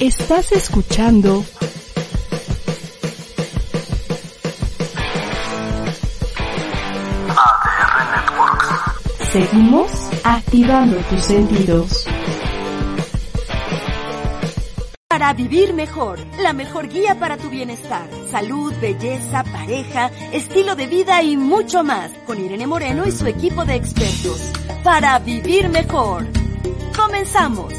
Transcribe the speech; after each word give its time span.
Estás 0.00 0.52
escuchando 0.52 1.44
ADR 7.36 8.06
Networks. 8.14 9.32
Seguimos 9.32 9.90
activando 10.22 10.96
tus 10.98 11.24
sentidos. 11.24 12.06
Para 15.08 15.32
vivir 15.32 15.74
mejor, 15.74 16.20
la 16.40 16.52
mejor 16.52 16.88
guía 16.88 17.18
para 17.18 17.36
tu 17.36 17.50
bienestar, 17.50 18.08
salud, 18.30 18.72
belleza, 18.80 19.42
pareja, 19.42 20.12
estilo 20.32 20.76
de 20.76 20.86
vida 20.86 21.24
y 21.24 21.36
mucho 21.36 21.82
más, 21.82 22.12
con 22.24 22.38
Irene 22.38 22.68
Moreno 22.68 23.04
y 23.04 23.10
su 23.10 23.26
equipo 23.26 23.64
de 23.64 23.74
expertos. 23.74 24.52
Para 24.84 25.18
vivir 25.18 25.68
mejor. 25.68 26.24
Comenzamos. 26.96 27.74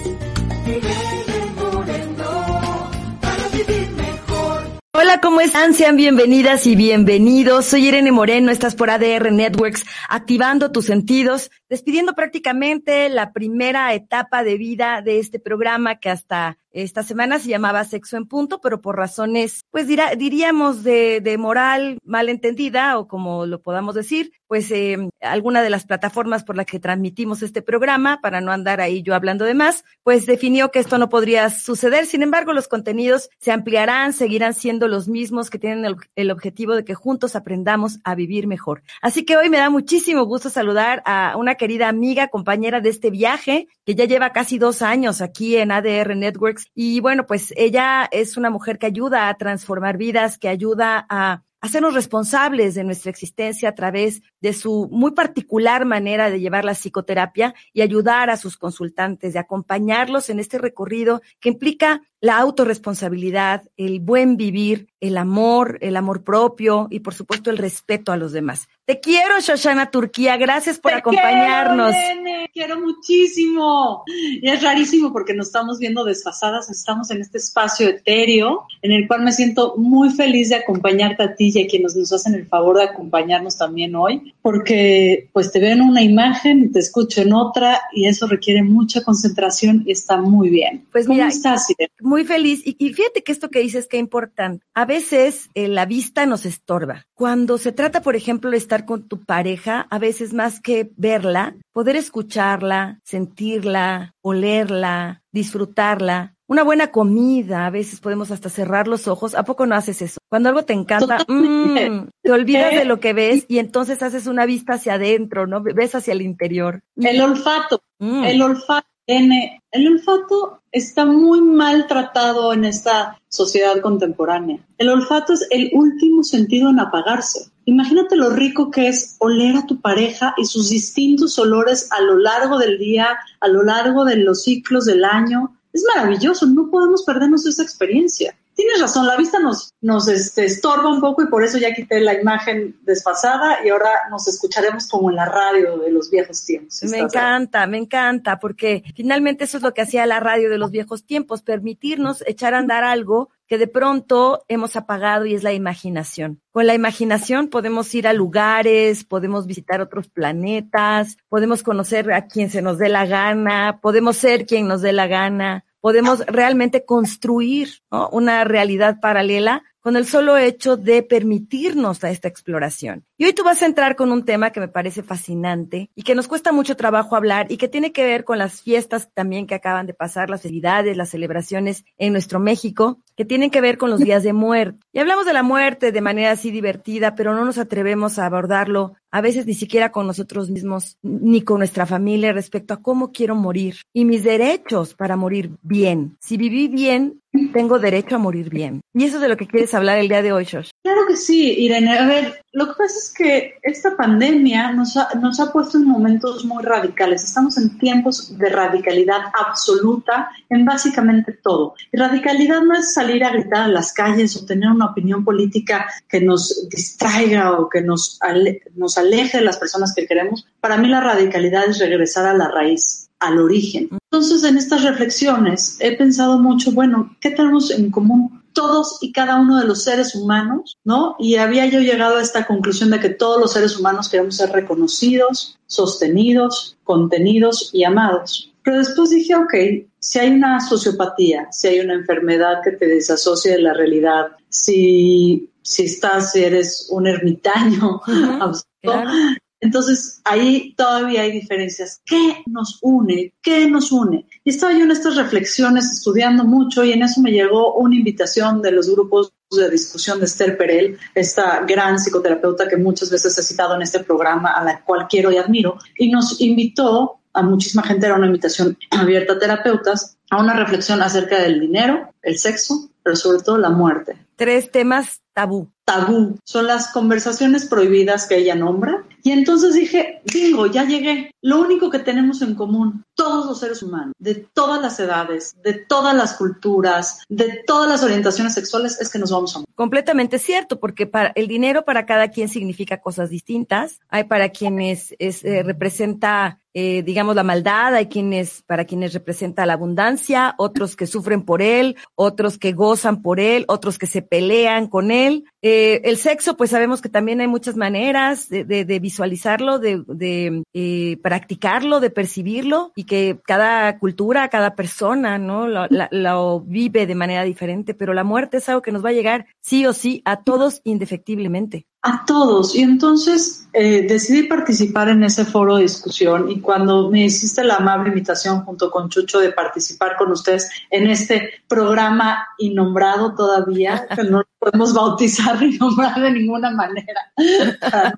Hola, 5.02 5.22
¿cómo 5.22 5.40
están? 5.40 5.74
Sean 5.74 5.96
bienvenidas 5.96 6.68
y 6.68 6.76
bienvenidos. 6.76 7.68
Soy 7.68 7.88
Irene 7.88 8.12
Moreno, 8.12 8.52
estás 8.52 8.76
por 8.76 8.90
ADR 8.90 9.32
Networks, 9.32 9.86
activando 10.10 10.74
tus 10.74 10.88
sentidos, 10.88 11.52
despidiendo 11.70 12.16
prácticamente 12.16 13.08
la 13.08 13.32
primera 13.32 13.94
etapa 13.94 14.44
de 14.44 14.58
vida 14.58 15.02
de 15.02 15.20
este 15.20 15.40
programa 15.40 16.00
que 16.00 16.10
hasta 16.10 16.58
esta 16.72 17.04
semana 17.04 17.40
se 17.40 17.50
llamaba 17.50 17.84
Sexo 17.84 18.18
en 18.18 18.26
Punto, 18.26 18.62
pero 18.62 18.82
por 18.82 18.96
razones, 18.98 19.62
pues 19.72 19.88
dirá, 19.88 20.16
diríamos 20.16 20.84
de, 20.84 21.22
de 21.22 21.38
moral 21.38 21.98
malentendida 22.04 22.98
o 22.98 23.08
como 23.08 23.46
lo 23.46 23.62
podamos 23.62 23.96
decir, 23.96 24.32
pues 24.50 24.72
eh, 24.72 24.98
alguna 25.22 25.62
de 25.62 25.70
las 25.70 25.86
plataformas 25.86 26.44
por 26.44 26.58
las 26.58 26.66
que 26.66 26.80
transmitimos 26.80 27.44
este 27.44 27.62
programa, 27.62 28.20
para 28.20 28.42
no 28.42 28.52
andar 28.52 28.82
ahí 28.82 29.04
yo 29.04 29.14
hablando 29.14 29.46
de 29.46 29.54
más, 29.54 29.86
pues 30.04 30.26
definió 30.26 30.72
que 30.72 30.80
esto 30.80 30.98
no 30.98 31.08
podría 31.08 31.52
suceder. 31.52 32.08
Sin 32.08 32.24
embargo, 32.24 32.52
los 32.52 32.68
contenidos 32.68 33.30
se 33.40 33.52
ampliarán, 33.52 34.12
seguirán 34.12 34.56
siendo 34.56 34.88
los 34.88 35.08
mismos 35.08 35.52
que 35.52 35.60
tienen 35.60 35.86
el, 35.86 35.98
el 36.16 36.32
objetivo 36.32 36.76
de 36.76 36.84
que 36.84 36.96
juntos 36.96 37.36
aprendamos 37.36 38.00
a 38.04 38.16
vivir 38.16 38.48
mejor. 38.48 38.82
Así 39.04 39.24
que 39.24 39.38
hoy 39.38 39.50
me 39.50 39.58
da 39.58 39.70
muchísimo 39.70 40.26
gusto 40.26 40.50
saludar 40.50 41.04
a 41.06 41.36
una 41.38 41.56
querida 41.56 41.88
amiga, 41.88 42.30
compañera 42.30 42.82
de 42.82 42.90
este 42.90 43.12
viaje, 43.12 43.68
que 43.86 43.94
ya 43.94 44.06
lleva 44.06 44.32
casi 44.32 44.58
dos 44.58 44.82
años 44.82 45.22
aquí 45.22 45.58
en 45.58 45.72
ADR 45.72 46.16
Networks. 46.16 46.59
Y 46.74 47.00
bueno, 47.00 47.26
pues 47.26 47.54
ella 47.56 48.08
es 48.12 48.38
una 48.38 48.50
mujer 48.50 48.78
que 48.78 48.88
ayuda 48.88 49.30
a 49.30 49.38
transformar 49.38 49.98
vidas, 49.98 50.38
que 50.38 50.50
ayuda 50.50 51.06
a 51.10 51.44
hacernos 51.62 51.94
responsables 51.94 52.76
de 52.76 52.84
nuestra 52.84 53.12
existencia 53.12 53.70
a 53.70 53.76
través 53.76 54.22
de 54.40 54.54
su 54.54 54.88
muy 54.92 55.12
particular 55.12 55.86
manera 55.86 56.30
de 56.30 56.40
llevar 56.40 56.64
la 56.66 56.74
psicoterapia 56.74 57.54
y 57.74 57.82
ayudar 57.82 58.30
a 58.30 58.38
sus 58.38 58.58
consultantes, 58.58 59.34
de 59.34 59.40
acompañarlos 59.40 60.30
en 60.30 60.40
este 60.40 60.58
recorrido 60.58 61.22
que 61.40 61.50
implica 61.50 62.02
la 62.22 62.38
autorresponsabilidad, 62.38 63.64
el 63.78 64.00
buen 64.00 64.36
vivir, 64.36 64.90
el 65.00 65.18
amor, 65.18 65.78
el 65.82 65.96
amor 65.96 66.24
propio 66.24 66.88
y 66.90 67.00
por 67.00 67.14
supuesto 67.14 67.50
el 67.50 67.58
respeto 67.58 68.12
a 68.12 68.18
los 68.18 68.34
demás. 68.34 68.68
Te 68.86 69.00
quiero, 69.00 69.40
Shoshana 69.40 69.92
Turquía, 69.92 70.36
gracias 70.36 70.80
por 70.80 70.92
Te 70.92 70.98
acompañarnos. 70.98 71.92
Quiero, 71.92 72.22
nene, 72.22 72.50
quiero 72.52 72.82
muchísimo. 72.82 74.04
Y 74.08 74.50
es 74.50 74.64
rarísimo 74.64 75.14
porque 75.14 75.34
nos 75.34 75.48
estamos 75.48 75.80
viendo 75.80 76.04
desfasadas, 76.04 76.70
estamos 76.70 77.12
en 77.12 77.22
este 77.22 77.38
espacio 77.38 77.88
etéreo 77.88 78.66
en 78.82 78.92
el 78.92 79.08
cual 79.08 79.24
me 79.24 79.32
siento 79.32 79.76
muy 79.78 80.10
feliz 80.10 80.50
de 80.50 80.56
acompañarte 80.56 81.24
a 81.24 81.36
ti 81.36 81.52
y 81.54 81.64
a 81.64 81.68
quienes 81.68 81.96
nos 81.96 82.12
hacen 82.12 82.34
el 82.34 82.48
favor 82.48 82.78
de 82.78 82.84
acompañarnos 82.86 83.58
también 83.58 83.96
hoy, 83.96 84.34
porque 84.42 85.30
pues 85.34 85.52
te 85.52 85.60
veo 85.60 85.74
en 85.74 85.82
una 85.82 86.02
imagen 86.02 86.66
y 86.66 86.72
te 86.72 86.80
escucho 86.80 87.22
en 87.22 87.34
otra 87.34 87.82
y 87.94 88.08
eso 88.08 88.28
requiere 88.28 88.64
mucha 88.64 89.04
concentración 89.04 89.84
y 89.86 89.92
está 89.92 90.18
muy 90.18 90.50
bien. 90.50 90.88
Pues 90.92 91.06
¿Cómo 91.06 91.16
mira, 91.16 91.30
estás, 91.30 91.70
Irene? 91.70 91.92
Muy 92.10 92.26
feliz. 92.26 92.66
Y, 92.66 92.76
y, 92.80 92.92
fíjate 92.92 93.22
que 93.22 93.32
esto 93.32 93.52
que 93.52 93.60
dices 93.60 93.88
que 93.88 93.98
importante. 93.98 94.66
A 94.74 94.86
veces 94.86 95.48
eh, 95.54 95.68
la 95.68 95.86
vista 95.86 96.26
nos 96.26 96.44
estorba. 96.44 97.06
Cuando 97.14 97.60
se 97.60 97.72
trata, 97.72 98.02
por 98.02 98.16
ejemplo, 98.16 98.50
de 98.50 98.58
estar 98.58 98.86
con 98.86 99.08
tu 99.08 99.24
pareja, 99.24 99.86
a 99.92 100.00
veces 100.00 100.34
más 100.34 100.60
que 100.60 100.90
verla, 100.98 101.56
poder 101.72 101.96
escucharla, 101.96 103.00
sentirla, 103.04 104.16
olerla, 104.22 105.22
disfrutarla. 105.32 106.34
Una 106.48 106.64
buena 106.64 106.88
comida, 106.88 107.68
a 107.68 107.70
veces 107.70 108.00
podemos 108.00 108.32
hasta 108.32 108.50
cerrar 108.50 108.88
los 108.88 109.08
ojos. 109.08 109.36
¿A 109.36 109.44
poco 109.44 109.68
no 109.68 109.76
haces 109.76 110.02
eso? 110.02 110.18
Cuando 110.30 110.50
algo 110.50 110.66
te 110.66 110.74
encanta, 110.74 111.20
mmm, 111.28 112.08
te 112.24 112.32
olvidas 112.32 112.74
de 112.74 112.86
lo 112.86 113.00
que 113.00 113.14
ves 113.14 113.46
y 113.48 113.60
entonces 113.60 114.02
haces 114.02 114.26
una 114.26 114.48
vista 114.48 114.74
hacia 114.74 114.96
adentro, 114.96 115.46
¿no? 115.46 115.62
Ves 115.62 115.94
hacia 115.94 116.14
el 116.14 116.24
interior. 116.24 116.82
El 116.96 117.22
olfato, 117.22 117.84
mm. 118.00 118.24
el 118.24 118.42
olfato. 118.42 118.88
El 119.12 119.88
olfato 119.88 120.62
está 120.72 121.04
muy 121.04 121.42
mal 121.42 121.88
tratado 121.88 122.54
en 122.54 122.64
esta 122.64 123.20
sociedad 123.28 123.82
contemporánea. 123.82 124.60
El 124.78 124.90
olfato 124.90 125.34
es 125.34 125.48
el 125.50 125.72
último 125.74 126.24
sentido 126.24 126.70
en 126.70 126.80
apagarse. 126.80 127.50
Imagínate 127.66 128.16
lo 128.16 128.30
rico 128.30 128.70
que 128.70 128.88
es 128.88 129.16
oler 129.18 129.56
a 129.56 129.66
tu 129.66 129.82
pareja 129.82 130.36
y 130.38 130.46
sus 130.46 130.70
distintos 130.70 131.40
olores 131.40 131.92
a 131.92 132.02
lo 132.02 132.20
largo 132.20 132.60
del 132.60 132.78
día, 132.78 133.18
a 133.40 133.48
lo 133.48 133.64
largo 133.64 134.06
de 134.06 134.18
los 134.18 134.44
ciclos 134.44 134.86
del 134.86 135.04
año. 135.04 135.58
Es 135.74 135.84
maravilloso, 135.96 136.46
no 136.46 136.70
podemos 136.70 137.02
perdernos 137.04 137.48
esa 137.48 137.64
experiencia. 137.64 138.38
Tienes 138.60 138.82
razón, 138.82 139.08
la 139.08 139.16
vista 139.16 139.40
nos, 139.40 139.74
nos 139.80 140.10
este, 140.10 140.44
estorba 140.44 140.90
un 140.90 141.00
poco 141.00 141.24
y 141.24 141.28
por 141.28 141.46
eso 141.46 141.58
ya 141.58 141.74
quité 141.74 142.02
la 142.02 142.20
imagen 142.20 142.78
desfasada 142.82 143.66
y 143.66 143.70
ahora 143.70 143.90
nos 144.12 144.28
escucharemos 144.28 144.90
como 144.90 145.10
en 145.10 145.16
la 145.16 145.24
radio 145.24 145.78
de 145.78 145.90
los 145.90 146.12
viejos 146.12 146.44
tiempos. 146.44 146.84
Me 146.84 146.98
encanta, 146.98 147.66
me 147.68 147.78
encanta, 147.78 148.38
porque 148.38 148.84
finalmente 148.98 149.46
eso 149.46 149.56
es 149.56 149.64
lo 149.64 149.74
que 149.74 149.84
hacía 149.84 150.06
la 150.06 150.20
radio 150.20 150.50
de 150.50 150.58
los 150.58 150.72
viejos 150.72 151.06
tiempos, 151.06 151.42
permitirnos 151.42 152.22
echar 152.28 152.54
a 152.54 152.58
andar 152.58 152.84
algo 152.84 153.30
que 153.48 153.58
de 153.58 153.68
pronto 153.68 154.44
hemos 154.50 154.76
apagado 154.76 155.26
y 155.26 155.36
es 155.36 155.44
la 155.44 155.54
imaginación. 155.54 156.42
Con 156.52 156.68
la 156.68 156.76
imaginación 156.76 157.48
podemos 157.48 157.96
ir 157.96 158.10
a 158.10 158.14
lugares, 158.14 159.06
podemos 159.06 159.48
visitar 159.48 159.80
otros 159.80 160.10
planetas, 160.10 161.16
podemos 161.30 161.64
conocer 161.64 162.12
a 162.12 162.28
quien 162.28 162.50
se 162.50 162.62
nos 162.62 162.78
dé 162.78 162.90
la 162.90 163.06
gana, 163.06 163.80
podemos 163.82 164.18
ser 164.18 164.46
quien 164.46 164.68
nos 164.68 164.82
dé 164.82 164.92
la 164.92 165.08
gana, 165.08 165.64
podemos 165.82 166.26
realmente 166.26 166.86
construir 166.86 167.70
una 168.12 168.44
realidad 168.44 169.00
paralela 169.02 169.64
con 169.82 169.96
el 169.96 170.06
solo 170.06 170.38
hecho 170.38 170.78
de 170.78 171.04
permitirnos 171.04 172.04
esta 172.04 172.28
exploración. 172.28 173.06
Y 173.18 173.26
hoy 173.26 173.34
tú 173.34 173.44
vas 173.44 173.62
a 173.62 173.66
entrar 173.66 173.96
con 173.96 174.12
un 174.12 174.24
tema 174.24 174.52
que 174.52 174.60
me 174.60 174.68
parece 174.68 175.04
fascinante 175.04 175.90
y 175.96 176.04
que 176.04 176.16
nos 176.16 176.28
cuesta 176.28 176.52
mucho 176.52 176.76
trabajo 176.76 177.16
hablar 177.16 177.48
y 177.50 177.58
que 177.58 177.68
tiene 177.68 177.92
que 177.92 178.04
ver 178.04 178.24
con 178.24 178.38
las 178.38 178.62
fiestas 178.62 179.10
también 179.14 179.48
que 179.48 179.56
acaban 179.56 179.88
de 179.88 179.94
pasar, 179.94 180.30
las 180.30 180.42
festividades, 180.42 180.96
las 180.96 181.10
celebraciones 181.10 181.84
en 181.98 182.14
nuestro 182.14 182.40
México, 182.40 183.00
que 183.16 183.26
tienen 183.26 183.50
que 183.50 183.62
ver 183.62 183.78
con 183.78 183.90
los 183.90 184.00
días 184.00 184.24
de 184.24 184.34
muerte. 184.34 184.80
Y 184.94 185.00
hablamos 185.00 185.26
de 185.26 185.34
la 185.34 185.44
muerte 185.44 185.92
de 185.92 186.02
manera 186.02 186.32
así 186.32 186.52
divertida, 186.52 187.16
pero 187.16 187.34
no 187.34 187.44
nos 187.44 187.58
atrevemos 187.58 188.20
a 188.20 188.26
abordarlo 188.26 188.94
a 189.12 189.22
veces 189.22 189.46
ni 189.46 189.54
siquiera 189.54 189.92
con 189.92 190.08
nosotros 190.08 190.50
mismos 190.50 190.98
ni 191.02 191.42
con 191.42 191.60
nuestra 191.60 191.86
familia 191.86 192.32
respecto 192.32 192.74
a 192.74 192.82
cómo 192.82 193.12
quiero 193.12 193.36
morir 193.36 193.78
y 193.92 194.06
mis 194.06 194.24
derechos 194.24 194.94
para 194.94 195.16
morir 195.16 195.52
bien. 195.62 196.18
Si 196.20 196.38
viví 196.38 196.68
bien, 196.68 197.22
tengo 197.54 197.80
derecho 197.80 198.16
a 198.16 198.20
morir 198.20 198.50
bien. 198.50 198.82
Y 198.94 199.06
eso 199.06 199.18
es 199.18 199.22
de 199.22 199.28
lo 199.28 199.38
que 199.38 199.48
quieres 199.48 199.74
hablar 199.74 199.98
el 200.00 200.08
día 200.08 200.22
de 200.22 200.32
hoy, 200.32 200.46
Josh. 200.46 200.70
Claro 200.84 201.02
que 201.08 201.16
sí, 201.16 201.54
Irene. 201.60 201.98
A 201.98 202.08
ver, 202.08 202.44
lo 202.54 202.68
que 202.68 202.74
pasa 202.78 202.98
es 202.98 203.14
que 203.16 203.54
esta 203.62 203.96
pandemia 203.96 204.72
nos 204.72 204.98
ha, 204.98 205.10
nos 205.16 205.40
ha 205.40 205.52
puesto 205.52 205.78
en 205.78 205.86
momentos 205.86 206.46
muy 206.46 206.64
radicales. 206.64 207.24
Estamos 207.24 207.58
en 207.58 207.78
tiempos 207.78 208.38
de 208.38 208.50
radicalidad 208.50 209.22
absoluta 209.34 210.30
en 210.50 210.66
básicamente 210.66 211.34
todo. 211.34 211.76
Y 211.92 211.98
radicalidad 211.98 212.62
no 212.62 212.76
es 212.76 212.94
salir 212.94 213.24
a 213.24 213.32
gritar 213.32 213.64
a 213.64 213.68
las 213.68 213.94
calles 213.94 214.36
o 214.36 214.46
tener 214.46 214.70
una 214.70 214.88
opinión 214.88 215.24
política 215.24 215.88
que 216.08 216.22
nos 216.22 216.68
distraiga 216.70 217.60
o 217.60 217.70
que 217.70 217.82
nos, 217.82 218.18
ale, 218.22 218.62
nos 218.76 218.98
aleje 218.98 219.38
de 219.38 219.44
las 219.44 219.58
personas 219.58 219.94
que 219.96 220.08
queremos. 220.08 220.48
Para 220.60 220.78
mí 220.78 220.88
la 220.88 221.02
radicalidad 221.02 221.70
es 221.70 221.80
regresar 221.80 222.26
a 222.26 222.34
la 222.34 222.50
raíz, 222.50 223.10
al 223.20 223.40
origen. 223.40 223.90
Entonces, 224.20 224.44
en 224.44 224.58
estas 224.58 224.84
reflexiones 224.84 225.78
he 225.80 225.96
pensado 225.96 226.40
mucho, 226.40 226.74
bueno, 226.74 227.16
¿qué 227.22 227.32
tenemos 227.32 227.72
en 227.72 227.90
común 227.90 228.44
todos 228.52 228.98
y 229.00 229.14
cada 229.14 229.40
uno 229.40 229.58
de 229.62 229.66
los 229.66 229.86
seres 229.86 230.14
humanos, 230.14 230.78
¿no? 230.84 231.16
Y 231.20 231.38
había 231.38 231.68
yo 231.68 231.80
llegado 231.80 232.18
a 232.18 232.22
esta 232.22 232.46
conclusión 232.46 232.90
de 232.90 233.00
que 233.00 233.12
todos 233.12 233.40
los 233.40 233.54
seres 233.54 233.80
humanos 233.80 234.10
queremos 234.10 234.36
ser 234.36 234.50
reconocidos, 234.50 235.58
sostenidos, 235.68 236.78
contenidos 236.84 237.70
y 237.72 237.86
amados. 237.86 238.52
Pero 238.62 238.80
después 238.80 239.10
dije, 239.10 239.36
ok, 239.36 239.54
si 240.00 240.20
hay 240.20 240.32
una 240.32 240.60
sociopatía, 240.60 241.48
si 241.54 241.70
hay 241.70 241.80
una 241.80 241.94
enfermedad 241.94 242.56
que 242.62 242.72
te 242.72 242.88
desasocia 242.88 243.54
de 243.54 243.62
la 243.62 243.74
realidad, 243.74 244.32
si, 244.50 245.50
si 245.62 245.86
estás, 245.86 246.34
si 246.34 246.44
eres 246.44 246.90
un 246.92 247.08
ermitaño, 247.08 248.02
entonces 249.62 250.22
ahí 250.24 250.74
todavía 250.76 251.22
hay 251.22 251.32
diferencias. 251.32 252.02
¿Qué 252.06 252.44
nos 252.46 252.80
une? 252.82 253.34
¿Qué 253.42 253.68
nos 253.70 253.92
une? 253.92 254.26
Y 254.44 254.52
estaba 254.52 254.74
yo 254.74 254.84
en 254.84 254.92
estas 254.92 255.16
reflexiones 255.16 255.92
estudiando 255.92 256.44
mucho 256.44 256.84
y 256.84 256.94
en 256.94 257.04
eso 257.04 257.22
me 257.22 257.32
llegó 257.32 257.76
una 257.76 257.96
invitación 257.96 258.62
de 258.62 258.72
los 258.72 258.90
grupos 258.90 259.34
de 259.52 259.70
discusión 259.70 260.20
de 260.20 260.26
Esther 260.26 260.58
Perel, 260.58 260.98
esta 261.16 261.62
gran 261.62 261.98
psicoterapeuta 261.98 262.68
que 262.68 262.78
muchas 262.78 263.10
veces 263.10 263.38
he 263.38 263.42
citado 263.42 263.76
en 263.76 263.82
este 263.82 264.00
programa, 264.02 264.52
a 264.52 264.64
la 264.64 264.84
cual 264.84 265.08
quiero 265.10 265.32
y 265.32 265.38
admiro, 265.38 265.78
y 265.98 266.12
nos 266.12 266.40
invitó 266.40 267.20
a 267.34 267.42
muchísima 267.42 267.84
gente, 267.84 268.06
era 268.06 268.16
una 268.16 268.28
invitación 268.28 268.78
abierta 268.92 269.34
a 269.34 269.40
terapeutas, 269.40 270.18
a 270.30 270.40
una 270.40 270.54
reflexión 270.54 271.02
acerca 271.02 271.40
del 271.40 271.60
dinero, 271.60 272.14
el 272.22 272.38
sexo, 272.38 272.90
pero 273.04 273.16
sobre 273.16 273.42
todo 273.42 273.58
la 273.58 273.70
muerte. 273.70 274.18
Tres 274.36 274.72
temas 274.72 275.22
tabú. 275.34 275.70
Tabú. 275.86 276.38
Son 276.44 276.68
las 276.68 276.90
conversaciones 276.90 277.66
prohibidas 277.66 278.28
que 278.28 278.38
ella 278.38 278.56
nombra. 278.56 279.04
Y 279.24 279.32
entonces 279.32 279.74
dije, 279.74 280.22
bingo, 280.34 280.68
ya 280.68 280.86
llegué. 280.86 281.32
Lo 281.42 281.60
único 281.60 281.90
que 281.90 282.00
tenemos 282.00 282.42
en 282.42 282.56
común, 282.56 283.04
todos 283.20 283.46
los 283.46 283.60
seres 283.60 283.84
humanos, 283.84 284.14
de 284.18 284.48
todas 284.54 284.82
las 284.82 284.98
edades, 284.98 285.58
de 285.62 285.74
todas 285.74 286.16
las 286.16 286.36
culturas, 286.36 287.20
de 287.28 287.64
todas 287.68 287.90
las 287.90 288.02
orientaciones 288.02 288.54
sexuales, 288.54 288.98
es 289.02 289.10
que 289.10 289.20
nos 289.20 289.30
vamos 289.30 289.54
a 289.54 289.60
morir. 289.60 289.76
Completamente 289.76 290.40
cierto, 290.40 290.80
porque 290.80 291.06
para 291.06 291.34
el 291.36 291.50
dinero 291.50 291.84
para 291.84 292.06
cada 292.06 292.30
quien 292.30 292.48
significa 292.48 293.02
cosas 293.02 293.30
distintas. 293.30 294.00
Hay 294.08 294.24
para 294.24 294.48
quienes 294.50 295.14
es, 295.20 295.44
eh, 295.44 295.64
representa 295.64 296.60
eh, 296.76 297.02
digamos, 297.02 297.36
la 297.36 297.44
maldad, 297.44 297.96
hay 297.96 298.06
quienes, 298.06 298.62
para 298.62 298.86
quienes 298.86 299.14
representa 299.14 299.66
la 299.66 299.74
abundancia, 299.74 300.54
otros 300.60 300.96
que 300.96 301.08
sufren 301.08 301.42
por 301.42 301.64
él, 301.64 301.98
otros 302.14 302.60
que 302.60 302.74
gozan 302.74 303.24
por 303.24 303.40
él, 303.40 303.66
otros 303.68 303.98
que 303.98 304.06
se 304.06 304.22
pelean 304.22 304.88
con 304.88 305.10
él. 305.10 305.46
Eh, 305.64 306.02
el 306.04 306.18
sexo, 306.18 306.58
pues 306.58 306.70
sabemos 306.70 307.02
que 307.02 307.10
también 307.10 307.42
hay 307.42 307.48
muchas 307.48 307.76
maneras 307.76 308.50
de, 308.50 308.64
de, 308.64 309.00
visualizarlo, 309.00 309.80
de, 309.80 310.04
de 310.08 310.64
eh, 310.74 311.18
practicarlo, 311.24 312.00
de 312.00 312.12
percibirlo 312.12 312.92
y 312.96 313.06
que 313.10 313.42
cada 313.44 313.98
cultura, 313.98 314.48
cada 314.48 314.76
persona, 314.76 315.38
¿no? 315.38 315.68
Lo, 315.68 315.88
lo, 316.12 316.62
vive 316.62 317.08
de 317.08 317.16
manera 317.16 317.44
diferente, 317.44 317.94
pero 317.96 318.14
la 318.14 318.24
muerte 318.24 318.58
es 318.58 318.70
algo 318.70 318.84
que 318.84 318.92
nos 318.94 319.04
va 319.04 319.10
a 319.10 319.14
llegar 319.14 319.48
sí 319.60 319.86
o 319.86 319.92
sí 319.92 320.22
a 320.26 320.44
todos 320.44 320.80
indefectiblemente 320.84 321.88
a 322.02 322.26
todos. 322.26 322.76
Y 322.76 322.82
entonces 322.82 323.68
eh, 323.74 324.08
decidí 324.08 324.44
participar 324.44 325.10
en 325.10 325.24
ese 325.24 325.46
foro 325.46 325.76
de 325.76 325.84
discusión 325.84 326.50
y 326.50 326.60
cuando 326.60 327.10
me 327.10 327.26
hiciste 327.26 327.64
la 327.64 327.76
amable 327.76 328.10
invitación 328.10 328.64
junto 328.64 328.90
con 328.90 329.10
Chucho 329.10 329.40
de 329.40 329.52
participar 329.52 330.16
con 330.18 330.32
ustedes 330.32 330.70
en 330.90 331.08
este 331.08 331.62
programa 331.68 332.48
innombrado 332.58 333.36
todavía, 333.36 334.08
que 334.16 334.24
no 334.24 334.40
lo 334.40 334.48
podemos 334.58 334.94
bautizar 334.94 335.62
ni 335.62 335.78
nombrar 335.78 336.20
de 336.20 336.32
ninguna 336.32 336.72
manera 336.72 337.32
para 337.80 338.14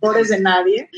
los 0.00 0.28
de 0.28 0.40
nadie, 0.40 0.90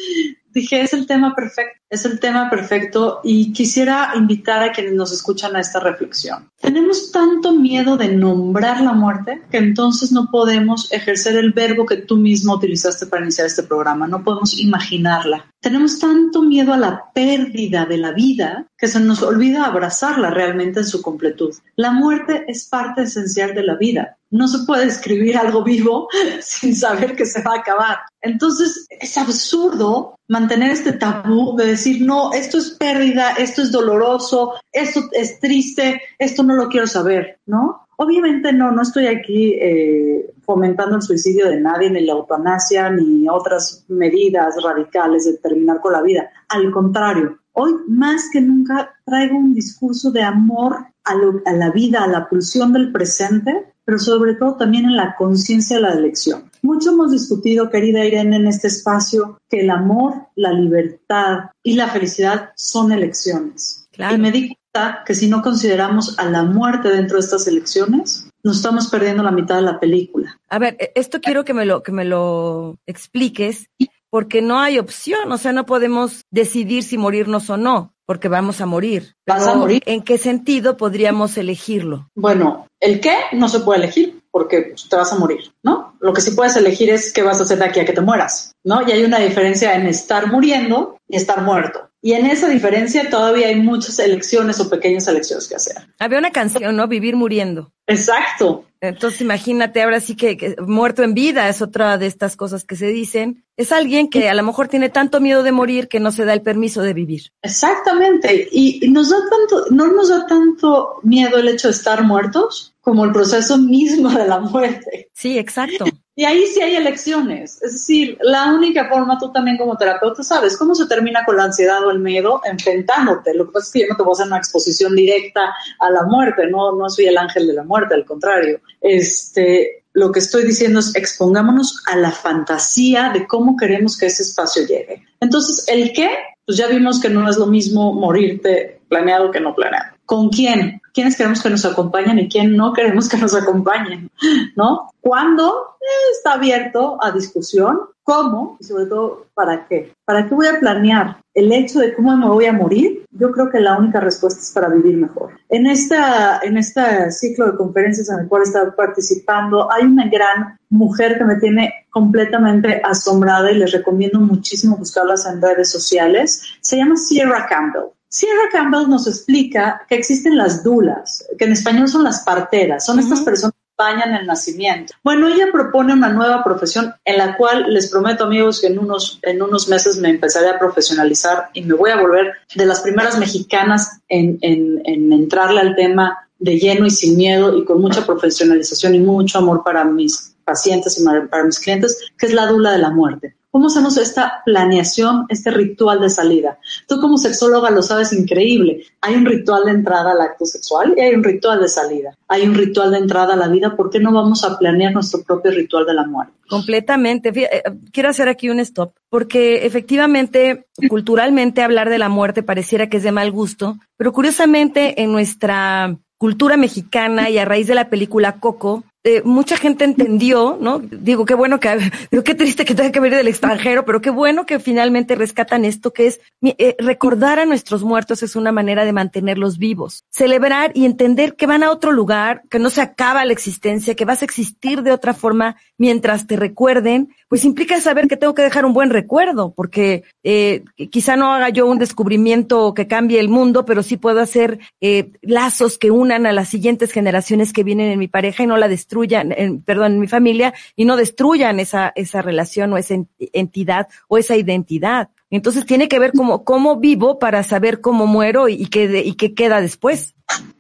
dije, 0.54 0.80
es 0.80 0.94
el 0.94 1.06
tema 1.06 1.34
perfecto, 1.34 1.80
es 1.90 2.04
el 2.04 2.20
tema 2.20 2.48
perfecto 2.48 3.20
y 3.22 3.52
quisiera 3.52 4.12
invitar 4.16 4.62
a 4.62 4.72
quienes 4.72 4.94
nos 4.94 5.12
escuchan 5.12 5.54
a 5.56 5.60
esta 5.60 5.80
reflexión. 5.80 6.50
Tenemos 6.60 7.12
tanto 7.12 7.52
miedo 7.52 7.96
de 7.96 8.08
nombrar 8.08 8.80
la 8.80 8.92
muerte 8.92 9.42
que 9.50 9.58
entonces 9.58 10.12
no 10.12 10.30
podemos 10.30 10.90
ejercer 10.92 11.36
el 11.36 11.52
verbo 11.52 11.84
que 11.84 11.96
tú 12.04 12.16
mismo 12.16 12.54
utilizaste 12.54 13.06
para 13.06 13.22
iniciar 13.22 13.46
este 13.46 13.62
programa, 13.62 14.06
no 14.06 14.22
podemos 14.22 14.58
imaginarla. 14.58 15.50
Tenemos 15.60 15.98
tanto 15.98 16.42
miedo 16.42 16.72
a 16.72 16.78
la 16.78 17.12
pérdida 17.12 17.86
de 17.86 17.98
la 17.98 18.12
vida 18.12 18.66
que 18.78 18.88
se 18.88 19.00
nos 19.00 19.22
olvida 19.22 19.66
abrazarla 19.66 20.30
realmente 20.30 20.80
en 20.80 20.86
su 20.86 21.02
completud. 21.02 21.54
La 21.76 21.90
muerte 21.90 22.44
es 22.48 22.66
parte 22.66 23.02
esencial 23.02 23.54
de 23.54 23.62
la 23.62 23.76
vida 23.76 24.16
no 24.34 24.48
se 24.48 24.66
puede 24.66 24.86
escribir 24.86 25.36
algo 25.36 25.62
vivo 25.62 26.08
sin 26.40 26.74
saber 26.74 27.14
que 27.14 27.24
se 27.24 27.40
va 27.42 27.52
a 27.52 27.58
acabar. 27.60 27.98
Entonces, 28.20 28.84
es 28.90 29.16
absurdo 29.16 30.18
mantener 30.26 30.72
este 30.72 30.92
tabú 30.92 31.56
de 31.56 31.66
decir, 31.66 32.04
no, 32.04 32.32
esto 32.32 32.58
es 32.58 32.70
pérdida, 32.70 33.34
esto 33.38 33.62
es 33.62 33.70
doloroso, 33.70 34.54
esto 34.72 35.02
es 35.12 35.38
triste, 35.38 36.02
esto 36.18 36.42
no 36.42 36.56
lo 36.56 36.68
quiero 36.68 36.88
saber, 36.88 37.38
¿no? 37.46 37.86
Obviamente 37.96 38.52
no, 38.52 38.72
no 38.72 38.82
estoy 38.82 39.06
aquí 39.06 39.54
eh, 39.54 40.33
fomentando 40.44 40.96
el 40.96 41.02
suicidio 41.02 41.48
de 41.48 41.60
nadie, 41.60 41.90
ni 41.90 42.04
la 42.04 42.12
eutanasia, 42.12 42.90
ni 42.90 43.28
otras 43.28 43.84
medidas 43.88 44.54
radicales 44.62 45.24
de 45.24 45.38
terminar 45.38 45.80
con 45.80 45.92
la 45.92 46.02
vida. 46.02 46.30
Al 46.48 46.70
contrario, 46.70 47.38
hoy 47.52 47.72
más 47.88 48.28
que 48.32 48.40
nunca 48.40 48.94
traigo 49.04 49.36
un 49.36 49.54
discurso 49.54 50.10
de 50.10 50.22
amor 50.22 50.76
a, 51.04 51.12
a 51.44 51.52
la 51.52 51.70
vida, 51.70 52.04
a 52.04 52.08
la 52.08 52.28
pulsión 52.28 52.72
del 52.72 52.92
presente, 52.92 53.74
pero 53.84 53.98
sobre 53.98 54.34
todo 54.34 54.56
también 54.56 54.86
en 54.86 54.96
la 54.96 55.14
conciencia 55.16 55.76
de 55.76 55.82
la 55.82 55.92
elección. 55.92 56.50
Mucho 56.62 56.92
hemos 56.92 57.10
discutido, 57.10 57.68
querida 57.68 58.04
Irene, 58.04 58.36
en 58.36 58.46
este 58.46 58.68
espacio, 58.68 59.38
que 59.48 59.60
el 59.60 59.70
amor, 59.70 60.14
la 60.34 60.52
libertad 60.52 61.50
y 61.62 61.74
la 61.74 61.88
felicidad 61.88 62.50
son 62.56 62.92
elecciones. 62.92 63.86
Y 63.96 64.18
me 64.18 64.32
di 64.32 64.48
cuenta 64.48 65.04
que 65.04 65.14
si 65.14 65.28
no 65.28 65.42
consideramos 65.42 66.18
a 66.18 66.24
la 66.24 66.42
muerte 66.42 66.88
dentro 66.88 67.16
de 67.16 67.20
estas 67.20 67.46
elecciones, 67.46 68.28
nos 68.44 68.56
estamos 68.56 68.86
perdiendo 68.88 69.22
la 69.22 69.32
mitad 69.32 69.56
de 69.56 69.62
la 69.62 69.80
película. 69.80 70.38
A 70.48 70.58
ver, 70.58 70.76
e-, 70.78 70.92
esto 70.94 71.20
quiero 71.20 71.44
que 71.44 71.54
me 71.54 71.64
lo, 71.64 71.82
que 71.82 71.92
me 71.92 72.04
lo 72.04 72.76
expliques, 72.86 73.68
porque 74.10 74.42
no 74.42 74.60
hay 74.60 74.78
opción, 74.78 75.32
o 75.32 75.38
sea, 75.38 75.52
no 75.52 75.66
podemos 75.66 76.22
decidir 76.30 76.84
si 76.84 76.96
morirnos 76.96 77.50
o 77.50 77.56
no 77.56 77.94
porque 78.06 78.28
vamos 78.28 78.60
a 78.60 78.66
morir. 78.66 79.14
¿Vas 79.26 79.46
a 79.46 79.54
morir? 79.54 79.82
¿En 79.86 80.02
qué 80.02 80.18
sentido 80.18 80.76
podríamos 80.76 81.36
elegirlo? 81.38 82.10
Bueno, 82.14 82.66
el 82.80 83.00
qué 83.00 83.16
no 83.32 83.48
se 83.48 83.60
puede 83.60 83.78
elegir 83.78 84.20
porque 84.30 84.74
te 84.90 84.96
vas 84.96 85.12
a 85.12 85.18
morir, 85.18 85.52
¿no? 85.62 85.96
Lo 86.00 86.12
que 86.12 86.20
sí 86.20 86.32
puedes 86.32 86.56
elegir 86.56 86.90
es 86.90 87.12
qué 87.12 87.22
vas 87.22 87.40
a 87.40 87.44
hacer 87.44 87.58
de 87.58 87.64
aquí 87.64 87.80
a 87.80 87.84
que 87.84 87.92
te 87.92 88.00
mueras, 88.00 88.52
¿no? 88.64 88.86
Y 88.86 88.92
hay 88.92 89.04
una 89.04 89.18
diferencia 89.18 89.74
en 89.74 89.86
estar 89.86 90.30
muriendo 90.30 90.98
y 91.08 91.16
estar 91.16 91.42
muerto. 91.42 91.88
Y 92.04 92.12
en 92.12 92.26
esa 92.26 92.50
diferencia 92.50 93.08
todavía 93.08 93.48
hay 93.48 93.56
muchas 93.56 93.98
elecciones 93.98 94.60
o 94.60 94.68
pequeñas 94.68 95.08
elecciones 95.08 95.48
que 95.48 95.54
hacer. 95.54 95.76
Había 95.98 96.18
una 96.18 96.32
canción, 96.32 96.76
¿no? 96.76 96.86
Vivir 96.86 97.16
muriendo. 97.16 97.72
Exacto. 97.86 98.66
Entonces 98.82 99.22
imagínate 99.22 99.82
ahora 99.82 100.00
sí 100.00 100.14
que, 100.14 100.54
muerto 100.58 101.02
en 101.02 101.14
vida 101.14 101.48
es 101.48 101.62
otra 101.62 101.96
de 101.96 102.06
estas 102.06 102.36
cosas 102.36 102.64
que 102.64 102.76
se 102.76 102.88
dicen. 102.88 103.46
Es 103.56 103.72
alguien 103.72 104.10
que 104.10 104.28
a 104.28 104.34
lo 104.34 104.42
mejor 104.42 104.68
tiene 104.68 104.90
tanto 104.90 105.18
miedo 105.18 105.42
de 105.42 105.52
morir 105.52 105.88
que 105.88 105.98
no 105.98 106.12
se 106.12 106.26
da 106.26 106.34
el 106.34 106.42
permiso 106.42 106.82
de 106.82 106.92
vivir. 106.92 107.32
Exactamente. 107.40 108.48
Y 108.52 108.86
nos 108.90 109.08
da 109.08 109.16
tanto, 109.30 109.64
no 109.70 109.86
nos 109.86 110.10
da 110.10 110.26
tanto 110.26 110.96
miedo 111.04 111.38
el 111.38 111.48
hecho 111.48 111.68
de 111.68 111.72
estar 111.72 112.04
muertos 112.04 112.74
como 112.82 113.06
el 113.06 113.12
proceso 113.12 113.56
mismo 113.56 114.10
de 114.10 114.28
la 114.28 114.40
muerte. 114.40 115.08
Sí, 115.14 115.38
exacto. 115.38 115.86
Y 116.16 116.24
ahí 116.24 116.46
sí 116.46 116.60
hay 116.60 116.76
elecciones. 116.76 117.60
Es 117.60 117.72
decir, 117.72 118.16
la 118.20 118.52
única 118.52 118.88
forma, 118.88 119.18
tú 119.18 119.32
también 119.32 119.58
como 119.58 119.76
terapeuta 119.76 120.22
sabes 120.22 120.56
cómo 120.56 120.74
se 120.74 120.86
termina 120.86 121.24
con 121.24 121.36
la 121.36 121.44
ansiedad 121.44 121.84
o 121.84 121.90
el 121.90 121.98
miedo 121.98 122.40
enfrentándote. 122.44 123.34
Lo 123.34 123.46
que 123.46 123.52
pasa 123.52 123.66
es 123.66 123.72
que 123.72 123.80
yo 123.80 123.86
no 123.90 123.96
te 123.96 124.02
voy 124.04 124.12
a 124.12 124.14
hacer 124.14 124.26
una 124.28 124.38
exposición 124.38 124.94
directa 124.94 125.52
a 125.80 125.90
la 125.90 126.04
muerte, 126.04 126.46
no, 126.46 126.76
no 126.76 126.88
soy 126.88 127.06
el 127.06 127.18
ángel 127.18 127.48
de 127.48 127.54
la 127.54 127.64
muerte, 127.64 127.94
al 127.94 128.04
contrario. 128.04 128.60
Este, 128.80 129.84
lo 129.92 130.12
que 130.12 130.20
estoy 130.20 130.44
diciendo 130.44 130.78
es 130.78 130.94
expongámonos 130.94 131.82
a 131.86 131.96
la 131.96 132.12
fantasía 132.12 133.10
de 133.10 133.26
cómo 133.26 133.56
queremos 133.56 133.98
que 133.98 134.06
ese 134.06 134.22
espacio 134.22 134.66
llegue. 134.66 135.02
Entonces, 135.18 135.64
el 135.68 135.92
qué, 135.92 136.10
pues 136.46 136.58
ya 136.58 136.68
vimos 136.68 137.00
que 137.00 137.08
no 137.08 137.28
es 137.28 137.36
lo 137.36 137.46
mismo 137.46 137.92
morirte 137.92 138.80
planeado 138.88 139.32
que 139.32 139.40
no 139.40 139.54
planeado. 139.54 139.93
¿Con 140.06 140.28
quién? 140.28 140.80
quiénes 140.94 141.16
queremos 141.16 141.42
que 141.42 141.50
nos 141.50 141.64
acompañen 141.64 142.18
y 142.20 142.28
quién 142.28 142.56
no 142.56 142.72
queremos 142.72 143.08
que 143.08 143.18
nos 143.18 143.34
acompañen, 143.34 144.08
¿no? 144.56 144.90
¿Cuándo? 145.00 145.76
Está 146.16 146.34
abierto 146.34 146.96
a 147.02 147.10
discusión. 147.10 147.80
¿Cómo? 148.04 148.58
Y 148.60 148.64
sobre 148.64 148.84
todo, 148.84 149.26
¿para 149.32 149.66
qué? 149.66 149.94
¿Para 150.04 150.28
qué 150.28 150.34
voy 150.34 150.46
a 150.46 150.60
planear 150.60 151.16
el 151.32 151.50
hecho 151.50 151.78
de 151.78 151.94
cómo 151.94 152.14
me 152.16 152.28
voy 152.28 152.44
a 152.44 152.52
morir? 152.52 153.06
Yo 153.12 153.32
creo 153.32 153.48
que 153.48 153.60
la 153.60 153.78
única 153.78 153.98
respuesta 153.98 154.40
es 154.40 154.50
para 154.52 154.68
vivir 154.68 154.98
mejor. 154.98 155.30
En, 155.48 155.66
esta, 155.66 156.40
en 156.42 156.58
este 156.58 157.10
ciclo 157.10 157.50
de 157.50 157.56
conferencias 157.56 158.10
en 158.10 158.20
el 158.20 158.28
cual 158.28 158.42
estado 158.42 158.76
participando, 158.76 159.72
hay 159.72 159.84
una 159.84 160.06
gran 160.08 160.58
mujer 160.68 161.16
que 161.16 161.24
me 161.24 161.36
tiene 161.36 161.86
completamente 161.88 162.82
asombrada 162.84 163.50
y 163.50 163.56
les 163.56 163.72
recomiendo 163.72 164.20
muchísimo 164.20 164.76
buscarlas 164.76 165.24
en 165.24 165.40
redes 165.40 165.70
sociales. 165.70 166.42
Se 166.60 166.76
llama 166.76 166.96
Sierra 166.96 167.46
Campbell. 167.48 167.93
Sierra 168.14 168.48
Campbell 168.52 168.88
nos 168.88 169.08
explica 169.08 169.84
que 169.88 169.96
existen 169.96 170.36
las 170.36 170.62
dulas, 170.62 171.26
que 171.36 171.46
en 171.46 171.50
español 171.50 171.88
son 171.88 172.04
las 172.04 172.20
parteras, 172.20 172.86
son 172.86 173.00
estas 173.00 173.22
personas 173.22 173.54
que 173.54 173.74
bañan 173.76 174.14
el 174.14 174.24
nacimiento. 174.24 174.94
Bueno, 175.02 175.26
ella 175.26 175.48
propone 175.50 175.94
una 175.94 176.10
nueva 176.10 176.44
profesión 176.44 176.94
en 177.04 177.18
la 177.18 177.36
cual 177.36 177.66
les 177.74 177.90
prometo 177.90 178.22
amigos 178.22 178.60
que 178.60 178.68
en 178.68 178.78
unos, 178.78 179.18
en 179.22 179.42
unos 179.42 179.68
meses 179.68 179.96
me 179.96 180.10
empezaré 180.10 180.48
a 180.48 180.60
profesionalizar 180.60 181.48
y 181.54 181.62
me 181.62 181.74
voy 181.74 181.90
a 181.90 182.00
volver 182.00 182.34
de 182.54 182.66
las 182.66 182.82
primeras 182.82 183.18
mexicanas 183.18 183.98
en, 184.08 184.38
en, 184.42 184.80
en 184.84 185.12
entrarle 185.12 185.58
al 185.58 185.74
tema 185.74 186.16
de 186.38 186.56
lleno 186.56 186.86
y 186.86 186.90
sin 186.90 187.16
miedo 187.16 187.58
y 187.58 187.64
con 187.64 187.80
mucha 187.80 188.06
profesionalización 188.06 188.94
y 188.94 189.00
mucho 189.00 189.38
amor 189.38 189.64
para 189.64 189.82
mis 189.82 190.36
pacientes 190.44 191.00
y 191.00 191.04
para 191.04 191.42
mis 191.42 191.58
clientes, 191.58 192.12
que 192.16 192.26
es 192.26 192.32
la 192.32 192.46
dula 192.46 192.70
de 192.70 192.78
la 192.78 192.90
muerte. 192.90 193.34
¿Cómo 193.54 193.68
hacemos 193.68 193.96
esta 193.98 194.42
planeación, 194.44 195.26
este 195.28 195.52
ritual 195.52 196.00
de 196.00 196.10
salida? 196.10 196.58
Tú 196.88 197.00
como 197.00 197.18
sexóloga 197.18 197.70
lo 197.70 197.82
sabes 197.82 198.12
increíble. 198.12 198.82
Hay 199.00 199.14
un 199.14 199.24
ritual 199.24 199.66
de 199.66 199.70
entrada 199.70 200.10
al 200.10 200.20
acto 200.22 200.44
sexual 200.44 200.92
y 200.96 201.00
hay 201.00 201.14
un 201.14 201.22
ritual 201.22 201.60
de 201.60 201.68
salida. 201.68 202.16
Hay 202.26 202.42
un 202.42 202.56
ritual 202.56 202.90
de 202.90 202.98
entrada 202.98 203.34
a 203.34 203.36
la 203.36 203.46
vida. 203.46 203.76
¿Por 203.76 203.90
qué 203.90 204.00
no 204.00 204.12
vamos 204.12 204.42
a 204.42 204.58
planear 204.58 204.92
nuestro 204.92 205.22
propio 205.22 205.52
ritual 205.52 205.86
de 205.86 205.94
la 205.94 206.04
muerte? 206.04 206.32
Completamente. 206.48 207.28
Eh, 207.28 207.62
quiero 207.92 208.08
hacer 208.08 208.28
aquí 208.28 208.50
un 208.50 208.58
stop, 208.58 208.92
porque 209.08 209.64
efectivamente, 209.64 210.66
culturalmente 210.88 211.62
hablar 211.62 211.90
de 211.90 211.98
la 211.98 212.08
muerte 212.08 212.42
pareciera 212.42 212.88
que 212.88 212.96
es 212.96 213.04
de 213.04 213.12
mal 213.12 213.30
gusto, 213.30 213.78
pero 213.96 214.12
curiosamente 214.12 215.00
en 215.00 215.12
nuestra 215.12 215.96
cultura 216.18 216.56
mexicana 216.56 217.30
y 217.30 217.38
a 217.38 217.44
raíz 217.44 217.68
de 217.68 217.76
la 217.76 217.88
película 217.88 218.40
Coco, 218.40 218.82
eh, 219.06 219.20
mucha 219.22 219.58
gente 219.58 219.84
entendió, 219.84 220.56
¿no? 220.58 220.78
Digo, 220.78 221.26
qué 221.26 221.34
bueno 221.34 221.60
que, 221.60 221.90
digo, 222.10 222.24
qué 222.24 222.34
triste 222.34 222.64
que 222.64 222.74
tenga 222.74 222.90
que 222.90 223.00
venir 223.00 223.18
del 223.18 223.28
extranjero, 223.28 223.84
pero 223.84 224.00
qué 224.00 224.08
bueno 224.08 224.46
que 224.46 224.58
finalmente 224.58 225.14
rescatan 225.14 225.66
esto, 225.66 225.92
que 225.92 226.06
es 226.06 226.20
eh, 226.42 226.74
recordar 226.78 227.38
a 227.38 227.44
nuestros 227.44 227.84
muertos 227.84 228.22
es 228.22 228.34
una 228.34 228.50
manera 228.50 228.86
de 228.86 228.94
mantenerlos 228.94 229.58
vivos, 229.58 230.04
celebrar 230.10 230.72
y 230.74 230.86
entender 230.86 231.36
que 231.36 231.46
van 231.46 231.62
a 231.62 231.70
otro 231.70 231.92
lugar, 231.92 232.42
que 232.48 232.58
no 232.58 232.70
se 232.70 232.80
acaba 232.80 233.26
la 233.26 233.34
existencia, 233.34 233.94
que 233.94 234.06
vas 234.06 234.22
a 234.22 234.24
existir 234.24 234.82
de 234.82 234.92
otra 234.92 235.12
forma 235.12 235.56
mientras 235.76 236.26
te 236.26 236.36
recuerden, 236.36 237.14
pues 237.34 237.44
implica 237.44 237.80
saber 237.80 238.06
que 238.06 238.16
tengo 238.16 238.32
que 238.32 238.42
dejar 238.42 238.64
un 238.64 238.74
buen 238.74 238.90
recuerdo, 238.90 239.52
porque 239.56 240.04
eh, 240.22 240.62
quizá 240.92 241.16
no 241.16 241.32
haga 241.34 241.48
yo 241.48 241.66
un 241.66 241.80
descubrimiento 241.80 242.74
que 242.74 242.86
cambie 242.86 243.18
el 243.18 243.28
mundo, 243.28 243.64
pero 243.64 243.82
sí 243.82 243.96
puedo 243.96 244.20
hacer 244.20 244.60
eh, 244.80 245.10
lazos 245.20 245.76
que 245.76 245.90
unan 245.90 246.26
a 246.26 246.32
las 246.32 246.48
siguientes 246.48 246.92
generaciones 246.92 247.52
que 247.52 247.64
vienen 247.64 247.90
en 247.90 247.98
mi 247.98 248.06
pareja 248.06 248.44
y 248.44 248.46
no 248.46 248.56
la 248.56 248.68
destruyan 248.68 248.84
destruyan, 248.84 249.62
perdón, 249.64 249.94
en 249.94 250.00
mi 250.00 250.06
familia 250.06 250.54
y 250.76 250.84
no 250.84 250.96
destruyan 250.96 251.58
esa, 251.58 251.92
esa 251.96 252.22
relación 252.22 252.72
o 252.72 252.76
esa 252.76 252.94
entidad 253.18 253.88
o 254.08 254.18
esa 254.18 254.36
identidad. 254.36 255.08
Entonces 255.30 255.66
tiene 255.66 255.88
que 255.88 255.98
ver 255.98 256.12
cómo, 256.12 256.44
cómo 256.44 256.78
vivo 256.78 257.18
para 257.18 257.42
saber 257.42 257.80
cómo 257.80 258.06
muero 258.06 258.48
y, 258.48 258.66
qué, 258.66 259.02
y 259.04 259.14
qué 259.14 259.34
queda 259.34 259.60
después. 259.60 260.14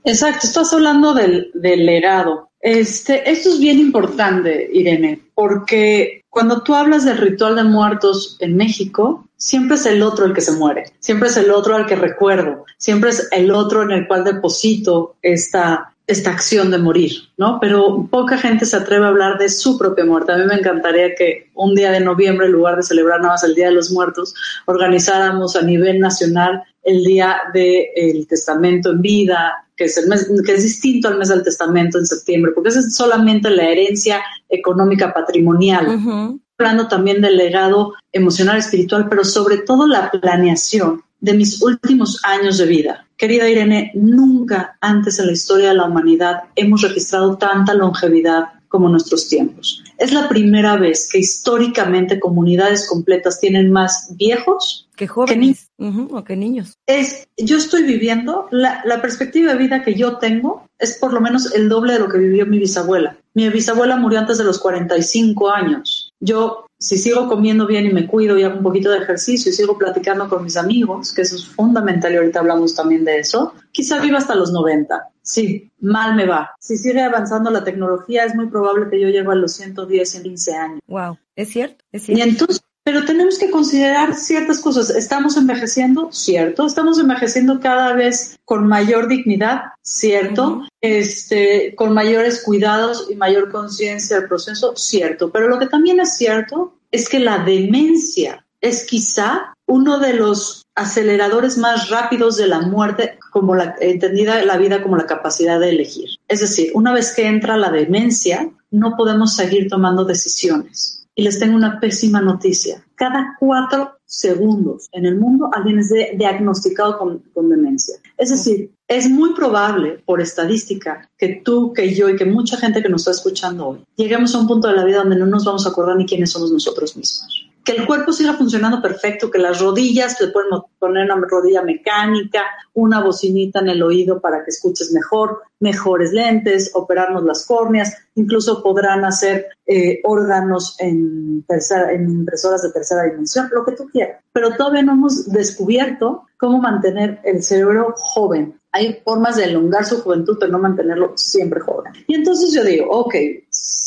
Exacto, 0.04 0.46
estás 0.46 0.72
hablando 0.72 1.14
del, 1.14 1.50
del 1.54 1.86
legado. 1.86 2.50
Este, 2.60 3.30
esto 3.30 3.50
es 3.50 3.60
bien 3.60 3.78
importante, 3.78 4.70
Irene, 4.72 5.20
porque 5.34 6.23
cuando 6.34 6.62
tú 6.62 6.74
hablas 6.74 7.04
del 7.04 7.18
ritual 7.18 7.54
de 7.54 7.62
muertos 7.62 8.36
en 8.40 8.56
México, 8.56 9.24
siempre 9.36 9.76
es 9.76 9.86
el 9.86 10.02
otro 10.02 10.26
el 10.26 10.34
que 10.34 10.40
se 10.40 10.50
muere, 10.50 10.92
siempre 10.98 11.28
es 11.28 11.36
el 11.36 11.52
otro 11.52 11.76
al 11.76 11.86
que 11.86 11.94
recuerdo, 11.94 12.64
siempre 12.76 13.10
es 13.10 13.28
el 13.30 13.52
otro 13.52 13.84
en 13.84 13.92
el 13.92 14.08
cual 14.08 14.24
deposito 14.24 15.14
esta, 15.22 15.93
esta 16.06 16.30
acción 16.30 16.70
de 16.70 16.78
morir, 16.78 17.12
¿no? 17.38 17.58
Pero 17.60 18.06
poca 18.10 18.36
gente 18.36 18.66
se 18.66 18.76
atreve 18.76 19.06
a 19.06 19.08
hablar 19.08 19.38
de 19.38 19.48
su 19.48 19.78
propia 19.78 20.04
muerte. 20.04 20.32
A 20.32 20.36
mí 20.36 20.44
me 20.44 20.56
encantaría 20.56 21.14
que 21.14 21.50
un 21.54 21.74
día 21.74 21.90
de 21.90 22.00
noviembre, 22.00 22.46
en 22.46 22.52
lugar 22.52 22.76
de 22.76 22.82
celebrar 22.82 23.20
nada 23.20 23.34
más 23.34 23.44
el 23.44 23.54
Día 23.54 23.66
de 23.66 23.74
los 23.74 23.90
Muertos, 23.90 24.34
organizáramos 24.66 25.56
a 25.56 25.62
nivel 25.62 26.00
nacional 26.00 26.62
el 26.82 27.02
Día 27.04 27.40
del 27.54 28.26
Testamento 28.26 28.90
en 28.90 29.00
Vida, 29.00 29.66
que 29.76 29.84
es, 29.84 29.96
el 29.96 30.08
mes, 30.08 30.30
que 30.44 30.52
es 30.52 30.62
distinto 30.62 31.08
al 31.08 31.18
mes 31.18 31.28
del 31.28 31.42
Testamento 31.42 31.98
en 31.98 32.06
septiembre, 32.06 32.52
porque 32.54 32.68
es 32.68 32.94
solamente 32.94 33.48
la 33.48 33.64
herencia 33.64 34.22
económica 34.50 35.12
patrimonial. 35.14 36.38
Hablando 36.58 36.86
también 36.86 37.20
del 37.20 37.36
legado 37.36 37.94
emocional, 38.12 38.58
espiritual, 38.58 39.08
pero 39.08 39.24
sobre 39.24 39.58
todo 39.58 39.88
la 39.88 40.10
planeación 40.10 41.02
de 41.24 41.32
mis 41.32 41.62
últimos 41.62 42.20
años 42.22 42.58
de 42.58 42.66
vida. 42.66 43.06
Querida 43.16 43.48
Irene, 43.48 43.90
nunca 43.94 44.76
antes 44.82 45.18
en 45.18 45.26
la 45.26 45.32
historia 45.32 45.68
de 45.68 45.74
la 45.74 45.86
humanidad 45.86 46.42
hemos 46.54 46.82
registrado 46.82 47.38
tanta 47.38 47.72
longevidad 47.72 48.44
como 48.68 48.90
nuestros 48.90 49.28
tiempos. 49.28 49.82
Es 49.96 50.12
la 50.12 50.28
primera 50.28 50.76
vez 50.76 51.08
que 51.10 51.20
históricamente 51.20 52.20
comunidades 52.20 52.86
completas 52.86 53.40
tienen 53.40 53.72
más 53.72 54.14
viejos 54.16 54.86
que 54.96 55.06
jóvenes 55.06 55.70
o 55.78 56.24
que 56.24 56.36
niños. 56.36 56.74
Es, 56.86 57.26
yo 57.38 57.56
estoy 57.56 57.84
viviendo, 57.84 58.46
la, 58.50 58.82
la 58.84 59.00
perspectiva 59.00 59.52
de 59.52 59.58
vida 59.58 59.82
que 59.82 59.94
yo 59.94 60.18
tengo 60.18 60.68
es 60.78 60.98
por 60.98 61.14
lo 61.14 61.22
menos 61.22 61.54
el 61.54 61.70
doble 61.70 61.94
de 61.94 62.00
lo 62.00 62.08
que 62.08 62.18
vivió 62.18 62.44
mi 62.44 62.58
bisabuela. 62.58 63.16
Mi 63.32 63.48
bisabuela 63.48 63.96
murió 63.96 64.18
antes 64.18 64.36
de 64.38 64.44
los 64.44 64.58
45 64.58 65.50
años. 65.50 66.12
Yo 66.20 66.63
si 66.78 66.98
sigo 66.98 67.28
comiendo 67.28 67.66
bien 67.66 67.86
y 67.86 67.92
me 67.92 68.06
cuido 68.06 68.38
y 68.38 68.42
hago 68.42 68.56
un 68.56 68.62
poquito 68.62 68.90
de 68.90 68.98
ejercicio 68.98 69.50
y 69.50 69.54
sigo 69.54 69.78
platicando 69.78 70.28
con 70.28 70.44
mis 70.44 70.56
amigos, 70.56 71.12
que 71.12 71.22
eso 71.22 71.36
es 71.36 71.46
fundamental 71.46 72.12
y 72.12 72.16
ahorita 72.16 72.40
hablamos 72.40 72.74
también 72.74 73.04
de 73.04 73.18
eso, 73.18 73.54
quizá 73.72 74.00
viva 74.00 74.18
hasta 74.18 74.34
los 74.34 74.52
90. 74.52 75.10
Sí, 75.22 75.72
mal 75.80 76.14
me 76.16 76.26
va. 76.26 76.54
Si 76.60 76.76
sigue 76.76 77.00
avanzando 77.00 77.50
la 77.50 77.64
tecnología, 77.64 78.24
es 78.24 78.34
muy 78.34 78.48
probable 78.48 78.90
que 78.90 79.00
yo 79.00 79.08
llegue 79.08 79.30
a 79.30 79.34
los 79.34 79.54
110, 79.54 80.20
15 80.22 80.54
años. 80.54 80.80
Wow, 80.86 81.18
es 81.34 81.48
cierto, 81.48 81.84
es 81.92 82.02
cierto. 82.02 82.24
Y 82.24 82.28
entonces, 82.28 82.62
pero 82.84 83.06
tenemos 83.06 83.38
que 83.38 83.50
considerar 83.50 84.14
ciertas 84.14 84.60
cosas. 84.60 84.90
¿Estamos 84.90 85.38
envejeciendo? 85.38 86.12
Cierto. 86.12 86.66
¿Estamos 86.66 86.98
envejeciendo 86.98 87.58
cada 87.58 87.94
vez 87.94 88.38
con 88.44 88.68
mayor 88.68 89.08
dignidad? 89.08 89.62
Cierto. 89.82 90.62
este, 90.82 91.74
con 91.76 91.94
mayores 91.94 92.42
cuidados 92.44 93.08
y 93.10 93.16
mayor 93.16 93.50
conciencia 93.50 94.18
del 94.18 94.28
proceso? 94.28 94.76
Cierto. 94.76 95.32
Pero 95.32 95.48
lo 95.48 95.58
que 95.58 95.66
también 95.66 95.98
es 95.98 96.16
cierto 96.16 96.74
es 96.90 97.08
que 97.08 97.18
la 97.18 97.38
demencia 97.38 98.44
es 98.60 98.84
quizá 98.84 99.54
uno 99.66 99.98
de 99.98 100.12
los 100.12 100.66
aceleradores 100.74 101.56
más 101.56 101.88
rápidos 101.88 102.36
de 102.36 102.48
la 102.48 102.60
muerte, 102.60 103.18
como 103.30 103.54
la, 103.54 103.76
entendida 103.80 104.44
la 104.44 104.58
vida 104.58 104.82
como 104.82 104.96
la 104.98 105.06
capacidad 105.06 105.58
de 105.58 105.70
elegir. 105.70 106.10
Es 106.28 106.40
decir, 106.40 106.70
una 106.74 106.92
vez 106.92 107.14
que 107.14 107.26
entra 107.26 107.56
la 107.56 107.70
demencia, 107.70 108.50
no 108.70 108.94
podemos 108.94 109.34
seguir 109.34 109.68
tomando 109.68 110.04
decisiones 110.04 111.03
y 111.14 111.22
les 111.22 111.38
tengo 111.38 111.56
una 111.56 111.80
pésima 111.80 112.20
noticia. 112.20 112.84
Cada 112.94 113.36
cuatro 113.38 113.98
segundos 114.04 114.88
en 114.92 115.06
el 115.06 115.18
mundo 115.18 115.50
alguien 115.52 115.78
es 115.78 115.92
diagnosticado 116.16 116.98
con, 116.98 117.18
con, 117.32 117.48
demencia. 117.48 117.96
Es 118.18 118.30
decir, 118.30 118.72
es 118.88 119.08
muy 119.08 119.34
probable, 119.34 120.02
por 120.04 120.20
estadística, 120.20 121.08
que 121.16 121.40
tú, 121.44 121.72
que 121.72 121.94
yo 121.94 122.08
y 122.08 122.16
que 122.16 122.24
mucha 122.24 122.56
gente 122.56 122.82
que 122.82 122.88
nos 122.88 123.02
está 123.02 123.12
escuchando 123.12 123.68
hoy, 123.68 123.84
lleguemos 123.96 124.34
a 124.34 124.38
un 124.38 124.46
punto 124.46 124.68
de 124.68 124.74
la 124.74 124.84
vida 124.84 124.98
donde 124.98 125.16
no 125.16 125.26
nos 125.26 125.44
vamos 125.44 125.66
a 125.66 125.70
acordar 125.70 125.96
ni 125.96 126.06
quiénes 126.06 126.30
somos 126.30 126.52
nosotros 126.52 126.96
mismos 126.96 127.43
que 127.64 127.72
el 127.72 127.86
cuerpo 127.86 128.12
siga 128.12 128.34
funcionando 128.34 128.82
perfecto, 128.82 129.30
que 129.30 129.38
las 129.38 129.60
rodillas, 129.60 130.18
te 130.18 130.28
pueden 130.28 130.50
poner 130.78 131.10
una 131.10 131.26
rodilla 131.26 131.62
mecánica, 131.62 132.42
una 132.74 133.02
bocinita 133.02 133.60
en 133.60 133.68
el 133.70 133.82
oído 133.82 134.20
para 134.20 134.44
que 134.44 134.50
escuches 134.50 134.92
mejor, 134.92 135.42
mejores 135.60 136.12
lentes, 136.12 136.70
operarnos 136.74 137.24
las 137.24 137.46
córneas, 137.46 137.96
incluso 138.16 138.62
podrán 138.62 139.04
hacer 139.04 139.46
eh, 139.66 140.00
órganos 140.04 140.76
en, 140.78 141.42
tercera, 141.48 141.90
en 141.92 142.10
impresoras 142.10 142.62
de 142.62 142.70
tercera 142.70 143.04
dimensión, 143.04 143.48
lo 143.50 143.64
que 143.64 143.72
tú 143.72 143.88
quieras. 143.90 144.22
Pero 144.32 144.54
todavía 144.56 144.82
no 144.82 144.92
hemos 144.92 145.30
descubierto 145.32 146.26
cómo 146.36 146.60
mantener 146.60 147.20
el 147.24 147.42
cerebro 147.42 147.94
joven. 147.96 148.60
Hay 148.72 149.00
formas 149.04 149.36
de 149.36 149.44
elongar 149.44 149.86
su 149.86 150.02
juventud, 150.02 150.36
pero 150.38 150.52
no 150.52 150.58
mantenerlo 150.58 151.12
siempre 151.16 151.60
joven. 151.60 151.92
Y 152.08 152.14
entonces 152.16 152.52
yo 152.52 152.62
digo, 152.64 152.90
ok, 152.90 153.14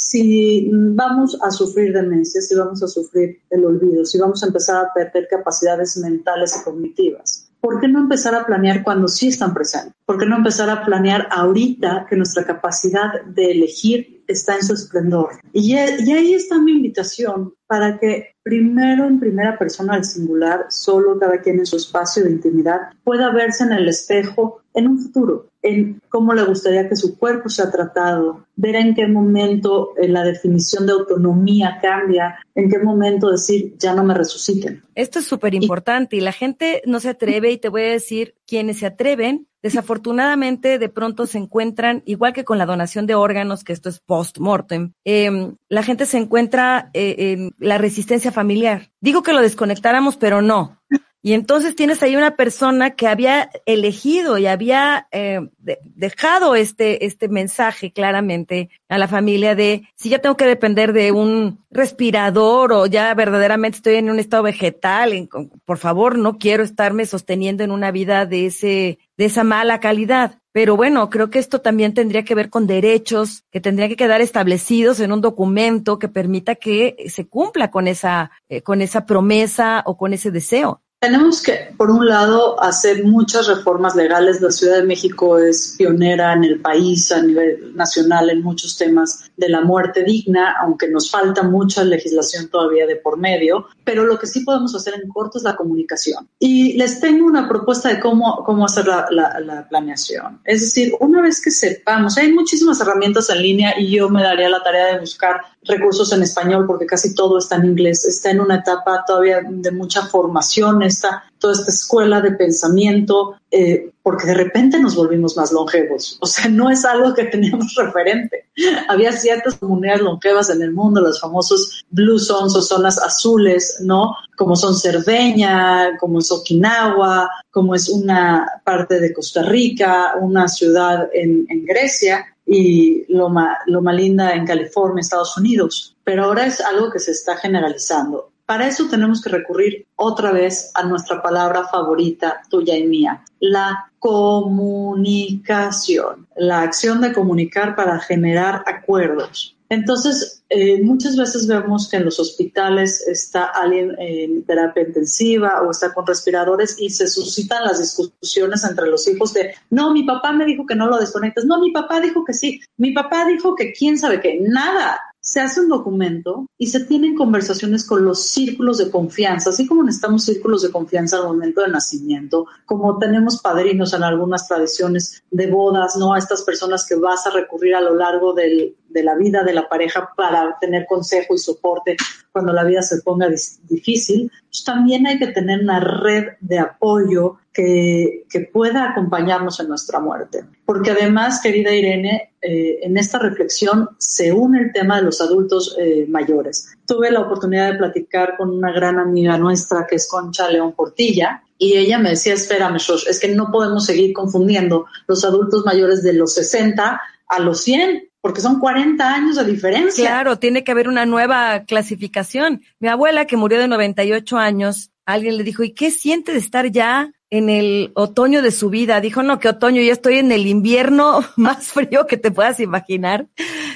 si 0.09 0.69
vamos 0.71 1.37
a 1.41 1.51
sufrir 1.51 1.91
demencia, 1.91 2.41
si 2.41 2.55
vamos 2.55 2.81
a 2.81 2.87
sufrir 2.87 3.41
el 3.49 3.65
olvido, 3.65 4.05
si 4.05 4.17
vamos 4.17 4.41
a 4.41 4.47
empezar 4.47 4.85
a 4.85 4.93
perder 4.93 5.27
capacidades 5.29 5.97
mentales 5.97 6.55
y 6.57 6.63
cognitivas, 6.63 7.49
¿por 7.59 7.81
qué 7.81 7.89
no 7.89 7.99
empezar 7.99 8.33
a 8.33 8.45
planear 8.45 8.83
cuando 8.83 9.09
sí 9.09 9.27
están 9.27 9.53
presentes? 9.53 9.93
¿Por 10.05 10.17
qué 10.17 10.25
no 10.25 10.37
empezar 10.37 10.69
a 10.69 10.85
planear 10.85 11.27
ahorita 11.29 12.05
que 12.09 12.15
nuestra 12.15 12.45
capacidad 12.45 13.21
de 13.25 13.51
elegir 13.51 14.16
está 14.27 14.55
en 14.55 14.63
su 14.63 14.73
esplendor? 14.73 15.29
Y, 15.53 15.73
y 15.73 16.11
ahí 16.11 16.33
está 16.33 16.59
mi 16.59 16.73
invitación 16.73 17.53
para 17.67 17.99
que 17.99 18.35
primero 18.43 19.05
en 19.05 19.19
primera 19.19 19.57
persona 19.57 19.95
al 19.95 20.05
singular, 20.05 20.67
solo 20.69 21.19
cada 21.19 21.41
quien 21.41 21.59
en 21.59 21.65
su 21.65 21.75
espacio 21.75 22.23
de 22.23 22.31
intimidad, 22.31 22.91
pueda 23.03 23.31
verse 23.31 23.65
en 23.65 23.73
el 23.73 23.89
espejo 23.89 24.61
en 24.73 24.87
un 24.87 24.99
futuro, 24.99 25.49
en 25.63 25.99
cómo 26.07 26.33
le 26.33 26.45
gustaría 26.45 26.87
que 26.87 26.95
su 26.95 27.17
cuerpo 27.17 27.49
sea 27.49 27.71
tratado, 27.71 28.45
ver 28.55 28.75
en 28.75 28.93
qué 28.93 29.07
momento 29.07 29.93
eh, 29.97 30.07
la 30.07 30.23
definición 30.23 30.85
de 30.85 30.93
autonomía 30.93 31.79
cambia, 31.81 32.37
en 32.53 32.69
qué 32.69 32.77
momento 32.79 33.31
decir 33.31 33.75
ya 33.79 33.95
no 33.95 34.03
me 34.03 34.13
resuciten. 34.13 34.83
Esto 34.93 35.19
es 35.19 35.25
súper 35.25 35.55
importante 35.55 36.15
y 36.15 36.21
la 36.21 36.31
gente 36.31 36.83
no 36.85 36.99
se 36.99 37.09
atreve 37.09 37.51
y 37.51 37.57
te 37.57 37.69
voy 37.69 37.81
a 37.81 37.91
decir, 37.91 38.35
quienes 38.47 38.79
se 38.79 38.85
atreven, 38.85 39.47
desafortunadamente 39.61 40.79
de 40.79 40.89
pronto 40.89 41.27
se 41.27 41.37
encuentran, 41.37 42.01
igual 42.05 42.33
que 42.33 42.45
con 42.45 42.57
la 42.57 42.65
donación 42.65 43.05
de 43.05 43.15
órganos, 43.15 43.63
que 43.63 43.73
esto 43.73 43.89
es 43.89 43.99
post-mortem, 43.99 44.93
em, 45.03 45.55
la 45.67 45.83
gente 45.83 46.05
se 46.05 46.17
encuentra 46.17 46.89
eh, 46.93 47.15
en 47.17 47.51
la 47.59 47.77
resistencia 47.77 48.31
familiar. 48.31 48.89
Digo 49.01 49.23
que 49.23 49.33
lo 49.33 49.41
desconectáramos, 49.41 50.15
pero 50.15 50.41
no. 50.41 50.81
Y 51.23 51.33
entonces 51.33 51.75
tienes 51.75 52.03
ahí 52.03 52.15
una 52.15 52.35
persona 52.35 52.91
que 52.91 53.07
había 53.07 53.49
elegido 53.65 54.37
y 54.37 54.45
había 54.45 55.07
eh, 55.11 55.41
dejado 55.83 56.55
este, 56.55 57.05
este 57.05 57.27
mensaje 57.27 57.91
claramente 57.91 58.69
a 58.87 58.97
la 58.97 59.07
familia 59.07 59.55
de 59.55 59.89
si 59.95 60.09
ya 60.09 60.19
tengo 60.19 60.37
que 60.37 60.45
depender 60.45 60.93
de 60.93 61.11
un 61.11 61.65
respirador 61.71 62.71
o 62.71 62.85
ya 62.85 63.13
verdaderamente 63.13 63.77
estoy 63.77 63.95
en 63.95 64.09
un 64.09 64.19
estado 64.19 64.43
vegetal, 64.43 65.27
por 65.65 65.77
favor, 65.79 66.17
no 66.17 66.37
quiero 66.37 66.63
estarme 66.63 67.05
sosteniendo 67.05 67.63
en 67.63 67.71
una 67.71 67.91
vida 67.91 68.25
de 68.25 68.45
ese, 68.45 68.99
de 69.17 69.25
esa 69.25 69.43
mala 69.43 69.79
calidad. 69.79 70.39
pero 70.51 70.75
bueno, 70.75 71.09
creo 71.09 71.29
que 71.29 71.39
esto 71.39 71.61
también 71.61 71.93
tendría 71.93 72.23
que 72.23 72.35
ver 72.35 72.49
con 72.49 72.67
derechos 72.67 73.43
que 73.51 73.59
tendrían 73.59 73.89
que 73.89 73.95
quedar 73.95 74.21
establecidos 74.21 74.99
en 74.99 75.11
un 75.11 75.21
documento 75.21 75.99
que 75.99 76.07
permita 76.07 76.55
que 76.55 76.95
se 77.09 77.27
cumpla 77.27 77.69
con 77.69 77.87
esa, 77.87 78.31
eh, 78.49 78.61
con 78.61 78.81
esa 78.81 79.05
promesa 79.05 79.83
o 79.85 79.97
con 79.97 80.13
ese 80.13 80.31
deseo. 80.31 80.81
Tenemos 80.99 81.43
que, 81.43 81.75
por 81.77 81.91
un 81.91 82.07
lado, 82.07 82.59
hacer 82.59 83.05
muchas 83.05 83.45
reformas 83.45 83.95
legales. 83.95 84.41
La 84.41 84.49
Ciudad 84.49 84.77
de 84.77 84.83
México 84.83 85.37
es 85.37 85.75
pionera 85.77 86.33
en 86.33 86.43
el 86.43 86.59
país 86.59 87.11
a 87.11 87.21
nivel 87.21 87.75
nacional 87.75 88.31
en 88.31 88.41
muchos 88.41 88.75
temas 88.75 89.29
de 89.37 89.47
la 89.47 89.61
muerte 89.61 90.03
digna, 90.03 90.55
aunque 90.59 90.87
nos 90.87 91.11
falta 91.11 91.43
mucha 91.43 91.83
legislación 91.83 92.49
todavía 92.49 92.87
de 92.87 92.95
por 92.95 93.19
medio. 93.19 93.67
Pero 93.83 94.05
lo 94.05 94.17
que 94.17 94.25
sí 94.25 94.39
podemos 94.39 94.73
hacer 94.73 94.95
en 94.95 95.07
corto 95.07 95.37
es 95.37 95.43
la 95.43 95.55
comunicación. 95.55 96.27
Y 96.39 96.73
les 96.73 96.99
tengo 96.99 97.27
una 97.27 97.47
propuesta 97.47 97.89
de 97.89 97.99
cómo, 97.99 98.65
hacer 98.65 98.87
la 98.87 99.67
planeación. 99.69 100.41
Es 100.45 100.61
decir, 100.61 100.93
una 100.99 101.21
vez 101.21 101.39
que 101.39 101.51
sepamos, 101.51 102.17
hay 102.17 102.33
muchísimas 102.33 102.81
herramientas 102.81 103.29
en 103.29 103.43
línea 103.43 103.79
y 103.79 103.91
yo 103.91 104.09
me 104.09 104.23
daría 104.23 104.49
la 104.49 104.63
tarea 104.63 104.93
de 104.93 104.99
buscar 104.99 105.41
recursos 105.67 106.11
en 106.13 106.23
español 106.23 106.65
porque 106.65 106.85
casi 106.85 107.13
todo 107.13 107.37
está 107.37 107.57
en 107.57 107.65
inglés. 107.65 108.05
Está 108.05 108.31
en 108.31 108.41
una 108.41 108.55
etapa 108.55 109.03
todavía 109.05 109.41
de 109.47 109.71
mucha 109.71 110.03
formación, 110.07 110.83
está 110.83 111.23
toda 111.39 111.53
esta 111.53 111.69
escuela 111.71 112.19
de 112.21 112.31
pensamiento, 112.31 113.35
eh, 113.51 113.91
porque 114.01 114.27
de 114.27 114.33
repente 114.33 114.79
nos 114.79 114.95
volvimos 114.95 115.37
más 115.37 115.51
longevos. 115.51 116.17
O 116.21 116.25
sea, 116.25 116.49
no 116.49 116.69
es 116.69 116.85
algo 116.85 117.13
que 117.13 117.23
teníamos 117.31 117.75
referente. 117.75 118.47
Había 118.87 119.11
ciertas 119.11 119.55
comunidades 119.57 120.01
longevas 120.01 120.49
en 120.49 120.61
el 120.61 120.71
mundo, 120.71 121.01
los 121.01 121.19
famosos 121.19 121.83
blue 121.89 122.17
zones 122.17 122.55
o 122.55 122.61
zonas 122.61 122.97
azules, 122.97 123.77
¿no? 123.81 124.15
Como 124.35 124.55
son 124.55 124.75
Cerdeña, 124.75 125.97
como 125.99 126.19
es 126.19 126.31
Okinawa, 126.31 127.29
como 127.51 127.75
es 127.75 127.89
una 127.89 128.61
parte 128.63 128.99
de 128.99 129.13
Costa 129.13 129.43
Rica, 129.43 130.15
una 130.19 130.47
ciudad 130.47 131.09
en, 131.13 131.45
en 131.49 131.65
Grecia 131.65 132.25
y 132.47 133.05
Loma, 133.13 133.59
Loma 133.65 133.91
Linda 133.91 134.33
en 134.33 134.47
California, 134.47 135.01
Estados 135.01 135.37
Unidos. 135.37 135.97
Pero 136.03 136.23
ahora 136.23 136.45
es 136.45 136.61
algo 136.61 136.89
que 136.89 136.99
se 136.99 137.11
está 137.11 137.35
generalizando. 137.35 138.31
Para 138.45 138.67
eso 138.67 138.87
tenemos 138.87 139.21
que 139.21 139.29
recurrir 139.29 139.85
otra 139.97 140.31
vez 140.31 140.71
a 140.73 140.83
nuestra 140.83 141.21
palabra 141.21 141.67
favorita, 141.67 142.41
tuya 142.49 142.77
y 142.77 142.87
mía, 142.87 143.25
la 143.41 143.91
comunicación, 143.99 146.29
la 146.37 146.61
acción 146.61 147.01
de 147.01 147.11
comunicar 147.11 147.75
para 147.75 147.99
generar 147.99 148.63
acuerdos. 148.65 149.56
Entonces, 149.69 150.43
eh, 150.49 150.81
muchas 150.81 151.17
veces 151.17 151.45
vemos 151.45 151.89
que 151.89 151.97
en 151.97 152.05
los 152.05 152.19
hospitales 152.19 153.05
está 153.07 153.45
alguien 153.45 153.95
en 153.99 154.43
terapia 154.43 154.83
intensiva 154.83 155.61
o 155.61 155.71
está 155.71 155.93
con 155.93 156.07
respiradores 156.07 156.77
y 156.79 156.89
se 156.89 157.07
suscitan 157.07 157.65
las 157.65 157.79
discusiones 157.79 158.63
entre 158.63 158.87
los 158.87 159.07
hijos 159.07 159.33
de, 159.33 159.53
no, 159.69 159.91
mi 159.91 160.03
papá 160.03 160.31
me 160.31 160.45
dijo 160.45 160.65
que 160.65 160.75
no 160.75 160.87
lo 160.87 160.97
desconectes, 160.97 161.45
no, 161.45 161.59
mi 161.59 161.71
papá 161.71 161.99
dijo 161.99 162.23
que 162.23 162.33
sí, 162.33 162.61
mi 162.77 162.93
papá 162.93 163.25
dijo 163.25 163.55
que 163.55 163.73
quién 163.73 163.97
sabe 163.97 164.21
qué, 164.21 164.39
nada, 164.39 165.01
se 165.27 165.41
hace 165.41 165.59
un 165.59 165.67
documento 165.67 166.47
y 166.57 166.67
se 166.67 166.85
tienen 166.85 167.13
conversaciones 167.13 167.85
con 167.85 168.05
los 168.05 168.27
círculos 168.27 168.77
de 168.77 168.89
confianza, 168.89 169.49
así 169.49 169.67
como 169.67 169.83
necesitamos 169.83 170.23
círculos 170.23 170.61
de 170.61 170.71
confianza 170.71 171.17
al 171.17 171.25
momento 171.25 171.59
de 171.59 171.67
nacimiento, 171.67 172.45
como 172.65 172.97
tenemos 172.97 173.41
padrinos 173.41 173.93
en 173.93 174.03
algunas 174.03 174.47
tradiciones 174.47 175.21
de 175.29 175.47
bodas, 175.47 175.97
¿no? 175.97 176.13
A 176.13 176.17
estas 176.17 176.43
personas 176.43 176.85
que 176.87 176.95
vas 176.95 177.27
a 177.27 177.31
recurrir 177.31 177.75
a 177.75 177.81
lo 177.81 177.95
largo 177.95 178.33
del, 178.33 178.77
de 178.97 179.03
la 179.03 179.15
vida 179.15 179.43
de 179.43 179.53
la 179.53 179.69
pareja 179.69 180.09
para 180.17 180.57
tener 180.59 180.87
consejo 180.87 181.35
y 181.35 181.37
soporte 181.37 181.95
cuando 182.31 182.51
la 182.51 182.63
vida 182.63 182.81
se 182.81 183.01
ponga 183.01 183.27
difícil, 183.69 184.31
pues 184.49 184.63
también 184.63 185.05
hay 185.05 185.19
que 185.19 185.27
tener 185.27 185.59
una 185.59 185.79
red 185.79 186.29
de 186.39 186.57
apoyo 186.57 187.37
que, 187.53 188.25
que 188.27 188.41
pueda 188.41 188.89
acompañarnos 188.89 189.59
en 189.59 189.67
nuestra 189.69 189.99
muerte. 189.99 190.45
Porque 190.65 190.91
además, 190.91 191.41
querida 191.41 191.73
Irene, 191.73 192.33
eh, 192.41 192.79
en 192.81 192.97
esta 192.97 193.19
reflexión 193.19 193.89
se 193.97 194.31
une 194.31 194.61
el 194.61 194.71
tema 194.71 194.97
de 194.97 195.03
los 195.03 195.21
adultos 195.21 195.75
eh, 195.79 196.05
mayores. 196.07 196.69
Tuve 196.85 197.11
la 197.11 197.21
oportunidad 197.21 197.71
de 197.71 197.77
platicar 197.77 198.35
con 198.37 198.49
una 198.49 198.71
gran 198.71 198.97
amiga 198.99 199.37
nuestra 199.37 199.85
que 199.87 199.97
es 199.97 200.07
Concha 200.07 200.49
León 200.49 200.73
Portilla, 200.73 201.43
y 201.59 201.75
ella 201.75 201.97
me 201.97 202.11
decía, 202.11 202.33
espérame, 202.33 202.77
Shosh, 202.77 203.07
es 203.07 203.19
que 203.19 203.29
no 203.29 203.51
podemos 203.51 203.85
seguir 203.85 204.13
confundiendo 204.13 204.85
los 205.07 205.25
adultos 205.25 205.65
mayores 205.65 206.03
de 206.03 206.13
los 206.13 206.35
60 206.35 207.01
a 207.27 207.39
los 207.39 207.61
100 207.61 208.09
porque 208.21 208.41
son 208.41 208.59
40 208.59 209.13
años 209.13 209.35
de 209.37 209.45
diferencia. 209.45 210.05
Claro, 210.05 210.37
tiene 210.37 210.63
que 210.63 210.71
haber 210.71 210.89
una 210.89 211.05
nueva 211.05 211.63
clasificación. 211.63 212.61
Mi 212.79 212.89
abuela, 212.89 213.25
que 213.25 213.37
murió 213.37 213.57
de 213.57 213.69
98 213.69 214.37
años, 214.37 214.91
alguien 215.05 215.37
le 215.37 215.43
dijo, 215.43 215.63
¿y 215.63 215.71
qué 215.71 215.91
siente 215.91 216.33
de 216.33 216.39
estar 216.39 216.69
ya 216.69 217.13
en 217.29 217.49
el 217.49 217.91
otoño 217.95 218.41
de 218.41 218.51
su 218.51 218.69
vida? 218.69 218.99
Dijo, 218.99 219.23
no, 219.23 219.39
que 219.39 219.47
otoño, 219.47 219.81
ya 219.81 219.93
estoy 219.93 220.17
en 220.17 220.33
el 220.33 220.45
invierno 220.45 221.21
más 221.37 221.67
frío 221.67 222.05
que 222.05 222.17
te 222.17 222.31
puedas 222.31 222.59
imaginar, 222.59 223.27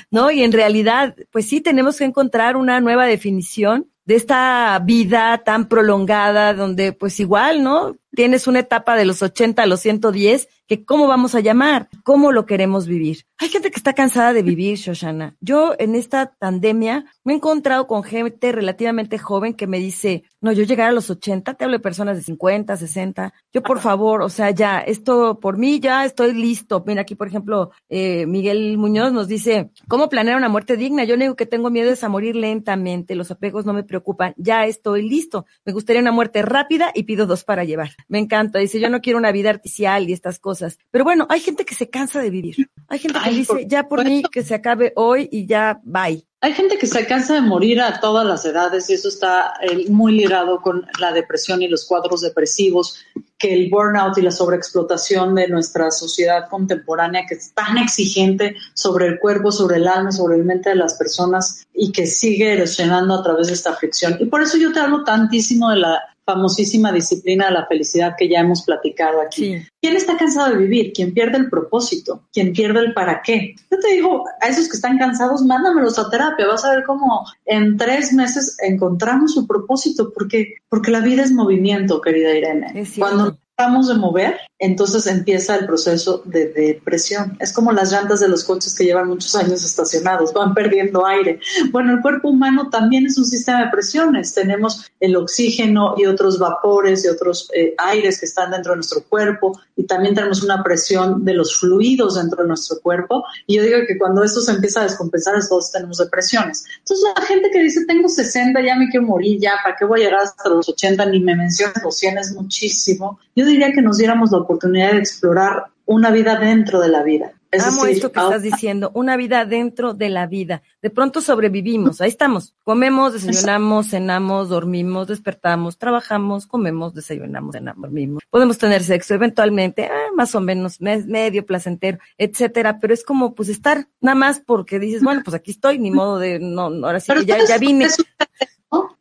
¿no? 0.09 0.31
Y 0.31 0.43
en 0.43 0.51
realidad, 0.51 1.15
pues 1.31 1.47
sí, 1.47 1.61
tenemos 1.61 1.97
que 1.97 2.03
encontrar 2.03 2.57
una 2.57 2.81
nueva 2.81 3.05
definición 3.05 3.87
de 4.03 4.15
esta 4.15 4.77
vida 4.83 5.43
tan 5.45 5.69
prolongada 5.69 6.53
donde 6.53 6.91
pues 6.91 7.19
igual, 7.19 7.63
¿no? 7.63 7.95
Tienes 8.13 8.47
una 8.47 8.59
etapa 8.59 8.97
de 8.97 9.05
los 9.05 9.21
80 9.21 9.63
a 9.63 9.65
los 9.65 9.79
110 9.79 10.49
que 10.71 10.85
cómo 10.85 11.05
vamos 11.05 11.35
a 11.35 11.41
llamar, 11.41 11.89
cómo 12.05 12.31
lo 12.31 12.45
queremos 12.45 12.87
vivir. 12.87 13.25
Hay 13.39 13.49
gente 13.49 13.71
que 13.71 13.75
está 13.75 13.91
cansada 13.91 14.31
de 14.31 14.41
vivir, 14.41 14.77
Shoshana. 14.77 15.35
Yo 15.41 15.75
en 15.77 15.95
esta 15.95 16.33
pandemia 16.39 17.03
me 17.25 17.33
he 17.33 17.35
encontrado 17.35 17.87
con 17.87 18.03
gente 18.03 18.53
relativamente 18.53 19.17
joven 19.17 19.53
que 19.53 19.67
me 19.67 19.79
dice, 19.79 20.23
no, 20.39 20.53
yo 20.53 20.63
llegar 20.63 20.87
a 20.87 20.93
los 20.93 21.09
80, 21.09 21.55
te 21.55 21.65
hablo 21.65 21.75
de 21.75 21.83
personas 21.83 22.15
de 22.15 22.23
50, 22.23 22.77
60, 22.77 23.33
yo 23.51 23.63
por 23.63 23.81
favor, 23.81 24.21
o 24.21 24.29
sea, 24.29 24.51
ya, 24.51 24.79
esto 24.79 25.41
por 25.41 25.57
mí 25.57 25.81
ya 25.81 26.05
estoy 26.05 26.31
listo. 26.31 26.81
Mira, 26.87 27.01
aquí 27.01 27.15
por 27.15 27.27
ejemplo, 27.27 27.71
eh, 27.89 28.25
Miguel 28.25 28.77
Muñoz 28.77 29.11
nos 29.11 29.27
dice, 29.27 29.71
¿cómo 29.89 30.07
planear 30.07 30.37
una 30.37 30.47
muerte 30.47 30.77
digna? 30.77 31.03
Yo 31.03 31.17
digo 31.17 31.35
que 31.35 31.45
tengo 31.45 31.69
miedo 31.69 31.91
es 31.91 32.05
a 32.05 32.07
morir 32.07 32.37
lentamente, 32.37 33.15
los 33.15 33.29
apegos 33.29 33.65
no 33.65 33.73
me 33.73 33.83
preocupan, 33.83 34.35
ya 34.37 34.65
estoy 34.65 35.09
listo. 35.09 35.45
Me 35.65 35.73
gustaría 35.73 36.01
una 36.01 36.13
muerte 36.13 36.43
rápida 36.43 36.91
y 36.95 37.03
pido 37.03 37.25
dos 37.25 37.43
para 37.43 37.65
llevar. 37.65 37.89
Me 38.07 38.19
encanta, 38.19 38.59
dice, 38.59 38.79
yo 38.79 38.89
no 38.89 39.01
quiero 39.01 39.19
una 39.19 39.33
vida 39.33 39.49
artificial 39.49 40.09
y 40.09 40.13
estas 40.13 40.39
cosas. 40.39 40.60
Pero 40.91 41.03
bueno, 41.03 41.25
hay 41.29 41.39
gente 41.39 41.65
que 41.65 41.75
se 41.75 41.89
cansa 41.89 42.21
de 42.21 42.29
vivir. 42.29 42.69
Hay 42.87 42.99
gente 42.99 43.19
que 43.23 43.31
dice, 43.31 43.65
ya 43.67 43.87
por 43.87 44.03
mí 44.03 44.23
que 44.31 44.43
se 44.43 44.55
acabe 44.55 44.93
hoy 44.95 45.29
y 45.31 45.45
ya 45.45 45.79
bye. 45.83 46.25
Hay 46.43 46.53
gente 46.53 46.79
que 46.79 46.87
se 46.87 47.05
cansa 47.05 47.35
de 47.35 47.41
morir 47.41 47.79
a 47.79 47.99
todas 47.99 48.25
las 48.25 48.43
edades 48.45 48.89
y 48.89 48.93
eso 48.93 49.09
está 49.09 49.53
eh, 49.61 49.87
muy 49.89 50.13
ligado 50.13 50.59
con 50.59 50.87
la 50.99 51.11
depresión 51.11 51.61
y 51.61 51.67
los 51.67 51.85
cuadros 51.85 52.21
depresivos, 52.21 52.97
que 53.37 53.53
el 53.53 53.69
burnout 53.69 54.17
y 54.17 54.23
la 54.23 54.31
sobreexplotación 54.31 55.35
de 55.35 55.47
nuestra 55.47 55.91
sociedad 55.91 56.49
contemporánea, 56.49 57.27
que 57.27 57.35
es 57.35 57.53
tan 57.53 57.77
exigente 57.77 58.55
sobre 58.73 59.05
el 59.05 59.19
cuerpo, 59.19 59.51
sobre 59.51 59.77
el 59.77 59.87
alma, 59.87 60.11
sobre 60.11 60.37
el 60.37 60.43
mente 60.43 60.69
de 60.69 60.75
las 60.75 60.95
personas 60.95 61.63
y 61.73 61.91
que 61.91 62.07
sigue 62.07 62.53
erosionando 62.53 63.13
a 63.13 63.23
través 63.23 63.47
de 63.47 63.53
esta 63.53 63.71
aflicción. 63.71 64.17
Y 64.19 64.25
por 64.25 64.41
eso 64.41 64.57
yo 64.57 64.73
te 64.73 64.79
hablo 64.79 65.03
tantísimo 65.03 65.69
de 65.69 65.77
la 65.77 66.01
famosísima 66.33 66.91
disciplina 66.91 67.47
de 67.47 67.51
la 67.51 67.65
felicidad 67.65 68.15
que 68.17 68.29
ya 68.29 68.39
hemos 68.39 68.63
platicado 68.63 69.21
aquí. 69.21 69.61
¿Quién 69.81 69.95
está 69.95 70.17
cansado 70.17 70.51
de 70.51 70.57
vivir? 70.57 70.93
¿Quién 70.93 71.13
pierde 71.13 71.37
el 71.37 71.49
propósito? 71.49 72.23
¿Quién 72.31 72.53
pierde 72.53 72.79
el 72.79 72.93
para 72.93 73.21
qué? 73.21 73.55
Yo 73.69 73.79
te 73.79 73.93
digo, 73.93 74.23
a 74.39 74.47
esos 74.47 74.67
que 74.67 74.75
están 74.75 74.97
cansados, 74.97 75.43
mándamelos 75.43 75.99
a 75.99 76.09
terapia. 76.09 76.47
Vas 76.47 76.63
a 76.65 76.71
ver 76.75 76.83
cómo 76.85 77.25
en 77.45 77.77
tres 77.77 78.13
meses 78.13 78.57
encontramos 78.61 79.33
su 79.33 79.45
propósito, 79.47 80.11
porque, 80.13 80.55
porque 80.69 80.91
la 80.91 81.01
vida 81.01 81.23
es 81.23 81.31
movimiento, 81.31 82.01
querida 82.01 82.35
Irene. 82.35 82.85
Cuando 82.97 83.37
de 83.61 83.93
mover, 83.95 84.37
entonces 84.57 85.07
empieza 85.07 85.55
el 85.55 85.65
proceso 85.65 86.21
de 86.25 86.47
depresión. 86.47 87.37
Es 87.39 87.53
como 87.53 87.71
las 87.71 87.91
llantas 87.91 88.19
de 88.19 88.27
los 88.27 88.43
coches 88.43 88.75
que 88.75 88.83
llevan 88.83 89.07
muchos 89.07 89.35
años 89.35 89.63
estacionados, 89.63 90.33
van 90.33 90.53
perdiendo 90.53 91.05
aire. 91.05 91.39
Bueno, 91.71 91.93
el 91.93 92.01
cuerpo 92.01 92.29
humano 92.29 92.69
también 92.69 93.05
es 93.05 93.17
un 93.17 93.25
sistema 93.25 93.65
de 93.65 93.71
presiones. 93.71 94.33
Tenemos 94.33 94.91
el 94.99 95.15
oxígeno 95.15 95.95
y 95.97 96.05
otros 96.05 96.39
vapores 96.39 97.05
y 97.05 97.07
otros 97.07 97.49
eh, 97.55 97.73
aires 97.77 98.19
que 98.19 98.25
están 98.25 98.51
dentro 98.51 98.73
de 98.73 98.77
nuestro 98.77 99.03
cuerpo 99.03 99.59
y 99.75 99.83
también 99.83 100.15
tenemos 100.15 100.43
una 100.43 100.63
presión 100.63 101.23
de 101.25 101.33
los 101.33 101.57
fluidos 101.59 102.15
dentro 102.15 102.43
de 102.43 102.47
nuestro 102.47 102.79
cuerpo. 102.81 103.23
Y 103.47 103.57
yo 103.57 103.63
digo 103.63 103.79
que 103.87 103.97
cuando 103.97 104.23
esto 104.23 104.41
se 104.41 104.51
empieza 104.51 104.81
a 104.81 104.83
descompensar, 104.83 105.35
todos 105.47 105.71
tenemos 105.71 105.97
depresiones. 105.97 106.65
Entonces 106.79 107.05
la 107.15 107.21
gente 107.25 107.49
que 107.51 107.61
dice, 107.61 107.85
tengo 107.85 108.07
60, 108.07 108.61
ya 108.61 108.75
me 108.75 108.89
quiero 108.89 109.05
morir, 109.05 109.39
ya, 109.39 109.53
¿para 109.63 109.75
qué 109.75 109.85
voy 109.85 110.01
a 110.01 110.05
llegar 110.05 110.21
hasta 110.21 110.49
los 110.49 110.67
80? 110.69 111.05
Ni 111.07 111.19
me 111.19 111.35
menciones 111.35 111.81
los 111.83 111.97
100, 111.97 112.17
es 112.17 112.31
muchísimo. 112.33 113.19
Yo 113.35 113.45
diría 113.51 113.71
que 113.71 113.81
nos 113.81 113.97
diéramos 113.97 114.31
la 114.31 114.39
oportunidad 114.39 114.93
de 114.93 114.99
explorar 114.99 115.65
una 115.85 116.11
vida 116.11 116.37
dentro 116.37 116.79
de 116.79 116.87
la 116.87 117.03
vida. 117.03 117.33
Es 117.51 117.67
Amo 117.67 117.85
esto 117.85 118.13
que 118.13 118.19
estás 118.21 118.41
diciendo, 118.41 118.91
una 118.93 119.17
vida 119.17 119.43
dentro 119.43 119.93
de 119.93 120.07
la 120.07 120.25
vida. 120.25 120.61
De 120.81 120.89
pronto 120.89 121.19
sobrevivimos, 121.19 121.99
ahí 121.99 122.07
estamos. 122.07 122.55
Comemos, 122.63 123.11
desayunamos, 123.11 123.89
cenamos, 123.89 124.47
dormimos, 124.47 125.07
despertamos, 125.07 125.77
trabajamos, 125.77 126.47
comemos, 126.47 126.93
desayunamos, 126.93 127.53
cenamos, 127.53 127.81
dormimos. 127.81 128.23
Podemos 128.29 128.57
tener 128.57 128.83
sexo 128.83 129.15
eventualmente, 129.15 129.83
ah, 129.87 130.11
más 130.15 130.33
o 130.33 130.39
menos 130.39 130.79
medio 130.79 131.45
placentero, 131.45 131.97
etcétera, 132.17 132.79
pero 132.79 132.93
es 132.93 133.03
como 133.03 133.35
pues 133.35 133.49
estar 133.49 133.85
nada 133.99 134.15
más 134.15 134.39
porque 134.39 134.79
dices, 134.79 135.03
bueno, 135.03 135.21
pues 135.25 135.35
aquí 135.35 135.51
estoy, 135.51 135.77
ni 135.77 135.91
modo 135.91 136.19
de, 136.19 136.39
no, 136.39 136.67
ahora 136.85 137.01
sí 137.01 137.11
que 137.11 137.25
ya, 137.25 137.45
ya 137.45 137.57
vine. 137.57 137.87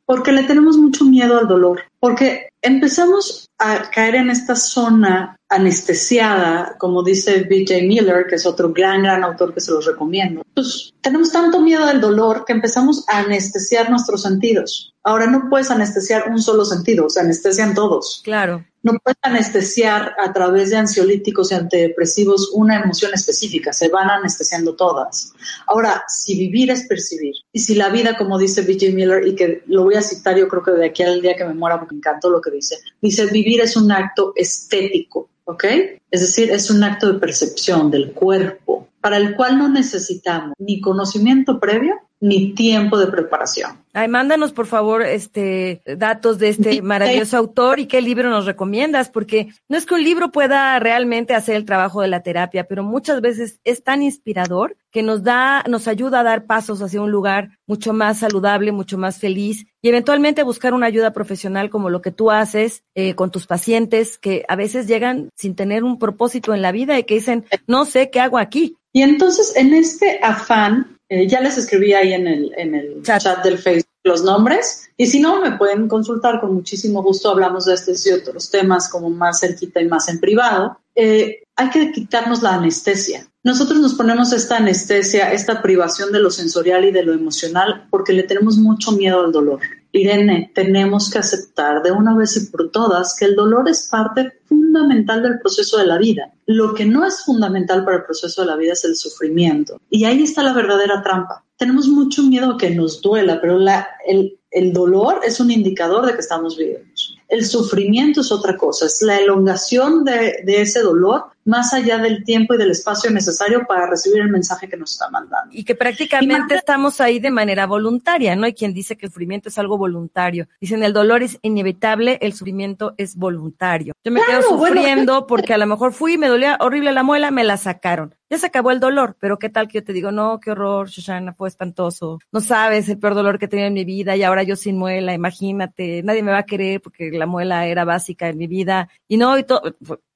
Porque 0.04 0.32
le 0.32 0.42
tenemos 0.42 0.76
mucho 0.76 1.04
miedo 1.04 1.38
al 1.38 1.46
dolor, 1.46 1.82
porque 2.00 2.48
empezamos 2.60 3.48
a 3.58 3.90
caer 3.90 4.16
en 4.16 4.30
esta 4.30 4.56
zona 4.56 5.36
anestesiada, 5.48 6.76
como 6.78 7.04
dice 7.04 7.44
B.J. 7.48 7.86
Miller, 7.86 8.26
que 8.28 8.34
es 8.34 8.44
otro 8.44 8.72
gran, 8.72 9.04
gran 9.04 9.22
autor 9.22 9.54
que 9.54 9.60
se 9.60 9.70
los 9.70 9.86
recomiendo. 9.86 10.42
Pues 10.54 10.92
tenemos 11.00 11.32
tanto 11.32 11.60
miedo 11.60 11.86
del 11.86 12.00
dolor 12.00 12.44
que 12.44 12.52
empezamos 12.52 13.04
a 13.08 13.20
anestesiar 13.20 13.90
nuestros 13.90 14.22
sentidos. 14.22 14.94
Ahora 15.02 15.26
no 15.26 15.48
puedes 15.48 15.70
anestesiar 15.70 16.28
un 16.28 16.42
solo 16.42 16.64
sentido, 16.64 17.08
se 17.08 17.20
anestesian 17.20 17.74
todos. 17.74 18.20
Claro. 18.22 18.64
No 18.82 18.92
puedes 19.02 19.18
anestesiar 19.22 20.14
a 20.18 20.32
través 20.32 20.70
de 20.70 20.76
ansiolíticos 20.76 21.52
y 21.52 21.54
antidepresivos 21.54 22.50
una 22.54 22.80
emoción 22.80 23.12
específica, 23.14 23.72
se 23.72 23.88
van 23.88 24.10
anestesiando 24.10 24.74
todas. 24.74 25.32
Ahora, 25.66 26.02
si 26.08 26.38
vivir 26.38 26.70
es 26.70 26.86
percibir, 26.86 27.34
y 27.52 27.60
si 27.60 27.74
la 27.74 27.90
vida, 27.90 28.16
como 28.16 28.38
dice 28.38 28.62
B.J. 28.62 28.92
Miller, 28.94 29.26
y 29.26 29.34
que 29.34 29.62
lo 29.66 29.84
voy 29.84 29.94
a 29.94 30.02
citar 30.02 30.36
yo 30.36 30.48
creo 30.48 30.62
que 30.62 30.70
de 30.72 30.86
aquí 30.86 31.02
al 31.02 31.20
día 31.20 31.36
que 31.36 31.44
me 31.44 31.54
muera 31.54 31.78
porque 31.78 31.94
me 31.94 31.98
encantó 31.98 32.30
lo 32.30 32.40
que 32.40 32.50
dice, 32.50 32.76
dice, 33.00 33.26
vivir 33.26 33.60
es 33.60 33.76
un 33.76 33.92
acto 33.92 34.32
estético, 34.34 35.28
¿ok? 35.44 35.64
Es 36.10 36.20
decir, 36.20 36.50
es 36.50 36.70
un 36.70 36.82
acto 36.82 37.12
de 37.12 37.18
percepción 37.18 37.90
del 37.90 38.12
cuerpo, 38.12 38.88
para 39.00 39.16
el 39.16 39.36
cual 39.36 39.58
no 39.58 39.68
necesitamos 39.68 40.54
ni 40.58 40.80
conocimiento 40.80 41.58
previo 41.58 41.96
ni 42.20 42.52
tiempo 42.54 42.98
de 42.98 43.06
preparación. 43.06 43.82
Ay, 43.94 44.06
mándanos 44.06 44.52
por 44.52 44.66
favor 44.66 45.02
este 45.02 45.80
datos 45.96 46.38
de 46.38 46.50
este 46.50 46.82
maravilloso 46.82 47.38
autor 47.38 47.80
y 47.80 47.86
qué 47.86 48.02
libro 48.02 48.28
nos 48.28 48.44
recomiendas, 48.44 49.08
porque 49.08 49.48
no 49.68 49.76
es 49.78 49.86
que 49.86 49.94
un 49.94 50.04
libro 50.04 50.30
pueda 50.30 50.78
realmente 50.78 51.34
hacer 51.34 51.56
el 51.56 51.64
trabajo 51.64 52.02
de 52.02 52.08
la 52.08 52.22
terapia, 52.22 52.64
pero 52.64 52.84
muchas 52.84 53.22
veces 53.22 53.58
es 53.64 53.82
tan 53.82 54.02
inspirador 54.02 54.76
que 54.92 55.02
nos 55.02 55.22
da, 55.22 55.64
nos 55.66 55.88
ayuda 55.88 56.20
a 56.20 56.24
dar 56.24 56.44
pasos 56.44 56.82
hacia 56.82 57.00
un 57.00 57.10
lugar 57.10 57.58
mucho 57.66 57.92
más 57.92 58.18
saludable, 58.18 58.70
mucho 58.70 58.98
más 58.98 59.18
feliz 59.18 59.66
y 59.82 59.88
eventualmente 59.88 60.42
buscar 60.42 60.74
una 60.74 60.86
ayuda 60.86 61.12
profesional 61.12 61.70
como 61.70 61.88
lo 61.88 62.02
que 62.02 62.10
tú 62.10 62.30
haces 62.30 62.84
eh, 62.94 63.14
con 63.14 63.30
tus 63.30 63.46
pacientes 63.46 64.18
que 64.18 64.44
a 64.46 64.56
veces 64.56 64.86
llegan 64.86 65.30
sin 65.34 65.56
tener 65.56 65.84
un 65.84 65.98
propósito 65.98 66.54
en 66.54 66.62
la 66.62 66.70
vida 66.70 66.98
y 66.98 67.04
que 67.04 67.14
dicen, 67.14 67.46
no 67.66 67.86
sé 67.86 68.10
qué 68.10 68.20
hago 68.20 68.38
aquí. 68.38 68.76
Y 68.92 69.02
entonces 69.02 69.54
en 69.56 69.74
este 69.74 70.20
afán 70.22 70.98
eh, 71.08 71.26
ya 71.26 71.40
les 71.40 71.58
escribí 71.58 71.92
ahí 71.92 72.12
en 72.12 72.26
el, 72.26 72.52
en 72.56 72.74
el 72.74 73.02
chat. 73.02 73.42
del 73.42 73.58
Facebook 73.58 73.90
los 74.02 74.24
nombres 74.24 74.90
y 75.00 75.06
si 75.06 75.18
no, 75.18 75.40
me 75.40 75.52
pueden 75.52 75.88
consultar 75.88 76.40
con 76.40 76.52
muchísimo 76.52 77.02
gusto. 77.02 77.30
Hablamos 77.30 77.64
de 77.64 77.72
estos 77.72 78.06
y 78.06 78.12
otros 78.12 78.50
temas 78.50 78.86
como 78.88 79.08
más 79.08 79.40
cerquita 79.40 79.80
y 79.80 79.88
más 79.88 80.10
en 80.10 80.20
privado. 80.20 80.78
Eh, 80.94 81.42
hay 81.56 81.70
que 81.70 81.90
quitarnos 81.90 82.42
la 82.42 82.56
anestesia. 82.56 83.26
Nosotros 83.42 83.80
nos 83.80 83.94
ponemos 83.94 84.32
esta 84.34 84.58
anestesia, 84.58 85.32
esta 85.32 85.62
privación 85.62 86.12
de 86.12 86.20
lo 86.20 86.30
sensorial 86.30 86.84
y 86.84 86.92
de 86.92 87.02
lo 87.02 87.14
emocional 87.14 87.86
porque 87.90 88.12
le 88.12 88.24
tenemos 88.24 88.58
mucho 88.58 88.92
miedo 88.92 89.24
al 89.24 89.32
dolor. 89.32 89.60
Irene, 89.92 90.52
tenemos 90.54 91.10
que 91.10 91.18
aceptar 91.18 91.82
de 91.82 91.92
una 91.92 92.14
vez 92.14 92.36
y 92.36 92.46
por 92.50 92.70
todas 92.70 93.16
que 93.18 93.24
el 93.24 93.34
dolor 93.34 93.70
es 93.70 93.88
parte 93.90 94.39
fundamental 94.70 95.22
del 95.22 95.40
proceso 95.40 95.78
de 95.78 95.86
la 95.86 95.98
vida. 95.98 96.32
Lo 96.46 96.74
que 96.74 96.84
no 96.84 97.04
es 97.04 97.24
fundamental 97.24 97.84
para 97.84 97.98
el 97.98 98.04
proceso 98.04 98.42
de 98.42 98.48
la 98.48 98.56
vida 98.56 98.72
es 98.72 98.84
el 98.84 98.94
sufrimiento. 98.94 99.80
Y 99.90 100.04
ahí 100.04 100.22
está 100.22 100.42
la 100.42 100.52
verdadera 100.52 101.02
trampa. 101.02 101.44
Tenemos 101.56 101.88
mucho 101.88 102.22
miedo 102.22 102.52
a 102.52 102.56
que 102.56 102.70
nos 102.70 103.02
duela, 103.02 103.40
pero 103.40 103.58
el, 104.06 104.72
dolor 104.72 105.20
es 105.24 105.40
un 105.40 105.50
indicador 105.50 106.06
de 106.06 106.14
que 106.14 106.20
estamos 106.20 106.56
vivos. 106.56 107.18
El 107.28 107.44
sufrimiento 107.44 108.20
es 108.20 108.32
otra 108.32 108.56
cosa, 108.56 108.86
es 108.86 109.02
la 109.02 109.18
elongación 109.18 110.04
de, 110.04 110.42
ese 110.46 110.80
dolor 110.80 111.24
más 111.50 111.74
allá 111.74 111.98
del 111.98 112.24
tiempo 112.24 112.54
y 112.54 112.58
del 112.58 112.70
espacio 112.70 113.10
necesario 113.10 113.66
para 113.66 113.86
recibir 113.86 114.22
el 114.22 114.30
mensaje 114.30 114.68
que 114.68 114.76
nos 114.76 114.92
está 114.92 115.10
mandando. 115.10 115.50
Y 115.52 115.64
que 115.64 115.74
prácticamente 115.74 116.54
estamos 116.54 117.00
ahí 117.00 117.18
de 117.18 117.30
manera 117.30 117.66
voluntaria, 117.66 118.36
¿no? 118.36 118.46
Hay 118.46 118.54
quien 118.54 118.72
dice 118.72 118.96
que 118.96 119.06
el 119.06 119.12
sufrimiento 119.12 119.48
es 119.48 119.58
algo 119.58 119.76
voluntario. 119.76 120.48
Dicen, 120.60 120.84
el 120.84 120.92
dolor 120.92 121.22
es 121.24 121.38
inevitable, 121.42 122.18
el 122.22 122.32
sufrimiento 122.32 122.94
es 122.96 123.16
voluntario. 123.16 123.94
Yo 124.04 124.12
me 124.12 124.22
quedo 124.22 124.42
sufriendo 124.42 125.26
porque 125.26 125.52
a 125.52 125.58
lo 125.58 125.66
mejor 125.66 125.92
fui, 125.92 126.16
me 126.16 126.28
dolía 126.28 126.56
horrible 126.60 126.92
la 126.92 127.02
muela, 127.02 127.30
me 127.30 127.44
la 127.44 127.56
sacaron. 127.56 128.14
Ya 128.30 128.38
se 128.38 128.46
acabó 128.46 128.70
el 128.70 128.78
dolor, 128.78 129.16
pero 129.18 129.40
qué 129.40 129.48
tal 129.48 129.66
que 129.66 129.78
yo 129.78 129.84
te 129.84 129.92
digo, 129.92 130.12
no, 130.12 130.38
qué 130.38 130.52
horror, 130.52 130.88
Shoshana, 130.88 131.34
fue 131.34 131.48
espantoso. 131.48 132.20
No 132.30 132.40
sabes 132.40 132.88
el 132.88 133.00
peor 133.00 133.16
dolor 133.16 133.40
que 133.40 133.48
tenía 133.48 133.66
en 133.66 133.74
mi 133.74 133.84
vida 133.84 134.14
y 134.14 134.22
ahora 134.22 134.44
yo 134.44 134.54
sin 134.54 134.78
muela, 134.78 135.12
imagínate, 135.12 136.04
nadie 136.04 136.22
me 136.22 136.30
va 136.30 136.38
a 136.38 136.46
querer 136.46 136.80
porque 136.80 137.10
la 137.10 137.26
muela 137.26 137.66
era 137.66 137.84
básica 137.84 138.28
en 138.28 138.38
mi 138.38 138.46
vida. 138.46 138.88
Y 139.08 139.16
no, 139.16 139.36
y 139.36 139.42
todo, 139.42 139.62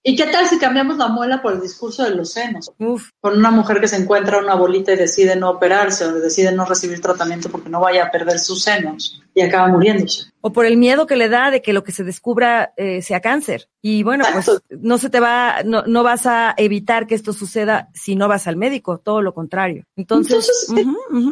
¿Y 0.05 0.15
qué 0.15 0.27
tal 0.27 0.47
si 0.47 0.59
cambiamos 0.59 0.97
la 0.99 1.09
muela 1.09 1.43
por 1.43 1.55
el 1.55 1.61
discurso 1.61 2.05
de 2.05 2.15
los 2.15 2.31
senos? 2.31 2.71
Uf. 2.79 3.09
Con 3.21 3.39
una 3.39 3.51
mujer 3.51 3.81
que 3.81 3.89
se 3.89 3.97
encuentra 3.97 4.39
una 4.39 4.55
bolita 4.55 4.93
y 4.93 4.97
decide 4.97 5.35
no 5.35 5.51
operarse 5.51 6.05
o 6.05 6.13
decide 6.13 6.53
no 6.53 6.67
recibir 6.67 7.01
tratamiento 7.01 7.49
porque 7.49 7.71
no 7.71 7.81
vaya 7.81 8.05
a 8.05 8.11
perder 8.11 8.39
sus 8.39 8.63
senos 8.63 9.24
y 9.35 9.43
acaba 9.43 9.69
muriéndose. 9.69 10.31
O 10.41 10.53
por 10.53 10.65
el 10.65 10.77
miedo 10.77 11.07
que 11.07 11.17
le 11.17 11.29
da 11.29 11.51
de 11.51 11.61
que 11.61 11.73
lo 11.73 11.83
que 11.83 11.93
se 11.93 12.05
descubra 12.05 12.73
eh, 12.77 13.03
sea 13.03 13.21
cáncer. 13.21 13.69
Y 13.83 14.03
bueno, 14.03 14.25
pues 14.33 14.63
no 14.69 14.99
se 14.99 15.11
te 15.11 15.19
va, 15.19 15.63
no, 15.65 15.83
no 15.87 16.03
vas 16.03 16.27
a 16.27 16.55
evitar 16.57 17.07
que 17.07 17.15
esto 17.15 17.33
suceda 17.33 17.89
si 17.95 18.15
no 18.15 18.29
vas 18.29 18.47
al 18.47 18.57
médico, 18.57 18.99
todo 18.99 19.23
lo 19.23 19.35
contrario. 19.35 19.85
Entonces, 19.97 20.73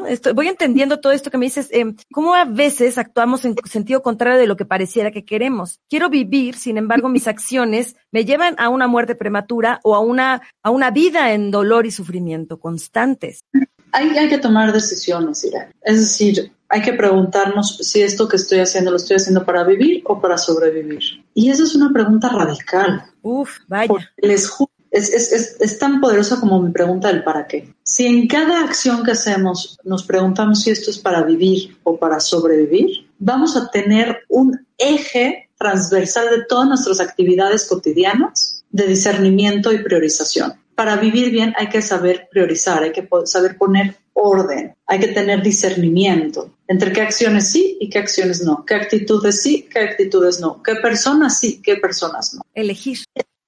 Estoy, 0.08 0.32
voy 0.32 0.48
entendiendo 0.48 0.98
todo 0.98 1.12
esto 1.12 1.30
que 1.30 1.38
me 1.38 1.46
dices, 1.46 1.68
eh, 1.72 1.94
cómo 2.10 2.34
a 2.34 2.44
veces 2.44 2.98
actuamos 2.98 3.44
en 3.44 3.54
sentido 3.64 4.02
contrario 4.02 4.40
de 4.40 4.46
lo 4.46 4.56
que 4.56 4.64
pareciera 4.64 5.10
que 5.10 5.24
queremos. 5.24 5.80
Quiero 5.88 6.08
vivir, 6.08 6.56
sin 6.56 6.76
embargo, 6.76 7.08
mis 7.08 7.28
acciones 7.28 7.96
me 8.10 8.24
llevan 8.24 8.56
a 8.58 8.68
una 8.68 8.88
muerte 8.88 9.14
prematura 9.14 9.80
o 9.84 9.94
a 9.94 10.00
una, 10.00 10.42
a 10.62 10.70
una 10.70 10.90
vida 10.90 11.32
en 11.32 11.50
dolor 11.50 11.86
y 11.86 11.90
sufrimiento 11.90 12.58
constantes. 12.58 13.44
Hay, 13.92 14.08
hay 14.16 14.28
que 14.28 14.38
tomar 14.38 14.72
decisiones, 14.72 15.44
Ira. 15.44 15.70
Es 15.82 16.00
decir, 16.00 16.52
hay 16.72 16.80
que 16.80 16.94
preguntarnos 16.94 17.76
si 17.82 18.00
esto 18.00 18.26
que 18.26 18.36
estoy 18.36 18.60
haciendo 18.60 18.90
lo 18.90 18.96
estoy 18.96 19.16
haciendo 19.16 19.44
para 19.44 19.62
vivir 19.62 20.02
o 20.06 20.18
para 20.18 20.38
sobrevivir. 20.38 21.02
Y 21.34 21.50
esa 21.50 21.64
es 21.64 21.74
una 21.74 21.92
pregunta 21.92 22.30
radical. 22.30 23.04
Uf, 23.20 23.58
vaya. 23.68 23.92
Les 24.16 24.50
es, 24.90 25.10
es, 25.10 25.32
es, 25.32 25.56
es, 25.60 25.78
tan 25.78 26.00
poderosa 26.00 26.40
como 26.40 26.62
mi 26.62 26.70
pregunta 26.70 27.08
del 27.08 27.24
para 27.24 27.46
qué. 27.46 27.74
Si 27.82 28.06
en 28.06 28.26
cada 28.26 28.64
acción 28.64 29.04
que 29.04 29.10
hacemos 29.10 29.78
nos 29.84 30.04
preguntamos 30.04 30.62
si 30.62 30.70
esto 30.70 30.90
es 30.90 30.98
para 30.98 31.22
vivir 31.22 31.76
o 31.82 31.98
para 31.98 32.20
sobrevivir, 32.20 33.06
vamos 33.18 33.54
a 33.54 33.70
tener 33.70 34.20
un 34.30 34.66
eje 34.78 35.50
transversal 35.58 36.30
de 36.30 36.44
todas 36.46 36.68
nuestras 36.68 37.00
actividades 37.00 37.66
cotidianas 37.66 38.64
de 38.70 38.86
discernimiento 38.86 39.72
y 39.74 39.84
priorización. 39.84 40.54
Para 40.74 40.96
vivir 40.96 41.30
bien 41.30 41.52
hay 41.58 41.68
que 41.68 41.82
saber 41.82 42.28
priorizar, 42.30 42.82
hay 42.82 42.92
que 42.92 43.06
saber 43.26 43.58
poner 43.58 43.96
orden, 44.14 44.74
hay 44.86 45.00
que 45.00 45.08
tener 45.08 45.42
discernimiento 45.42 46.50
entre 46.68 46.92
qué 46.92 47.02
acciones 47.02 47.50
sí 47.50 47.76
y 47.80 47.88
qué 47.88 47.98
acciones 47.98 48.42
no, 48.42 48.64
qué 48.64 48.74
actitudes 48.74 49.42
sí, 49.42 49.68
qué 49.70 49.80
actitudes 49.80 50.40
no, 50.40 50.62
qué 50.62 50.76
personas 50.76 51.38
sí, 51.38 51.60
qué 51.62 51.76
personas 51.76 52.34
no. 52.34 52.42
Elegir. 52.54 52.98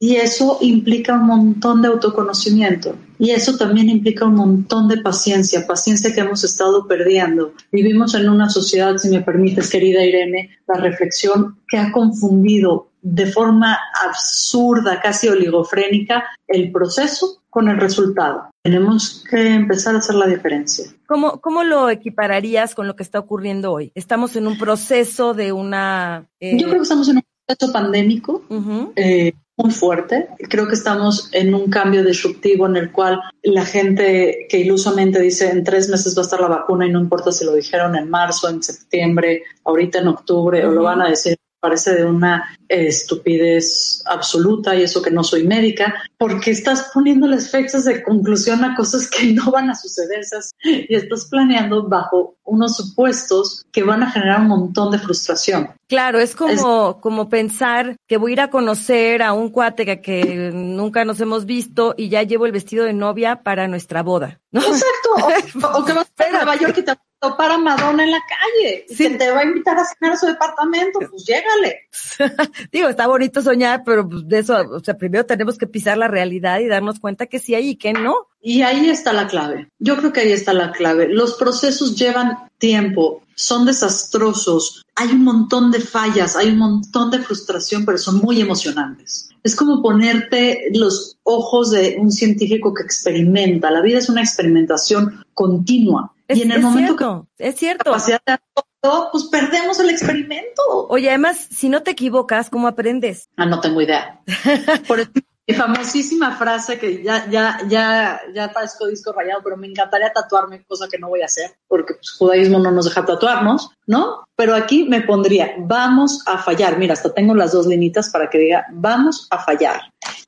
Y 0.04 0.16
eso 0.16 0.58
implica 0.60 1.14
un 1.14 1.24
montón 1.24 1.80
de 1.80 1.88
autoconocimiento. 1.88 2.94
Y 3.18 3.30
eso 3.30 3.56
también 3.56 3.88
implica 3.88 4.26
un 4.26 4.34
montón 4.34 4.86
de 4.86 4.98
paciencia, 4.98 5.66
paciencia 5.66 6.12
que 6.12 6.20
hemos 6.20 6.44
estado 6.44 6.86
perdiendo. 6.86 7.54
Vivimos 7.72 8.14
en 8.14 8.28
una 8.28 8.50
sociedad, 8.50 8.98
si 8.98 9.08
me 9.08 9.22
permites, 9.22 9.70
querida 9.70 10.04
Irene, 10.04 10.58
la 10.68 10.78
reflexión 10.78 11.56
que 11.66 11.78
ha 11.78 11.90
confundido 11.90 12.90
de 13.00 13.32
forma 13.32 13.78
absurda, 14.06 15.00
casi 15.00 15.28
oligofrénica, 15.28 16.22
el 16.48 16.70
proceso 16.70 17.42
con 17.48 17.70
el 17.70 17.80
resultado. 17.80 18.50
Tenemos 18.62 19.24
que 19.30 19.54
empezar 19.54 19.94
a 19.94 20.00
hacer 20.00 20.16
la 20.16 20.26
diferencia. 20.26 20.84
¿Cómo, 21.06 21.40
¿Cómo 21.40 21.64
lo 21.64 21.88
equipararías 21.88 22.74
con 22.74 22.86
lo 22.86 22.94
que 22.94 23.04
está 23.04 23.20
ocurriendo 23.20 23.72
hoy? 23.72 23.90
Estamos 23.94 24.36
en 24.36 24.48
un 24.48 24.58
proceso 24.58 25.32
de 25.32 25.52
una... 25.52 26.26
Eh... 26.40 26.58
Yo 26.58 26.66
creo 26.66 26.80
que 26.80 26.82
estamos 26.82 27.08
en 27.08 27.16
un 27.16 27.22
proceso 27.46 27.72
pandémico. 27.72 28.42
Uh 28.50 28.60
-huh. 28.60 28.92
eh, 28.96 29.32
muy 29.56 29.70
fuerte. 29.70 30.28
Creo 30.48 30.66
que 30.66 30.74
estamos 30.74 31.28
en 31.32 31.54
un 31.54 31.70
cambio 31.70 32.04
disruptivo 32.04 32.66
en 32.66 32.76
el 32.76 32.90
cual 32.90 33.20
la 33.42 33.64
gente 33.64 34.46
que 34.48 34.58
ilusamente 34.58 35.20
dice 35.20 35.50
en 35.50 35.62
tres 35.62 35.88
meses 35.88 36.16
va 36.16 36.22
a 36.22 36.24
estar 36.24 36.40
la 36.40 36.48
vacuna 36.48 36.86
y 36.86 36.90
no 36.90 37.00
importa 37.00 37.30
si 37.30 37.44
lo 37.44 37.54
dijeron 37.54 37.94
en 37.94 38.10
marzo, 38.10 38.48
en 38.48 38.62
septiembre, 38.62 39.44
ahorita 39.64 40.00
en 40.00 40.08
octubre 40.08 40.60
uh 40.60 40.68
-huh. 40.68 40.72
o 40.72 40.74
lo 40.74 40.82
van 40.82 41.02
a 41.02 41.08
decir 41.08 41.38
parece 41.64 41.94
de 41.94 42.05
una 42.05 42.44
estupidez 42.68 44.03
absoluta 44.05 44.74
y 44.74 44.83
eso 44.83 45.00
que 45.00 45.11
no 45.11 45.24
soy 45.24 45.46
médica, 45.46 45.94
porque 46.18 46.50
estás 46.50 46.90
poniéndoles 46.92 47.50
fechas 47.50 47.87
de 47.87 48.03
conclusión 48.03 48.62
a 48.64 48.77
cosas 48.77 49.09
que 49.09 49.33
no 49.33 49.50
van 49.50 49.70
a 49.70 49.74
suceder 49.74 50.20
y 50.62 50.94
estás 50.94 51.24
planeando 51.31 51.88
bajo 51.88 52.37
unos 52.44 52.77
supuestos 52.77 53.64
que 53.72 53.83
van 53.83 54.03
a 54.03 54.11
generar 54.11 54.42
un 54.42 54.48
montón 54.48 54.90
de 54.90 54.98
frustración. 54.98 55.70
Claro, 55.87 56.18
es 56.18 56.37
como, 56.37 56.50
es, 56.50 57.00
como 57.00 57.29
pensar 57.31 57.96
que 58.07 58.18
voy 58.18 58.33
a 58.33 58.35
ir 58.35 58.40
a 58.42 58.50
conocer 58.50 59.22
a 59.22 59.33
un 59.33 59.48
cuate 59.48 59.87
que, 59.87 60.00
que, 60.03 60.50
nunca 60.53 61.05
nos 61.07 61.20
hemos 61.20 61.46
visto 61.46 61.94
y 61.96 62.11
ya 62.11 62.22
llevo 62.22 62.44
el 62.44 62.53
vestido 62.53 62.85
de 62.85 62.92
novia 62.92 63.42
para 63.42 63.68
nuestra 63.68 64.03
boda. 64.03 64.40
¿no? 64.50 64.61
Exacto, 64.61 65.68
o, 65.72 65.79
o, 65.81 65.85
que 65.85 65.92
vas 65.92 66.03
a 66.18 66.31
Nueva 66.31 66.57
York 66.57 66.79
y 66.79 66.83
te 66.83 66.92
para 67.33 67.59
Madonna 67.59 68.05
en 68.05 68.11
la 68.11 68.20
calle 68.20 68.85
sí. 68.88 69.09
que 69.09 69.11
te 69.16 69.31
va 69.31 69.40
a 69.40 69.44
invitar 69.44 69.79
a 69.79 69.85
cenar 69.85 70.12
a 70.12 70.16
su 70.16 70.27
departamento, 70.27 70.98
pues 71.11 71.24
llégale. 71.24 71.88
Digo, 72.72 72.88
está 72.88 73.07
bonito 73.07 73.40
soñar, 73.40 73.83
pero 73.85 74.09
pues, 74.09 74.29
de 74.29 74.40
eso, 74.40 74.57
o 74.70 74.81
sea, 74.81 74.94
primero 74.96 75.24
tenemos 75.24 75.57
que 75.57 75.66
pisar 75.66 75.96
la 75.96 76.09
realidad 76.09 76.61
y 76.61 76.66
darnos 76.66 77.00
cuenta 77.00 77.27
que 77.27 77.38
sí 77.38 77.55
hay 77.55 77.70
y 77.70 77.77
que 77.77 77.92
no. 77.92 78.29
Y 78.40 78.62
ahí 78.62 78.90
está 78.90 79.12
la 79.12 79.27
clave. 79.27 79.68
Yo 79.79 79.96
creo 79.96 80.12
que 80.12 80.20
ahí 80.20 80.33
está 80.33 80.53
la 80.53 80.72
clave. 80.72 81.09
Los 81.09 81.35
procesos 81.35 81.96
llevan 81.96 82.50
tiempo 82.59 83.22
son 83.34 83.66
desastrosos, 83.66 84.84
hay 84.96 85.08
un 85.10 85.24
montón 85.24 85.70
de 85.70 85.80
fallas, 85.80 86.36
hay 86.36 86.50
un 86.50 86.58
montón 86.58 87.10
de 87.10 87.18
frustración, 87.18 87.84
pero 87.84 87.98
son 87.98 88.18
muy 88.18 88.40
emocionantes. 88.40 89.28
Es 89.42 89.56
como 89.56 89.82
ponerte 89.82 90.70
los 90.72 91.18
ojos 91.22 91.70
de 91.70 91.96
un 91.98 92.10
científico 92.10 92.72
que 92.72 92.82
experimenta. 92.82 93.70
La 93.70 93.82
vida 93.82 93.98
es 93.98 94.08
una 94.08 94.22
experimentación 94.22 95.24
continua. 95.34 96.12
Es, 96.28 96.38
y 96.38 96.42
en 96.42 96.52
el 96.52 96.58
es 96.58 96.62
momento 96.62 96.96
cierto, 96.96 97.28
es 97.38 97.54
que 97.54 97.58
cierto. 97.60 97.84
capacidad 97.84 98.22
de 98.26 98.38
todo, 98.80 99.10
pues 99.12 99.24
perdemos 99.24 99.78
el 99.80 99.90
experimento. 99.90 100.62
Oye, 100.88 101.08
además, 101.08 101.46
si 101.50 101.68
no 101.68 101.82
te 101.82 101.90
equivocas, 101.90 102.48
¿cómo 102.48 102.68
aprendes? 102.68 103.28
Ah, 103.36 103.44
no 103.44 103.60
tengo 103.60 103.82
idea. 103.82 104.22
Por 104.88 105.00
eso, 105.00 105.10
mi 105.46 105.54
famosísima 105.54 106.37
frase 106.37 106.78
que 106.78 107.02
ya, 107.02 107.26
ya, 107.28 107.59
ya, 107.68 108.20
ya 108.35 108.52
parezco 108.52 108.87
disco 108.87 109.12
rayado, 109.12 109.42
pero 109.44 109.57
me 109.57 109.66
encantaría 109.66 110.11
tatuarme, 110.12 110.64
cosa 110.64 110.88
que 110.90 110.98
no 110.98 111.09
voy 111.09 111.20
a 111.22 111.26
hacer, 111.26 111.50
porque 111.68 111.94
pues, 111.94 112.12
judaísmo 112.12 112.59
no 112.59 112.70
nos 112.70 112.87
deja 112.87 113.04
tatuarnos, 113.04 113.70
¿no? 113.87 114.24
Pero 114.37 114.54
aquí 114.54 114.85
me 114.88 115.02
pondría, 115.02 115.52
vamos 115.59 116.22
a 116.26 116.38
fallar. 116.38 116.78
Mira, 116.78 116.94
hasta 116.94 117.12
tengo 117.12 117.35
las 117.35 117.52
dos 117.52 117.66
linitas 117.66 118.09
para 118.11 118.30
que 118.30 118.38
diga, 118.38 118.64
vamos 118.72 119.26
a 119.30 119.38
fallar. 119.44 119.83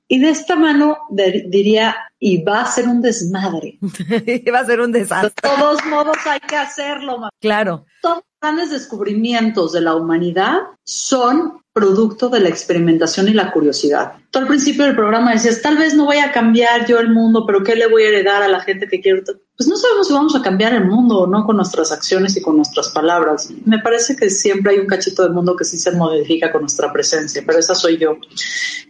Y 0.08 0.20
de 0.20 0.30
esta 0.30 0.54
mano 0.54 0.98
de- 1.10 1.46
diría, 1.48 1.96
y 2.20 2.42
va 2.44 2.60
a 2.60 2.66
ser 2.66 2.86
un 2.86 3.00
desmadre. 3.02 3.78
Va 4.54 4.60
a 4.60 4.64
ser 4.66 4.80
un 4.80 4.92
De 4.92 5.00
desastre. 5.00 5.32
todos 5.42 5.84
modos 5.86 6.16
hay 6.26 6.40
que 6.40 6.56
hacerlo, 6.56 7.12
mamá. 7.16 7.30
Claro. 7.40 7.84
Todos 8.00 8.22
grandes 8.40 8.70
descubrimientos 8.70 9.72
de 9.72 9.80
la 9.80 9.94
humanidad 9.94 10.58
son 10.84 11.60
producto 11.72 12.30
de 12.30 12.40
la 12.40 12.48
experimentación 12.48 13.28
y 13.28 13.34
la 13.34 13.52
curiosidad. 13.52 14.14
Tú 14.30 14.38
al 14.38 14.46
principio 14.46 14.86
del 14.86 14.96
programa 14.96 15.32
decías, 15.32 15.60
tal 15.60 15.76
vez 15.76 15.94
no 15.94 16.06
voy 16.06 16.16
a 16.16 16.32
cambiar 16.32 16.86
yo 16.86 16.98
el 16.98 17.10
mundo, 17.10 17.44
pero 17.46 17.62
¿qué 17.62 17.76
le 17.76 17.86
voy 17.86 18.04
a 18.04 18.08
heredar 18.08 18.42
a 18.42 18.48
la 18.48 18.60
gente 18.60 18.88
que 18.88 18.98
quiero? 18.98 19.22
Pues 19.56 19.68
no 19.68 19.76
sabemos 19.76 20.08
si 20.08 20.14
vamos 20.14 20.34
a 20.34 20.40
cambiar 20.40 20.72
el 20.72 20.86
mundo 20.86 21.18
o 21.18 21.26
no 21.26 21.44
con 21.44 21.56
nuestras 21.56 21.92
acciones 21.92 22.34
y 22.34 22.40
con 22.40 22.56
nuestras 22.56 22.88
palabras. 22.88 23.50
Me 23.66 23.78
parece 23.80 24.16
que 24.16 24.30
siempre 24.30 24.72
hay 24.72 24.78
un 24.78 24.86
cachito 24.86 25.22
del 25.22 25.32
mundo 25.32 25.54
que 25.54 25.66
sí 25.66 25.78
se 25.78 25.92
modifica 25.92 26.50
con 26.50 26.62
nuestra 26.62 26.90
presencia, 26.90 27.42
pero 27.46 27.58
esa 27.58 27.74
soy 27.74 27.98
yo. 27.98 28.16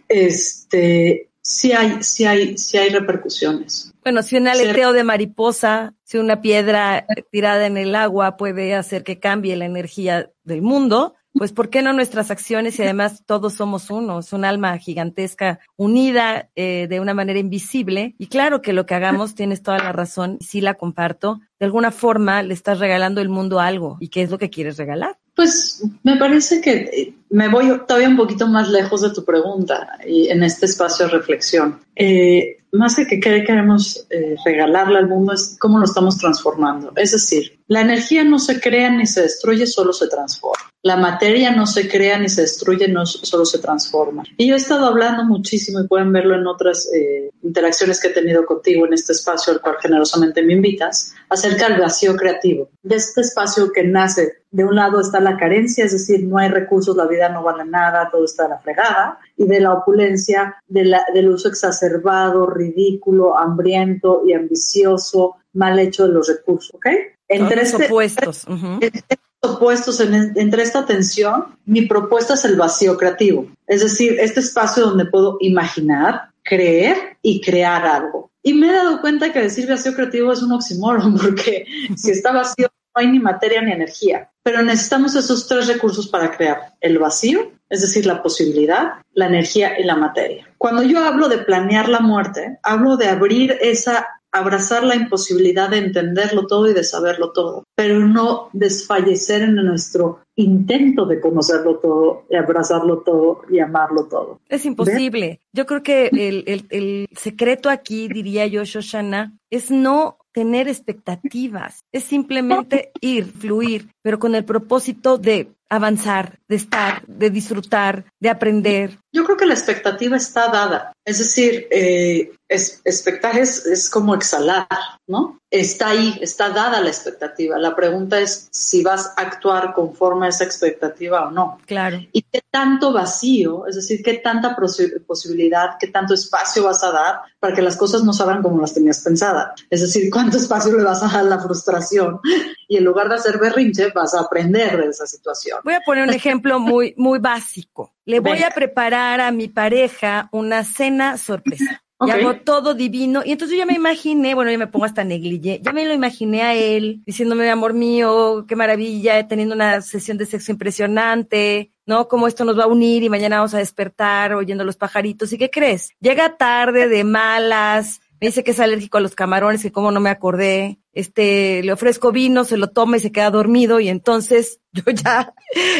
Este, 0.07 1.29
sí 1.47 1.71
hay, 1.71 2.03
sí 2.03 2.25
hay, 2.25 2.57
sí 2.57 2.77
hay 2.77 2.89
repercusiones. 2.89 3.93
Bueno, 4.03 4.21
si 4.21 4.37
un 4.37 4.47
aleteo 4.47 4.91
de 4.91 5.03
mariposa, 5.03 5.95
si 6.03 6.17
una 6.17 6.41
piedra 6.41 7.05
tirada 7.31 7.65
en 7.65 7.77
el 7.77 7.95
agua 7.95 8.37
puede 8.37 8.75
hacer 8.75 9.03
que 9.03 9.19
cambie 9.19 9.55
la 9.55 9.65
energía 9.65 10.29
del 10.43 10.61
mundo, 10.61 11.15
pues 11.33 11.53
¿por 11.53 11.69
qué 11.69 11.81
no 11.81 11.93
nuestras 11.93 12.31
acciones? 12.31 12.77
Y 12.79 12.83
además 12.83 13.23
todos 13.25 13.53
somos 13.53 13.89
uno, 13.89 14.19
es 14.19 14.33
un 14.33 14.43
alma 14.43 14.77
gigantesca 14.77 15.59
unida 15.77 16.49
eh, 16.55 16.87
de 16.89 16.99
una 16.99 17.13
manera 17.13 17.39
invisible. 17.39 18.15
Y 18.17 18.27
claro 18.27 18.61
que 18.61 18.73
lo 18.73 18.85
que 18.85 18.95
hagamos, 18.95 19.33
tienes 19.33 19.61
toda 19.61 19.77
la 19.77 19.93
razón, 19.93 20.37
y 20.41 20.45
sí 20.45 20.61
la 20.61 20.73
comparto, 20.73 21.39
de 21.59 21.65
alguna 21.65 21.91
forma 21.91 22.43
le 22.43 22.53
estás 22.53 22.79
regalando 22.79 23.21
al 23.21 23.29
mundo 23.29 23.59
algo. 23.59 23.97
¿Y 24.01 24.09
qué 24.09 24.21
es 24.21 24.31
lo 24.31 24.37
que 24.37 24.49
quieres 24.49 24.77
regalar? 24.77 25.17
Pues 25.37 25.83
me 26.01 26.17
parece 26.17 26.61
que 26.61 26.71
eh, 26.73 27.13
me 27.29 27.47
voy 27.47 27.67
todavía 27.87 28.09
un 28.09 28.17
poquito 28.17 28.47
más 28.47 28.69
lejos 28.69 29.03
de 29.03 29.11
tu 29.11 29.23
pregunta 29.23 29.99
y 30.03 30.29
en 30.29 30.41
este 30.41 30.65
espacio 30.65 31.05
de 31.05 31.11
reflexión. 31.11 31.79
Eh, 31.95 32.57
más 32.71 32.95
que 32.95 33.05
que 33.05 33.19
qué 33.19 33.43
queremos 33.43 34.07
eh, 34.09 34.35
regalarle 34.43 34.97
al 34.97 35.07
mundo 35.07 35.33
es 35.33 35.55
cómo 35.59 35.77
lo 35.77 35.85
estamos 35.85 36.17
transformando. 36.17 36.91
Es 36.95 37.11
decir, 37.11 37.59
la 37.67 37.81
energía 37.81 38.23
no 38.23 38.39
se 38.39 38.59
crea 38.59 38.89
ni 38.89 39.05
se 39.05 39.21
destruye, 39.21 39.67
solo 39.67 39.93
se 39.93 40.07
transforma. 40.07 40.71
La 40.87 40.95
materia 40.95 41.51
no 41.51 41.67
se 41.67 41.89
crea 41.89 42.17
ni 42.17 42.29
se 42.29 42.43
destruye, 42.43 42.87
no 42.87 43.05
solo 43.05 43.43
se 43.43 43.59
transforma. 43.59 44.23
Y 44.37 44.47
yo 44.47 44.53
he 44.53 44.57
estado 44.57 44.85
hablando 44.85 45.25
muchísimo 45.25 45.81
y 45.81 45.87
pueden 45.87 46.13
verlo 46.13 46.35
en 46.35 46.47
otras 46.47 46.87
eh, 46.93 47.29
interacciones 47.43 47.99
que 47.99 48.07
he 48.07 48.11
tenido 48.11 48.45
contigo 48.45 48.85
en 48.85 48.93
este 48.93 49.11
espacio 49.11 49.51
al 49.51 49.59
cual 49.59 49.75
generosamente 49.81 50.41
me 50.41 50.53
invitas, 50.53 51.13
acerca 51.27 51.67
del 51.67 51.81
vacío 51.81 52.15
creativo, 52.15 52.69
de 52.83 52.95
este 52.95 53.19
espacio 53.19 53.69
que 53.73 53.83
nace 53.83 54.37
de 54.49 54.63
un 54.63 54.75
lado 54.77 55.01
está 55.01 55.19
la 55.19 55.35
carencia, 55.35 55.83
es 55.83 55.91
decir, 55.91 56.25
no 56.25 56.37
hay 56.37 56.47
recursos, 56.47 56.95
la 56.95 57.05
vida 57.05 57.27
no 57.27 57.43
vale 57.43 57.65
nada, 57.65 58.09
todo 58.09 58.23
está 58.23 58.45
a 58.45 58.49
la 58.49 58.59
fregada, 58.59 59.19
y 59.35 59.45
de 59.45 59.59
la 59.59 59.73
opulencia, 59.73 60.55
de 60.67 60.85
la, 60.85 61.05
del 61.13 61.29
uso 61.29 61.49
exacerbado, 61.49 62.45
ridículo, 62.45 63.37
hambriento 63.37 64.21
y 64.25 64.31
ambicioso, 64.31 65.35
mal 65.51 65.77
hecho 65.79 66.07
de 66.07 66.13
los 66.13 66.29
recursos, 66.29 66.73
¿ok? 66.75 66.87
Entre 67.27 67.61
este, 67.61 67.87
opuestos. 67.87 68.45
Uh 68.47 68.53
-huh. 68.53 68.73
entre 68.81 69.03
opuestos, 69.41 69.99
en, 69.99 70.33
entre 70.35 70.63
esta 70.63 70.85
tensión, 70.85 71.57
mi 71.65 71.83
propuesta 71.83 72.33
es 72.33 72.45
el 72.45 72.55
vacío 72.55 72.97
creativo, 72.97 73.47
es 73.67 73.81
decir, 73.81 74.17
este 74.19 74.39
espacio 74.39 74.85
donde 74.85 75.05
puedo 75.05 75.37
imaginar, 75.39 76.29
creer 76.43 77.17
y 77.21 77.41
crear 77.41 77.85
algo. 77.85 78.31
Y 78.41 78.53
me 78.53 78.69
he 78.69 78.73
dado 78.73 79.01
cuenta 79.01 79.33
que 79.33 79.41
decir 79.41 79.67
vacío 79.67 79.93
creativo 79.93 80.31
es 80.31 80.41
un 80.41 80.53
oxímoron, 80.53 81.17
porque 81.21 81.65
si 81.95 82.11
está 82.11 82.31
vacío 82.31 82.67
no 82.95 83.01
hay 83.01 83.07
ni 83.07 83.19
materia 83.19 83.61
ni 83.61 83.73
energía. 83.73 84.29
Pero 84.41 84.61
necesitamos 84.61 85.15
esos 85.15 85.47
tres 85.47 85.67
recursos 85.67 86.07
para 86.07 86.31
crear 86.31 86.73
el 86.79 86.97
vacío, 86.97 87.51
es 87.69 87.81
decir, 87.81 88.05
la 88.05 88.23
posibilidad, 88.23 88.93
la 89.13 89.27
energía 89.27 89.77
y 89.77 89.83
la 89.83 89.97
materia. 89.97 90.47
Cuando 90.57 90.83
yo 90.83 91.03
hablo 91.03 91.27
de 91.27 91.39
planear 91.39 91.89
la 91.89 91.99
muerte, 91.99 92.57
hablo 92.63 92.95
de 92.95 93.09
abrir 93.09 93.57
esa, 93.59 94.07
abrazar 94.37 94.83
la 94.83 94.95
imposibilidad 94.95 95.69
de 95.69 95.77
entenderlo 95.77 96.47
todo 96.47 96.69
y 96.69 96.73
de 96.73 96.83
saberlo 96.83 97.31
todo, 97.31 97.63
pero 97.75 97.99
no 97.99 98.49
desfallecer 98.53 99.41
en 99.41 99.55
nuestro 99.55 100.21
intento 100.35 101.05
de 101.05 101.19
conocerlo 101.19 101.77
todo, 101.77 102.25
y 102.29 102.35
abrazarlo 102.35 102.99
todo 102.99 103.41
y 103.49 103.59
amarlo 103.59 104.05
todo. 104.05 104.39
Es 104.47 104.65
imposible. 104.65 105.39
Yo 105.51 105.65
creo 105.65 105.83
que 105.83 106.07
el, 106.07 106.43
el, 106.47 106.65
el 106.69 107.07
secreto 107.15 107.69
aquí, 107.69 108.07
diría 108.07 108.45
yo, 108.47 108.63
Shoshana, 108.63 109.33
es 109.49 109.71
no 109.71 110.17
tener 110.31 110.67
expectativas, 110.67 111.83
es 111.91 112.03
simplemente 112.03 112.91
ir, 113.01 113.25
fluir, 113.25 113.89
pero 114.03 114.19
con 114.19 114.35
el 114.35 114.45
propósito 114.45 115.17
de 115.17 115.49
avanzar, 115.67 116.37
de 116.47 116.57
estar, 116.57 117.03
de 117.07 117.31
disfrutar, 117.31 118.05
de 118.19 118.29
aprender. 118.29 118.99
Yo 119.11 119.23
creo 119.25 119.35
que 119.35 119.47
la 119.47 119.55
expectativa 119.55 120.15
está 120.15 120.49
dada, 120.49 120.93
es 121.03 121.17
decir, 121.17 121.67
eh, 121.71 122.33
es, 122.49 122.81
expectar 122.85 123.37
es, 123.37 123.65
es 123.65 123.89
como 123.89 124.15
exhalar, 124.15 124.67
¿no? 125.05 125.39
Está 125.49 125.89
ahí, 125.89 126.17
está 126.21 126.49
dada 126.49 126.81
la 126.81 126.89
expectativa. 126.89 127.57
La 127.57 127.75
pregunta 127.75 128.19
es 128.19 128.47
si 128.51 128.83
vas 128.83 129.13
a 129.15 129.21
actuar 129.21 129.73
conforme 129.73 130.25
a 130.25 130.29
esa 130.29 130.43
expectativa 130.43 131.27
o 131.27 131.31
no. 131.31 131.59
Claro. 131.65 131.99
Y 132.11 132.21
qué 132.23 132.41
tanto 132.49 132.91
vacío, 132.91 133.65
es 133.65 133.75
decir, 133.75 134.01
qué 134.03 134.15
tanta 134.15 134.57
posibilidad, 135.05 135.77
qué 135.79 135.87
tanto 135.87 136.13
espacio 136.13 136.63
vas 136.63 136.83
a 136.83 136.91
dar 136.91 137.21
para 137.39 137.53
que 137.53 137.61
las 137.61 137.77
cosas 137.77 138.03
no 138.03 138.13
salgan 138.13 138.41
como 138.41 138.59
las 138.59 138.73
tenías 138.73 139.01
pensadas. 139.01 139.51
Es 139.69 139.81
decir, 139.81 140.09
cuánto 140.11 140.37
espacio 140.37 140.75
le 140.75 140.83
vas 140.83 141.01
a 141.03 141.07
dar 141.07 141.19
a 141.19 141.23
la 141.23 141.39
frustración 141.39 142.19
y 142.67 142.77
en 142.77 142.83
lugar 142.83 143.09
de 143.09 143.15
hacer 143.15 143.39
berrinche 143.39 143.91
vas 143.93 144.13
a 144.13 144.21
aprender 144.21 144.77
de 144.77 144.89
esa 144.89 145.05
situación. 145.05 145.59
Voy 145.63 145.73
a 145.73 145.81
poner 145.81 146.03
un 146.03 146.13
ejemplo 146.13 146.59
muy, 146.59 146.93
muy 146.97 147.19
básico. 147.19 147.93
Le 148.05 148.19
voy 148.19 148.33
Venga. 148.33 148.47
a 148.47 148.51
preparar 148.51 149.21
a 149.21 149.31
mi 149.31 149.47
pareja 149.47 150.29
una 150.31 150.63
cena 150.63 151.17
sorpresa. 151.17 151.83
Okay. 151.99 152.21
Y 152.21 152.25
hago 152.25 152.35
todo 152.41 152.75
divino. 152.75 153.23
Y 153.25 153.31
entonces 153.31 153.57
yo 153.57 153.63
ya 153.63 153.65
me 153.65 153.73
imaginé, 153.73 154.35
bueno, 154.35 154.51
yo 154.51 154.59
me 154.59 154.67
pongo 154.67 154.85
hasta 154.85 155.03
negligé, 155.03 155.59
ya 155.63 155.73
me 155.73 155.85
lo 155.85 155.93
imaginé 155.93 156.43
a 156.43 156.53
él 156.53 157.01
diciéndome, 157.05 157.49
amor 157.49 157.73
mío, 157.73 158.45
qué 158.47 158.55
maravilla, 158.55 159.27
teniendo 159.27 159.55
una 159.55 159.81
sesión 159.81 160.17
de 160.17 160.27
sexo 160.27 160.51
impresionante, 160.51 161.71
¿no? 161.87 162.07
Cómo 162.07 162.27
esto 162.27 162.45
nos 162.45 162.57
va 162.57 162.65
a 162.65 162.67
unir 162.67 163.01
y 163.01 163.09
mañana 163.09 163.37
vamos 163.37 163.55
a 163.55 163.59
despertar 163.59 164.33
oyendo 164.33 164.63
los 164.63 164.77
pajaritos. 164.77 165.33
¿Y 165.33 165.39
qué 165.39 165.49
crees? 165.49 165.91
Llega 165.99 166.37
tarde, 166.37 166.87
de 166.87 167.03
malas, 167.03 167.99
me 168.19 168.27
dice 168.27 168.43
que 168.43 168.51
es 168.51 168.59
alérgico 168.59 168.97
a 168.97 169.01
los 169.01 169.15
camarones, 169.15 169.61
que 169.61 169.71
como 169.71 169.91
no 169.91 169.99
me 169.99 170.09
acordé, 170.09 170.79
este, 170.93 171.61
le 171.63 171.71
ofrezco 171.71 172.11
vino, 172.11 172.43
se 172.43 172.57
lo 172.57 172.69
toma 172.69 172.97
y 172.97 172.99
se 172.99 173.11
queda 173.11 173.29
dormido 173.29 173.79
y 173.79 173.89
entonces 173.89 174.59
yo 174.71 174.83
ya 174.91 175.33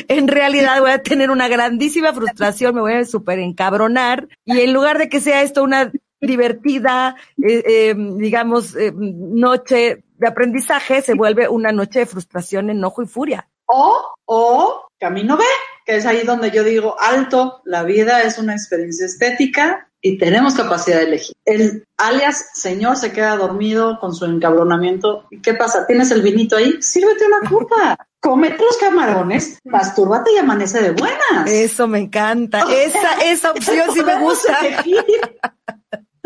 en 0.07 0.27
realidad 0.27 0.79
voy 0.79 0.91
a 0.91 1.01
tener 1.01 1.31
una 1.31 1.47
grandísima 1.47 2.13
frustración, 2.13 2.75
me 2.75 2.81
voy 2.81 2.93
a 2.93 3.05
super 3.05 3.39
encabronar 3.39 4.27
y 4.45 4.59
en 4.59 4.73
lugar 4.73 4.99
de 4.99 5.09
que 5.09 5.19
sea 5.19 5.41
esto 5.41 5.63
una 5.63 5.91
divertida, 6.21 7.15
eh, 7.37 7.63
eh, 7.65 7.95
digamos, 7.95 8.75
eh, 8.75 8.91
noche 8.95 10.03
de 10.17 10.27
aprendizaje, 10.27 11.01
se 11.01 11.13
vuelve 11.13 11.47
una 11.47 11.71
noche 11.71 11.99
de 11.99 12.05
frustración, 12.05 12.69
enojo 12.69 13.03
y 13.03 13.07
furia. 13.07 13.47
O, 13.65 14.15
o 14.25 14.87
camino 14.99 15.37
B, 15.37 15.43
que 15.85 15.97
es 15.97 16.05
ahí 16.05 16.23
donde 16.23 16.51
yo 16.51 16.63
digo, 16.63 16.95
alto, 16.99 17.61
la 17.65 17.83
vida 17.83 18.23
es 18.23 18.39
una 18.39 18.53
experiencia 18.53 19.05
estética 19.05 19.87
y 20.01 20.17
tenemos 20.17 20.55
capacidad 20.55 20.97
de 20.97 21.05
elegir. 21.05 21.35
El 21.45 21.85
alias 21.97 22.51
señor 22.53 22.97
se 22.97 23.11
queda 23.11 23.35
dormido 23.35 23.99
con 23.99 24.13
su 24.13 24.25
encabronamiento. 24.25 25.25
¿Y 25.31 25.41
qué 25.41 25.53
pasa? 25.53 25.85
¿Tienes 25.85 26.11
el 26.11 26.21
vinito 26.21 26.55
ahí? 26.55 26.81
Sírvete 26.81 27.25
una 27.25 27.49
copa. 27.49 27.97
Comete 28.19 28.63
los 28.63 28.77
camarones, 28.77 29.59
mastúrbate 29.63 30.33
y 30.33 30.37
amanece 30.37 30.81
de 30.81 30.91
buenas. 30.91 31.49
Eso 31.49 31.87
me 31.87 31.99
encanta. 31.99 32.65
Esa, 32.69 33.13
esa 33.23 33.51
opción 33.51 33.89
sí 33.93 34.03
me 34.03 34.19
gusta. 34.19 34.57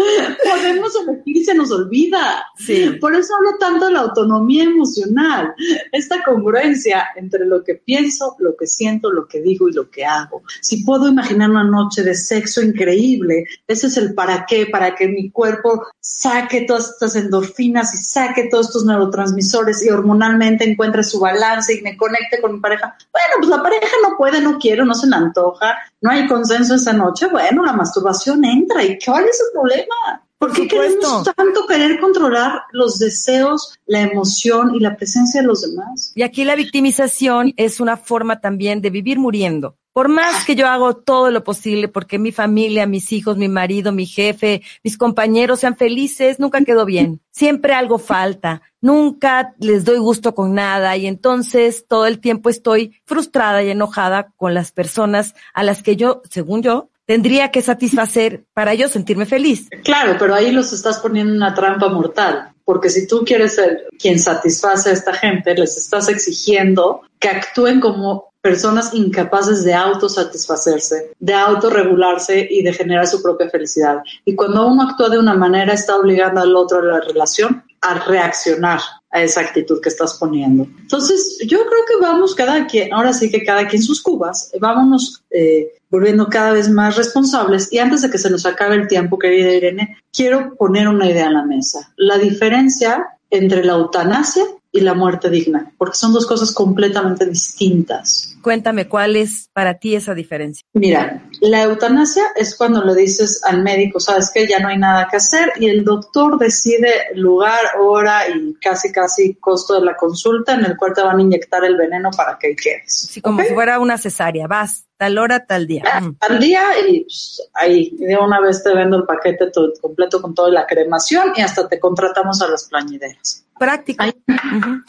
Podemos 0.44 0.94
elegir 0.96 1.38
y 1.38 1.44
se 1.44 1.54
nos 1.54 1.72
olvida. 1.72 2.46
Sí. 2.58 2.98
Por 3.00 3.16
eso 3.16 3.36
hablo 3.36 3.58
tanto 3.60 3.86
de 3.86 3.94
la 3.94 4.02
autonomía 4.02 4.64
emocional, 4.64 5.54
esta 5.92 6.24
congruencia 6.24 7.08
entre 7.16 7.46
lo 7.46 7.64
que 7.64 7.76
pienso, 7.76 8.36
lo 8.40 8.56
que 8.56 8.68
siento, 8.68 9.12
lo 9.12 9.28
que 9.28 9.42
digo 9.42 9.70
y 9.70 9.74
lo 9.74 9.90
que 9.90 10.06
hago. 10.06 10.44
Si 10.62 10.84
puedo 10.84 11.08
imaginar 11.08 11.50
una 11.50 11.64
noche 11.64 12.04
de 12.04 12.16
sexo 12.16 12.62
increíble, 12.62 13.46
ese 13.68 13.88
es 13.88 13.98
el 13.98 14.14
para 14.14 14.46
qué, 14.46 14.68
para 14.68 14.96
que 14.96 15.08
mi 15.08 15.32
cuerpo 15.32 15.86
saque 16.00 16.62
todas 16.62 16.90
estas 16.92 17.16
endorfinas 17.16 17.94
y 17.94 17.98
saque 17.98 18.48
todos 18.50 18.68
estos 18.68 18.86
neurotransmisores 18.86 19.84
y 19.86 19.90
hormonalmente 19.90 20.70
encuentre 20.70 21.04
su 21.04 21.20
balance 21.20 21.74
y 21.74 21.82
me 21.82 21.98
conecte 21.98 22.42
con 22.42 22.54
mi 22.56 22.60
pareja. 22.60 22.96
Bueno, 23.12 23.36
pues 23.40 23.50
la 23.50 23.64
pareja 23.64 23.96
no 24.02 24.18
puede, 24.18 24.42
no 24.42 24.58
quiere, 24.58 24.84
no 24.86 24.94
se 24.94 25.08
le 25.08 25.16
antoja, 25.16 25.78
no 26.02 26.12
hay 26.12 26.28
consenso 26.28 26.76
esa 26.76 26.94
noche. 26.94 27.28
Bueno, 27.28 27.64
la 27.64 27.74
masturbación 27.74 28.44
entra 28.44 28.84
y 28.84 28.98
¿cuál 29.04 29.26
es 29.26 29.40
el 29.40 29.54
problema? 29.54 29.91
¿Por 30.38 30.54
qué 30.54 30.68
queremos 30.68 31.24
tanto 31.36 31.68
querer 31.68 32.00
controlar 32.00 32.64
los 32.72 32.98
deseos, 32.98 33.78
la 33.86 34.02
emoción 34.02 34.74
y 34.74 34.80
la 34.80 34.96
presencia 34.96 35.42
de 35.42 35.48
los 35.48 35.62
demás? 35.62 36.14
Y 36.16 36.24
aquí 36.24 36.44
la 36.46 36.56
victimización 36.56 37.54
es 37.58 37.80
una 37.80 37.96
forma 37.96 38.42
también 38.42 38.82
de 38.82 38.90
vivir 38.90 39.20
muriendo. 39.20 39.78
Por 39.94 40.08
más 40.08 40.46
que 40.46 40.56
yo 40.56 40.68
hago 40.68 40.96
todo 40.96 41.32
lo 41.32 41.44
posible 41.44 41.90
porque 41.90 42.18
mi 42.18 42.32
familia, 42.32 42.88
mis 42.88 43.12
hijos, 43.12 43.36
mi 43.36 43.50
marido, 43.50 43.92
mi 43.92 44.06
jefe, 44.06 44.62
mis 44.84 44.98
compañeros 44.98 45.60
sean 45.60 45.76
felices, 45.76 46.40
nunca 46.40 46.64
quedó 46.64 46.86
bien. 46.86 47.22
Siempre 47.32 47.74
algo 47.74 48.00
falta. 48.00 48.62
Nunca 48.80 49.54
les 49.60 49.84
doy 49.84 49.98
gusto 49.98 50.34
con 50.34 50.56
nada 50.56 50.96
y 50.96 51.08
entonces 51.08 51.86
todo 51.88 52.06
el 52.06 52.20
tiempo 52.20 52.50
estoy 52.50 53.02
frustrada 53.06 53.62
y 53.64 53.70
enojada 53.70 54.32
con 54.38 54.54
las 54.54 54.72
personas 54.72 55.36
a 55.54 55.62
las 55.64 55.84
que 55.84 55.98
yo, 55.98 56.22
según 56.30 56.64
yo, 56.64 56.90
tendría 57.06 57.52
que 57.52 57.62
satisfacer 57.62 58.46
para 58.54 58.74
yo 58.74 58.88
sentirme 58.88 59.26
feliz. 59.26 59.68
Claro, 59.84 60.16
pero 60.20 60.34
ahí 60.34 60.52
los 60.52 60.74
estás 60.74 61.00
poniendo 61.00 61.32
en 61.32 61.38
una 61.38 61.54
trampa 61.54 61.90
mortal, 61.90 62.54
porque 62.64 62.90
si 62.90 63.08
tú 63.08 63.24
quieres 63.26 63.56
ser 63.56 63.88
quien 64.00 64.20
satisface 64.20 64.90
a 64.90 64.94
esta 64.94 65.14
gente, 65.14 65.56
les 65.56 65.78
estás 65.78 66.10
exigiendo 66.10 67.02
que 67.20 67.30
actúen 67.30 67.80
como 67.80 68.32
personas 68.42 68.94
incapaces 68.94 69.64
de 69.64 69.74
autosatisfacerse, 69.74 71.12
de 71.20 71.34
autorregularse 71.34 72.48
y 72.50 72.64
de 72.64 72.74
generar 72.74 73.08
su 73.08 73.22
propia 73.22 73.50
felicidad. 73.50 74.00
Y 74.26 74.36
cuando 74.36 74.68
uno 74.68 74.84
actúa 74.84 75.10
de 75.10 75.20
una 75.20 75.36
manera, 75.36 75.74
está 75.74 75.96
obligando 75.96 76.42
al 76.42 76.56
otro 76.56 76.80
a 76.80 76.84
la 76.84 77.02
relación 77.02 77.64
a 77.82 77.96
reaccionar 78.06 78.80
a 79.12 79.22
esa 79.22 79.42
actitud 79.42 79.82
que 79.82 79.90
estás 79.90 80.16
poniendo. 80.16 80.68
Entonces, 80.80 81.38
yo 81.46 81.60
creo 81.60 81.86
que 81.88 82.02
vamos 82.02 82.34
cada 82.34 82.66
quien, 82.66 82.94
ahora 82.94 83.14
sí 83.14 83.30
que 83.30 83.44
cada 83.44 83.68
quien 83.68 83.84
sus 83.84 84.02
cubas, 84.02 84.52
vámonos 84.60 85.24
eh, 85.30 85.74
volviendo 85.90 86.28
cada 86.28 86.52
vez 86.54 86.70
más 86.70 86.96
responsables. 86.96 87.72
Y 87.72 87.80
antes 87.80 88.02
de 88.02 88.10
que 88.10 88.18
se 88.18 88.30
nos 88.30 88.46
acabe 88.46 88.76
el 88.76 88.88
tiempo, 88.88 89.20
querida 89.20 89.54
Irene, 89.54 89.98
quiero 90.14 90.56
poner 90.56 90.88
una 90.88 91.10
idea 91.10 91.26
en 91.26 91.34
la 91.34 91.46
mesa. 91.46 91.92
La 91.98 92.18
diferencia 92.18 93.06
entre 93.30 93.64
la 93.64 93.74
eutanasia 93.74 94.44
y 94.72 94.82
la 94.82 94.94
muerte 94.94 95.30
digna, 95.30 95.72
porque 95.78 95.98
son 95.98 96.14
dos 96.14 96.26
cosas 96.26 96.54
completamente 96.54 97.26
distintas. 97.26 98.38
Cuéntame, 98.42 98.88
¿cuál 98.88 99.18
es 99.18 99.50
para 99.54 99.78
ti 99.78 99.96
esa 99.96 100.14
diferencia? 100.14 100.64
Mira, 100.74 101.30
la 101.42 101.64
eutanasia 101.64 102.24
es 102.36 102.56
cuando 102.56 102.84
le 102.84 102.96
dices 102.96 103.42
al 103.44 103.62
médico, 103.62 104.00
sabes 104.00 104.32
que 104.34 104.48
ya 104.48 104.60
no 104.60 104.70
hay 104.70 104.78
nada 104.78 105.08
que 105.10 105.18
hacer 105.18 105.52
y 105.60 105.68
el 105.68 105.84
doctor 105.84 106.40
decide 106.40 106.90
lugar, 107.16 107.60
hora 107.80 108.30
y 108.30 108.54
casi 108.56 108.92
casi 108.92 109.36
costo 109.36 109.80
de 109.80 109.86
la 109.86 109.96
consulta 109.96 110.54
en 110.54 110.66
el 110.66 110.78
cual 110.78 110.94
te 110.94 111.02
van 111.02 111.20
a 111.20 111.22
inyectar 111.22 111.64
el 111.66 111.76
veneno 111.76 112.10
para 112.12 112.38
que 112.40 112.56
quedes. 112.56 113.10
Sí, 113.12 113.22
como 113.22 113.42
si 113.44 113.54
fuera 113.54 113.80
una 113.80 113.98
cesárea, 113.98 114.48
vas 114.48 114.86
tal 115.02 115.18
hora, 115.18 115.46
tal 115.48 115.66
día. 115.66 115.84
Ah, 115.86 116.12
Al 116.20 116.40
día 116.40 116.62
y 116.88 117.02
pues, 117.02 117.42
ahí 117.56 117.90
de 117.98 118.16
una 118.18 118.40
vez 118.40 118.64
te 118.64 118.72
vendo 118.72 118.98
el 118.98 119.04
paquete 119.04 119.50
todo, 119.50 119.74
completo 119.82 120.22
con 120.22 120.36
toda 120.36 120.52
la 120.52 120.68
cremación 120.68 121.34
y 121.36 121.42
hasta 121.42 121.68
te 121.68 121.80
contratamos 121.80 122.40
a 122.44 122.48
las 122.48 122.66
plañideras. 122.70 123.48
Práctico. 123.62 124.04
Hay, 124.04 124.12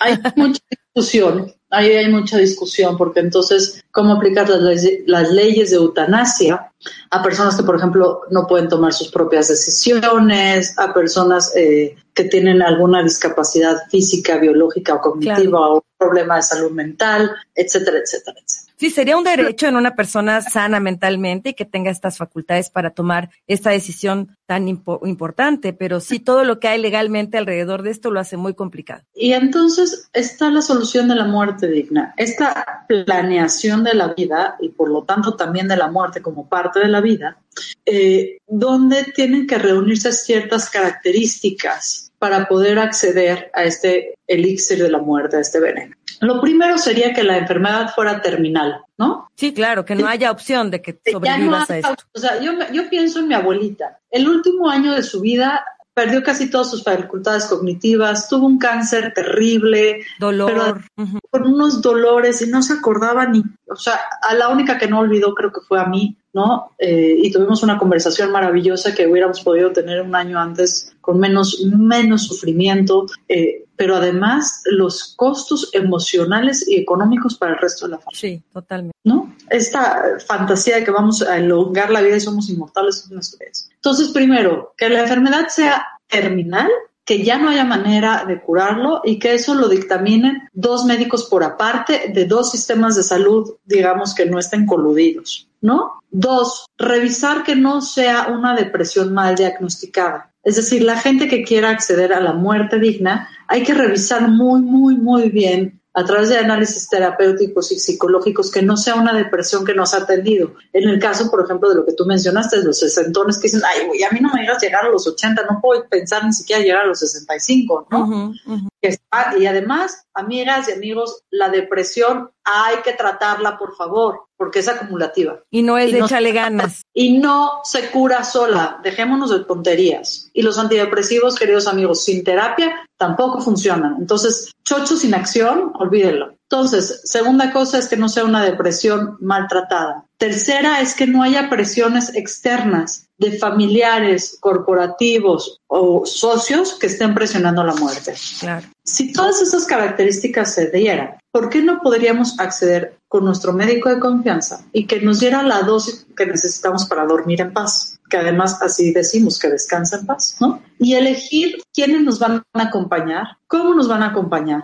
hay 0.00 0.18
mucha 0.36 0.62
discusión, 0.70 1.52
ahí 1.68 1.90
hay 1.90 2.10
mucha 2.10 2.38
discusión 2.38 2.96
porque 2.96 3.20
entonces, 3.20 3.84
¿cómo 3.90 4.14
aplicar 4.14 4.48
las, 4.48 4.60
leyes- 4.62 5.02
las 5.06 5.30
leyes 5.30 5.70
de 5.70 5.76
eutanasia 5.76 6.72
a 7.10 7.22
personas 7.22 7.54
que, 7.54 7.64
por 7.64 7.76
ejemplo, 7.76 8.22
no 8.30 8.46
pueden 8.46 8.68
tomar 8.68 8.94
sus 8.94 9.10
propias 9.10 9.48
decisiones, 9.48 10.78
a 10.78 10.94
personas 10.94 11.54
eh, 11.54 11.96
que 12.14 12.24
tienen 12.24 12.62
alguna 12.62 13.02
discapacidad 13.02 13.76
física, 13.90 14.38
biológica 14.38 14.94
o 14.94 15.00
cognitiva 15.02 15.68
o 15.68 15.74
un 15.74 15.82
problema 15.98 16.36
de 16.36 16.42
salud 16.42 16.70
mental, 16.70 17.30
etcétera, 17.54 17.98
etcétera, 17.98 18.38
etcétera? 18.42 18.61
Sí, 18.82 18.90
sería 18.90 19.16
un 19.16 19.22
derecho 19.22 19.68
en 19.68 19.76
una 19.76 19.94
persona 19.94 20.40
sana 20.40 20.80
mentalmente 20.80 21.50
y 21.50 21.54
que 21.54 21.64
tenga 21.64 21.88
estas 21.88 22.18
facultades 22.18 22.68
para 22.68 22.90
tomar 22.90 23.30
esta 23.46 23.70
decisión 23.70 24.36
tan 24.44 24.66
impo- 24.66 24.98
importante, 25.06 25.72
pero 25.72 26.00
sí 26.00 26.18
todo 26.18 26.42
lo 26.42 26.58
que 26.58 26.66
hay 26.66 26.80
legalmente 26.80 27.38
alrededor 27.38 27.82
de 27.84 27.92
esto 27.92 28.10
lo 28.10 28.18
hace 28.18 28.36
muy 28.36 28.54
complicado. 28.54 29.04
Y 29.14 29.34
entonces 29.34 30.08
está 30.12 30.50
la 30.50 30.62
solución 30.62 31.06
de 31.06 31.14
la 31.14 31.26
muerte 31.26 31.68
digna, 31.68 32.12
esta 32.16 32.84
planeación 32.88 33.84
de 33.84 33.94
la 33.94 34.14
vida 34.14 34.56
y 34.58 34.70
por 34.70 34.90
lo 34.90 35.04
tanto 35.04 35.36
también 35.36 35.68
de 35.68 35.76
la 35.76 35.86
muerte 35.86 36.20
como 36.20 36.48
parte 36.48 36.80
de 36.80 36.88
la 36.88 37.00
vida, 37.00 37.38
eh, 37.86 38.38
donde 38.48 39.04
tienen 39.14 39.46
que 39.46 39.58
reunirse 39.58 40.12
ciertas 40.12 40.68
características 40.68 42.11
para 42.22 42.46
poder 42.46 42.78
acceder 42.78 43.50
a 43.52 43.64
este 43.64 44.14
elixir 44.28 44.80
de 44.80 44.88
la 44.88 44.98
muerte, 44.98 45.38
a 45.38 45.40
este 45.40 45.58
veneno. 45.58 45.96
Lo 46.20 46.40
primero 46.40 46.78
sería 46.78 47.12
que 47.12 47.24
la 47.24 47.36
enfermedad 47.36 47.92
fuera 47.92 48.22
terminal, 48.22 48.80
¿no? 48.96 49.28
Sí, 49.34 49.52
claro, 49.52 49.84
que 49.84 49.96
no 49.96 50.06
haya 50.06 50.30
opción 50.30 50.70
de 50.70 50.80
que 50.80 50.92
Ya 51.04 51.10
no 51.10 51.18
sobrevivas 51.18 51.70
a 51.70 51.78
esto. 51.78 52.04
O 52.14 52.20
sea, 52.20 52.40
yo, 52.40 52.88
pienso 52.88 53.18
en 53.18 53.26
mi 53.26 53.34
abuelita. 53.34 53.98
El 54.08 54.28
último 54.28 54.70
año 54.70 54.92
de 54.92 55.02
su 55.02 55.20
vida 55.20 55.64
perdió 55.94 56.22
casi 56.22 56.48
todas 56.48 56.70
sus 56.70 56.84
facultades 56.84 57.46
cognitivas, 57.46 58.28
tuvo 58.28 58.46
un 58.46 58.58
cáncer 58.60 59.12
terrible, 59.12 60.06
Dolor. 60.20 60.84
con 61.28 61.44
unos 61.44 61.82
dolores 61.82 62.40
y 62.40 62.46
no 62.46 62.62
se 62.62 62.74
acordaba 62.74 63.26
ni, 63.26 63.42
o 63.68 63.74
sea, 63.74 63.98
a 64.22 64.32
la 64.34 64.48
única 64.48 64.78
que 64.78 64.86
no 64.86 65.00
olvidó 65.00 65.34
creo 65.34 65.52
que 65.52 65.60
fue 65.60 65.80
a 65.80 65.86
mí, 65.86 66.16
¿no? 66.32 66.72
Eh, 66.78 67.16
y 67.22 67.30
tuvimos 67.30 67.62
una 67.62 67.78
conversación 67.78 68.30
maravillosa 68.30 68.94
que 68.94 69.06
hubiéramos 69.06 69.42
podido 69.42 69.72
tener 69.72 70.00
un 70.00 70.14
año 70.14 70.38
antes 70.38 70.94
con 71.00 71.18
menos, 71.18 71.62
menos 71.66 72.22
sufrimiento, 72.22 73.06
eh, 73.28 73.64
pero 73.76 73.96
además 73.96 74.62
los 74.66 75.14
costos 75.16 75.70
emocionales 75.72 76.66
y 76.68 76.76
económicos 76.76 77.36
para 77.36 77.52
el 77.52 77.58
resto 77.58 77.86
de 77.86 77.92
la 77.92 77.98
familia. 77.98 78.20
Sí, 78.20 78.42
totalmente. 78.52 78.96
¿no? 79.04 79.34
Esta 79.50 80.18
fantasía 80.26 80.76
de 80.76 80.84
que 80.84 80.90
vamos 80.90 81.22
a 81.22 81.36
elongar 81.38 81.90
la 81.90 82.00
vida 82.00 82.16
y 82.16 82.20
somos 82.20 82.48
inmortales 82.48 82.98
es 82.98 83.10
una 83.10 83.20
estupidez. 83.20 83.68
Entonces, 83.74 84.10
primero, 84.10 84.74
que 84.76 84.88
la 84.88 85.00
enfermedad 85.02 85.48
sea 85.48 85.84
terminal, 86.08 86.68
que 87.12 87.22
ya 87.22 87.36
no 87.36 87.50
haya 87.50 87.66
manera 87.66 88.24
de 88.26 88.40
curarlo 88.40 89.02
y 89.04 89.18
que 89.18 89.34
eso 89.34 89.54
lo 89.54 89.68
dictaminen 89.68 90.48
dos 90.54 90.86
médicos 90.86 91.24
por 91.24 91.44
aparte 91.44 92.10
de 92.14 92.24
dos 92.24 92.50
sistemas 92.50 92.96
de 92.96 93.02
salud, 93.02 93.56
digamos, 93.66 94.14
que 94.14 94.24
no 94.24 94.38
estén 94.38 94.64
coludidos, 94.64 95.46
¿no? 95.60 96.00
Dos, 96.10 96.64
revisar 96.78 97.42
que 97.42 97.54
no 97.54 97.82
sea 97.82 98.28
una 98.28 98.56
depresión 98.56 99.12
mal 99.12 99.34
diagnosticada. 99.34 100.32
Es 100.42 100.56
decir, 100.56 100.84
la 100.84 100.96
gente 100.96 101.28
que 101.28 101.44
quiera 101.44 101.68
acceder 101.68 102.14
a 102.14 102.20
la 102.20 102.32
muerte 102.32 102.78
digna, 102.78 103.28
hay 103.46 103.62
que 103.62 103.74
revisar 103.74 104.26
muy, 104.30 104.62
muy, 104.62 104.96
muy 104.96 105.28
bien 105.28 105.81
a 105.94 106.04
través 106.04 106.30
de 106.30 106.38
análisis 106.38 106.88
terapéuticos 106.88 107.70
y 107.72 107.78
psicológicos 107.78 108.50
que 108.50 108.62
no 108.62 108.76
sea 108.78 108.94
una 108.94 109.12
depresión 109.12 109.64
que 109.64 109.74
no 109.74 109.84
se 109.84 109.96
ha 109.96 110.00
atendido. 110.00 110.54
En 110.72 110.88
el 110.88 110.98
caso, 110.98 111.30
por 111.30 111.44
ejemplo, 111.44 111.68
de 111.68 111.74
lo 111.76 111.84
que 111.84 111.92
tú 111.92 112.06
mencionaste, 112.06 112.62
los 112.62 112.78
sesentones 112.78 113.36
que 113.38 113.42
dicen, 113.48 113.60
ay, 113.66 113.86
güey, 113.86 114.02
a 114.02 114.10
mí 114.10 114.20
no 114.20 114.30
me 114.32 114.40
digas 114.40 114.62
llegar 114.62 114.86
a 114.86 114.88
los 114.88 115.06
80, 115.06 115.42
no 115.50 115.60
puedo 115.60 115.86
pensar 115.88 116.24
ni 116.24 116.32
siquiera 116.32 116.62
llegar 116.62 116.82
a 116.84 116.86
los 116.86 116.98
65, 117.00 117.88
¿no? 117.90 118.04
Ujú, 118.04 118.32
ujú. 118.46 118.68
Que 118.80 118.88
está- 118.88 119.36
y 119.38 119.46
además, 119.46 120.06
amigas 120.14 120.68
y 120.68 120.72
amigos, 120.72 121.24
la 121.30 121.50
depresión 121.50 122.30
hay 122.44 122.76
que 122.84 122.92
tratarla, 122.92 123.58
por 123.58 123.76
favor, 123.76 124.24
porque 124.36 124.58
es 124.60 124.68
acumulativa. 124.68 125.38
Y 125.50 125.62
no 125.62 125.78
es 125.78 125.90
Y 125.90 125.92
de 125.92 125.98
no- 126.00 126.06
échale 126.06 126.32
ganas. 126.32 126.82
Y 126.92 127.18
no 127.18 127.60
se 127.64 127.90
cura 127.90 128.24
sola. 128.24 128.80
Dejémonos 128.82 129.30
de 129.30 129.40
tonterías. 129.44 130.30
Y 130.32 130.42
los 130.42 130.58
antidepresivos, 130.58 131.36
queridos 131.36 131.66
amigos, 131.66 132.04
sin 132.04 132.24
terapia 132.24 132.74
tampoco 132.96 133.40
funcionan. 133.40 133.96
Entonces, 133.98 134.52
chocho 134.64 134.96
sin 134.96 135.14
acción, 135.14 135.72
olvídenlo. 135.74 136.34
Entonces, 136.50 137.00
segunda 137.04 137.52
cosa 137.52 137.78
es 137.78 137.88
que 137.88 137.96
no 137.96 138.08
sea 138.08 138.24
una 138.24 138.44
depresión 138.44 139.16
maltratada. 139.20 140.04
Tercera 140.18 140.80
es 140.80 140.94
que 140.94 141.06
no 141.06 141.22
haya 141.22 141.48
presiones 141.48 142.14
externas 142.14 143.06
de 143.16 143.38
familiares, 143.38 144.36
corporativos 144.40 145.58
o 145.68 146.04
socios 146.04 146.74
que 146.78 146.88
estén 146.88 147.14
presionando 147.14 147.64
la 147.64 147.74
muerte. 147.74 148.14
Claro. 148.40 148.66
Si 148.84 149.12
todas 149.12 149.40
esas 149.40 149.64
características 149.64 150.54
se 150.54 150.70
dieran, 150.70 151.16
¿por 151.32 151.48
qué 151.48 151.62
no 151.62 151.80
podríamos 151.80 152.38
acceder 152.38 152.98
con 153.08 153.24
nuestro 153.24 153.52
médico 153.52 153.88
de 153.88 153.98
confianza 153.98 154.64
y 154.72 154.86
que 154.86 155.00
nos 155.00 155.18
diera 155.18 155.42
la 155.42 155.62
dosis 155.62 156.06
que 156.16 156.26
necesitamos 156.26 156.84
para 156.84 157.06
dormir 157.06 157.40
en 157.40 157.52
paz? 157.52 157.98
Que 158.08 158.18
además 158.18 158.60
así 158.60 158.92
decimos 158.92 159.38
que 159.38 159.48
descansa 159.48 159.96
en 159.96 160.06
paz, 160.06 160.36
¿no? 160.38 160.62
Y 160.78 160.94
elegir 160.94 161.62
quiénes 161.72 162.02
nos 162.02 162.18
van 162.18 162.42
a 162.52 162.62
acompañar, 162.62 163.38
cómo 163.48 163.74
nos 163.74 163.88
van 163.88 164.02
a 164.02 164.08
acompañar. 164.08 164.62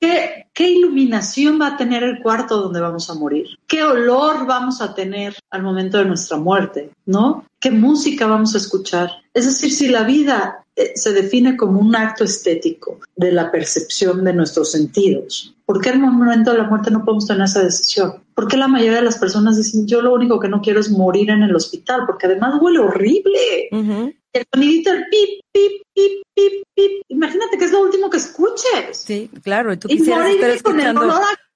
¿Qué, 0.00 0.46
¿Qué 0.54 0.70
iluminación 0.70 1.60
va 1.60 1.68
a 1.68 1.76
tener 1.76 2.04
el 2.04 2.22
cuarto 2.22 2.60
donde 2.60 2.80
vamos 2.80 3.10
a 3.10 3.14
morir? 3.14 3.48
¿Qué 3.66 3.82
olor 3.82 4.46
vamos 4.46 4.80
a 4.80 4.94
tener 4.94 5.34
al 5.50 5.62
momento 5.64 5.98
de 5.98 6.04
nuestra 6.04 6.36
muerte? 6.36 6.90
¿No? 7.04 7.44
Qué 7.64 7.70
música 7.70 8.26
vamos 8.26 8.54
a 8.54 8.58
escuchar. 8.58 9.08
Es 9.32 9.46
decir, 9.46 9.72
si 9.72 9.88
la 9.88 10.02
vida 10.02 10.66
eh, 10.76 10.92
se 10.96 11.14
define 11.14 11.56
como 11.56 11.80
un 11.80 11.96
acto 11.96 12.22
estético 12.22 13.00
de 13.16 13.32
la 13.32 13.50
percepción 13.50 14.22
de 14.22 14.34
nuestros 14.34 14.72
sentidos, 14.72 15.54
¿por 15.64 15.80
qué 15.80 15.88
en 15.88 16.04
el 16.04 16.10
momento 16.10 16.52
de 16.52 16.58
la 16.58 16.64
muerte 16.64 16.90
no 16.90 17.02
podemos 17.06 17.26
tener 17.26 17.44
esa 17.44 17.62
decisión? 17.62 18.22
¿Por 18.34 18.48
qué 18.48 18.58
la 18.58 18.68
mayoría 18.68 18.96
de 18.96 19.06
las 19.06 19.16
personas 19.16 19.56
dicen, 19.56 19.86
yo 19.86 20.02
lo 20.02 20.12
único 20.12 20.38
que 20.38 20.48
no 20.50 20.60
quiero 20.60 20.78
es 20.78 20.90
morir 20.90 21.30
en 21.30 21.42
el 21.42 21.56
hospital? 21.56 22.02
Porque 22.06 22.26
además 22.26 22.60
huele 22.60 22.80
horrible. 22.80 23.70
El 23.70 24.44
sonidito 24.52 24.92
del 24.92 25.04
pip, 25.10 25.40
pip, 25.50 25.82
pip, 25.94 26.22
pip, 26.34 26.52
pip. 26.74 27.02
Imagínate 27.08 27.56
que 27.56 27.64
es 27.64 27.72
lo 27.72 27.80
último 27.80 28.10
que 28.10 28.18
escuches. 28.18 28.92
Sí, 28.92 29.30
claro. 29.42 29.72
Y 29.72 29.78
tú 29.78 29.88
Y 29.90 30.02
morir 30.02 30.44
estar 30.44 30.62
con 30.62 30.80
el 30.80 30.98
olor 30.98 31.12
a 31.12 31.53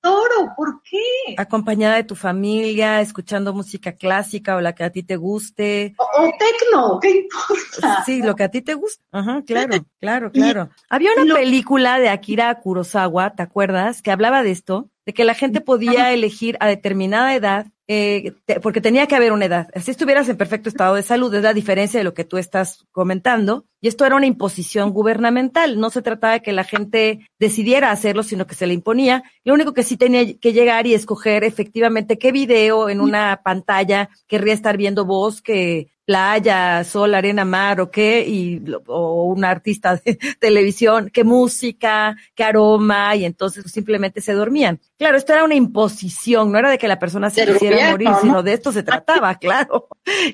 ¿Por 0.56 0.82
qué? 0.82 1.34
acompañada 1.36 1.96
de 1.96 2.04
tu 2.04 2.14
familia, 2.14 3.00
escuchando 3.00 3.52
música 3.54 3.92
clásica 3.92 4.56
o 4.56 4.60
la 4.60 4.74
que 4.74 4.84
a 4.84 4.90
ti 4.90 5.02
te 5.02 5.16
guste. 5.16 5.94
O, 5.98 6.22
o 6.22 6.30
tecno, 6.38 6.98
¿qué 7.00 7.10
importa? 7.10 8.02
Sí, 8.04 8.22
lo 8.22 8.34
que 8.36 8.44
a 8.44 8.50
ti 8.50 8.62
te 8.62 8.74
gusta. 8.74 9.02
Ajá, 9.12 9.42
claro, 9.46 9.74
claro, 10.00 10.32
claro. 10.32 10.70
Había 10.88 11.12
una 11.14 11.24
lo- 11.24 11.34
película 11.34 11.98
de 11.98 12.08
Akira 12.08 12.54
Kurosawa, 12.60 13.34
¿te 13.34 13.42
acuerdas? 13.42 14.02
Que 14.02 14.10
hablaba 14.10 14.42
de 14.42 14.50
esto, 14.50 14.88
de 15.06 15.12
que 15.14 15.24
la 15.24 15.34
gente 15.34 15.60
podía 15.60 16.12
elegir 16.12 16.56
a 16.60 16.66
determinada 16.66 17.34
edad, 17.34 17.66
eh, 17.86 18.32
te- 18.44 18.60
porque 18.60 18.80
tenía 18.80 19.06
que 19.06 19.16
haber 19.16 19.32
una 19.32 19.46
edad. 19.46 19.68
Así 19.74 19.90
estuvieras 19.90 20.28
en 20.28 20.36
perfecto 20.36 20.68
estado 20.68 20.94
de 20.94 21.02
salud, 21.02 21.32
es 21.34 21.42
la 21.42 21.54
diferencia 21.54 21.98
de 22.00 22.04
lo 22.04 22.14
que 22.14 22.24
tú 22.24 22.36
estás 22.38 22.84
comentando. 22.92 23.64
Y 23.80 23.88
esto 23.88 24.04
era 24.04 24.16
una 24.16 24.26
imposición 24.26 24.90
gubernamental. 24.90 25.78
No 25.78 25.90
se 25.90 26.02
trataba 26.02 26.34
de 26.34 26.42
que 26.42 26.52
la 26.52 26.64
gente 26.64 27.20
decidiera 27.38 27.90
hacerlo, 27.90 28.22
sino 28.22 28.46
que 28.46 28.54
se 28.54 28.66
le 28.66 28.74
imponía. 28.74 29.22
Lo 29.44 29.54
único 29.54 29.72
que 29.72 29.84
sí 29.84 29.96
tenía 29.96 30.38
que 30.38 30.52
llegar 30.52 30.86
y 30.86 30.94
escoger 30.94 31.44
efectivamente 31.44 32.18
qué 32.18 32.32
video 32.32 32.88
en 32.88 33.00
una 33.00 33.40
pantalla 33.44 34.10
querría 34.26 34.54
estar 34.54 34.76
viendo 34.76 35.04
vos, 35.04 35.42
que 35.42 35.88
playa, 36.08 36.82
sol, 36.84 37.14
arena, 37.14 37.44
mar 37.44 37.82
o 37.82 37.90
qué, 37.90 38.24
y, 38.26 38.62
o 38.86 39.24
un 39.24 39.44
artista 39.44 39.96
de 39.96 40.14
televisión, 40.40 41.10
qué 41.12 41.22
música, 41.22 42.16
qué 42.34 42.44
aroma, 42.44 43.14
y 43.14 43.26
entonces 43.26 43.70
simplemente 43.70 44.22
se 44.22 44.32
dormían. 44.32 44.80
Claro, 44.96 45.18
esto 45.18 45.34
era 45.34 45.44
una 45.44 45.54
imposición, 45.54 46.50
no 46.50 46.58
era 46.58 46.70
de 46.70 46.78
que 46.78 46.88
la 46.88 46.98
persona 46.98 47.28
se 47.28 47.44
quisiera 47.52 47.90
morir, 47.90 48.08
¿no? 48.08 48.20
sino 48.22 48.42
de 48.42 48.54
esto 48.54 48.72
se 48.72 48.82
trataba, 48.82 49.34
claro. 49.38 49.88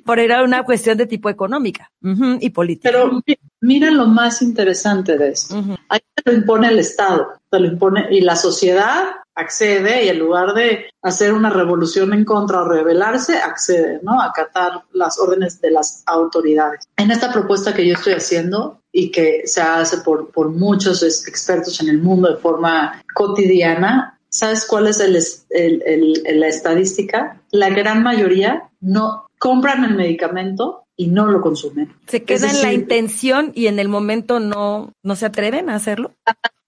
Pero 0.07 0.23
era 0.23 0.45
una 0.45 0.63
cuestión 0.63 0.97
de 0.97 1.07
tipo 1.07 1.29
económica 1.29 1.91
y 2.41 2.51
política. 2.51 2.91
Pero 2.93 3.21
mi- 3.27 3.37
mira 3.61 3.91
lo 3.91 4.07
más 4.07 4.43
interesante 4.43 5.19
de 5.19 5.31
esto. 5.31 5.57
Ahí 5.89 5.99
te 6.15 6.31
lo 6.31 6.39
impone 6.39 6.69
el 6.69 6.79
Estado, 6.79 7.41
te 7.51 7.59
lo 7.59 7.67
impone, 7.67 8.07
y 8.13 8.21
la 8.21 8.37
sociedad 8.37 9.07
accede 9.35 10.05
y 10.05 10.09
en 10.09 10.19
lugar 10.19 10.55
de 10.55 10.87
hacer 11.03 11.33
una 11.33 11.51
revolución 11.51 12.13
en 12.13 12.25
contra 12.25 12.63
o 12.63 12.69
rebelarse, 12.69 13.37
accede, 13.39 14.01
¿no? 14.03 14.21
A 14.21 14.27
acatar 14.27 14.83
las 14.93 15.19
órdenes 15.19 15.61
de 15.61 15.71
las 15.71 16.03
autoridades. 16.07 16.85
En 16.97 17.11
esta 17.11 17.33
propuesta 17.33 17.75
que 17.75 17.87
yo 17.87 17.95
estoy 17.95 18.15
haciendo 18.15 18.81
y 18.93 19.11
que 19.11 19.43
se 19.47 19.61
hace 19.61 19.99
por, 19.99 20.31
por 20.31 20.51
muchos 20.51 21.03
expertos 21.03 21.81
en 21.81 21.89
el 21.89 21.99
mundo 21.99 22.31
de 22.31 22.37
forma 22.41 23.03
cotidiana, 23.15 24.19
¿sabes 24.29 24.65
cuál 24.67 24.87
es 24.89 25.01
el 25.01 25.17
el- 25.51 26.41
la 26.41 26.49
estadística? 26.49 27.41
La 27.51 27.71
gran 27.71 28.03
mayoría 28.03 28.71
no 28.81 29.27
compran 29.39 29.85
el 29.85 29.95
medicamento 29.95 30.85
y 30.97 31.09
no 31.09 31.27
lo 31.27 31.41
consumen. 31.41 31.93
Se 32.07 32.23
queda 32.23 32.49
en 32.51 32.63
la 32.63 32.73
intención 32.73 33.51
y 33.55 33.67
en 33.67 33.79
el 33.81 33.89
momento 33.89 34.39
no, 34.39 34.93
no 35.03 35.17
se 35.17 35.27
atreven 35.27 35.69
a 35.69 35.75
hacerlo. 35.75 36.13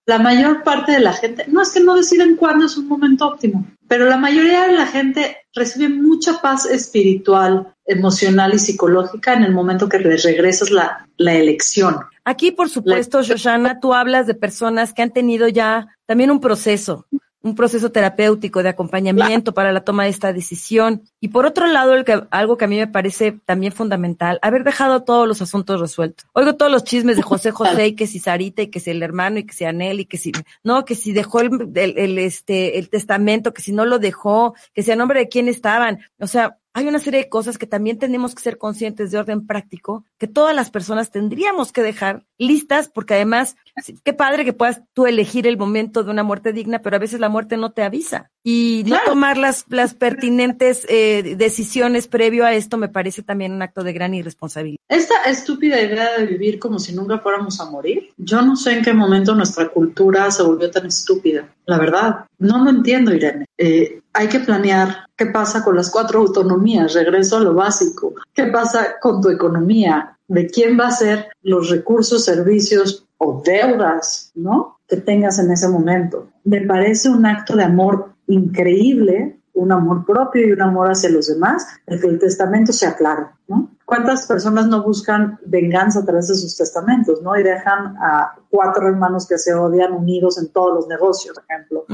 La 0.06 0.18
mayor 0.20 0.62
parte 0.62 0.92
de 0.92 1.00
la 1.00 1.12
gente, 1.12 1.44
no 1.48 1.60
es 1.60 1.70
que 1.70 1.80
no 1.80 1.96
deciden 1.96 2.36
cuándo 2.36 2.66
es 2.66 2.76
un 2.76 2.86
momento 2.86 3.26
óptimo, 3.26 3.66
pero 3.88 4.06
la 4.06 4.16
mayoría 4.16 4.66
de 4.66 4.74
la 4.74 4.86
gente 4.86 5.38
recibe 5.52 5.88
mucha 5.88 6.40
paz 6.40 6.64
espiritual, 6.64 7.74
emocional 7.84 8.54
y 8.54 8.58
psicológica 8.60 9.34
en 9.34 9.42
el 9.42 9.52
momento 9.52 9.88
que 9.88 9.98
les 9.98 10.22
regresas 10.22 10.70
la, 10.70 11.06
la 11.16 11.34
elección. 11.34 11.96
Aquí, 12.24 12.52
por 12.52 12.68
supuesto, 12.68 13.22
Shoshana, 13.22 13.80
tú 13.80 13.94
hablas 13.94 14.26
de 14.26 14.34
personas 14.34 14.92
que 14.92 15.02
han 15.02 15.10
tenido 15.12 15.48
ya 15.48 15.88
también 16.06 16.30
un 16.30 16.40
proceso, 16.40 17.06
un 17.46 17.54
proceso 17.54 17.92
terapéutico 17.92 18.62
de 18.62 18.70
acompañamiento 18.70 19.54
para 19.54 19.72
la 19.72 19.84
toma 19.84 20.04
de 20.04 20.10
esta 20.10 20.32
decisión. 20.32 21.02
Y 21.20 21.28
por 21.28 21.46
otro 21.46 21.66
lado, 21.66 21.94
el 21.94 22.04
que, 22.04 22.24
algo 22.30 22.56
que 22.56 22.64
a 22.64 22.68
mí 22.68 22.76
me 22.76 22.88
parece 22.88 23.38
también 23.44 23.72
fundamental, 23.72 24.38
haber 24.42 24.64
dejado 24.64 25.04
todos 25.04 25.28
los 25.28 25.40
asuntos 25.40 25.80
resueltos. 25.80 26.26
Oigo 26.32 26.56
todos 26.56 26.72
los 26.72 26.84
chismes 26.84 27.16
de 27.16 27.22
José 27.22 27.50
José 27.52 27.88
y 27.88 27.94
que 27.94 28.06
si 28.06 28.18
Sarita 28.18 28.62
y 28.62 28.66
que 28.66 28.80
si 28.80 28.90
el 28.90 29.02
hermano 29.02 29.38
y 29.38 29.44
que 29.44 29.54
si 29.54 29.64
Anel 29.64 30.00
y 30.00 30.06
que 30.06 30.18
si, 30.18 30.32
no, 30.64 30.84
que 30.84 30.96
si 30.96 31.12
dejó 31.12 31.40
el, 31.40 31.70
el, 31.74 31.98
el, 31.98 32.18
este, 32.18 32.78
el 32.78 32.90
testamento, 32.90 33.54
que 33.54 33.62
si 33.62 33.72
no 33.72 33.84
lo 33.84 33.98
dejó, 33.98 34.54
que 34.74 34.82
si 34.82 34.90
a 34.90 34.96
nombre 34.96 35.20
de 35.20 35.28
quién 35.28 35.48
estaban. 35.48 36.00
O 36.18 36.26
sea, 36.26 36.58
hay 36.76 36.86
una 36.86 36.98
serie 36.98 37.20
de 37.20 37.28
cosas 37.30 37.56
que 37.56 37.66
también 37.66 37.98
tenemos 37.98 38.34
que 38.34 38.42
ser 38.42 38.58
conscientes 38.58 39.10
de 39.10 39.16
orden 39.16 39.46
práctico, 39.46 40.04
que 40.18 40.26
todas 40.26 40.54
las 40.54 40.70
personas 40.70 41.10
tendríamos 41.10 41.72
que 41.72 41.82
dejar 41.82 42.26
listas, 42.36 42.90
porque 42.90 43.14
además, 43.14 43.56
qué 44.04 44.12
padre 44.12 44.44
que 44.44 44.52
puedas 44.52 44.82
tú 44.92 45.06
elegir 45.06 45.46
el 45.46 45.56
momento 45.56 46.04
de 46.04 46.10
una 46.10 46.22
muerte 46.22 46.52
digna, 46.52 46.80
pero 46.80 46.96
a 46.96 46.98
veces 46.98 47.18
la 47.18 47.30
muerte 47.30 47.56
no 47.56 47.72
te 47.72 47.82
avisa. 47.82 48.30
Y 48.48 48.84
no 48.86 48.98
tomar 49.04 49.38
las, 49.38 49.64
las 49.70 49.94
pertinentes 49.94 50.86
eh, 50.88 51.34
decisiones 51.36 52.06
previo 52.06 52.44
a 52.44 52.52
esto 52.52 52.76
me 52.76 52.88
parece 52.88 53.24
también 53.24 53.50
un 53.50 53.60
acto 53.60 53.82
de 53.82 53.92
gran 53.92 54.14
irresponsabilidad. 54.14 54.78
Esta 54.88 55.24
estúpida 55.24 55.82
idea 55.82 56.16
de 56.16 56.26
vivir 56.26 56.60
como 56.60 56.78
si 56.78 56.94
nunca 56.94 57.18
fuéramos 57.18 57.60
a 57.60 57.68
morir, 57.68 58.12
yo 58.16 58.42
no 58.42 58.54
sé 58.54 58.74
en 58.74 58.84
qué 58.84 58.94
momento 58.94 59.34
nuestra 59.34 59.66
cultura 59.66 60.30
se 60.30 60.44
volvió 60.44 60.70
tan 60.70 60.86
estúpida. 60.86 61.48
La 61.64 61.76
verdad, 61.76 62.26
no 62.38 62.62
lo 62.62 62.70
entiendo, 62.70 63.12
Irene. 63.12 63.46
Eh, 63.58 64.00
hay 64.12 64.28
que 64.28 64.38
planear 64.38 65.08
qué 65.16 65.26
pasa 65.26 65.64
con 65.64 65.74
las 65.74 65.90
cuatro 65.90 66.20
autonomías, 66.20 66.94
regreso 66.94 67.38
a 67.38 67.40
lo 67.40 67.52
básico, 67.52 68.14
qué 68.32 68.44
pasa 68.44 69.00
con 69.00 69.20
tu 69.20 69.28
economía, 69.28 70.16
de 70.28 70.46
quién 70.46 70.78
va 70.78 70.86
a 70.86 70.92
ser 70.92 71.30
los 71.42 71.68
recursos, 71.68 72.24
servicios 72.24 73.06
o 73.18 73.42
deudas, 73.44 74.30
¿no? 74.36 74.78
Que 74.86 74.98
tengas 74.98 75.40
en 75.40 75.50
ese 75.50 75.66
momento. 75.66 76.28
Me 76.44 76.60
parece 76.60 77.08
un 77.08 77.26
acto 77.26 77.56
de 77.56 77.64
amor 77.64 78.14
increíble, 78.26 79.40
un 79.54 79.72
amor 79.72 80.04
propio 80.04 80.46
y 80.46 80.52
un 80.52 80.62
amor 80.62 80.90
hacia 80.90 81.08
los 81.10 81.28
demás, 81.28 81.66
el 81.86 82.00
que 82.00 82.08
el 82.08 82.18
testamento 82.18 82.72
sea 82.72 82.94
claro, 82.94 83.30
¿no? 83.48 83.70
¿Cuántas 83.86 84.26
personas 84.26 84.66
no 84.66 84.82
buscan 84.82 85.38
venganza 85.46 86.00
a 86.00 86.04
través 86.04 86.28
de 86.28 86.34
sus 86.34 86.56
testamentos, 86.56 87.22
¿no? 87.22 87.36
Y 87.38 87.42
dejan 87.42 87.96
a 87.98 88.34
cuatro 88.50 88.88
hermanos 88.88 89.26
que 89.26 89.38
se 89.38 89.54
odian 89.54 89.92
unidos 89.92 90.38
en 90.38 90.52
todos 90.52 90.74
los 90.74 90.88
negocios, 90.88 91.36
por 91.36 91.44
ejemplo. 91.48 91.86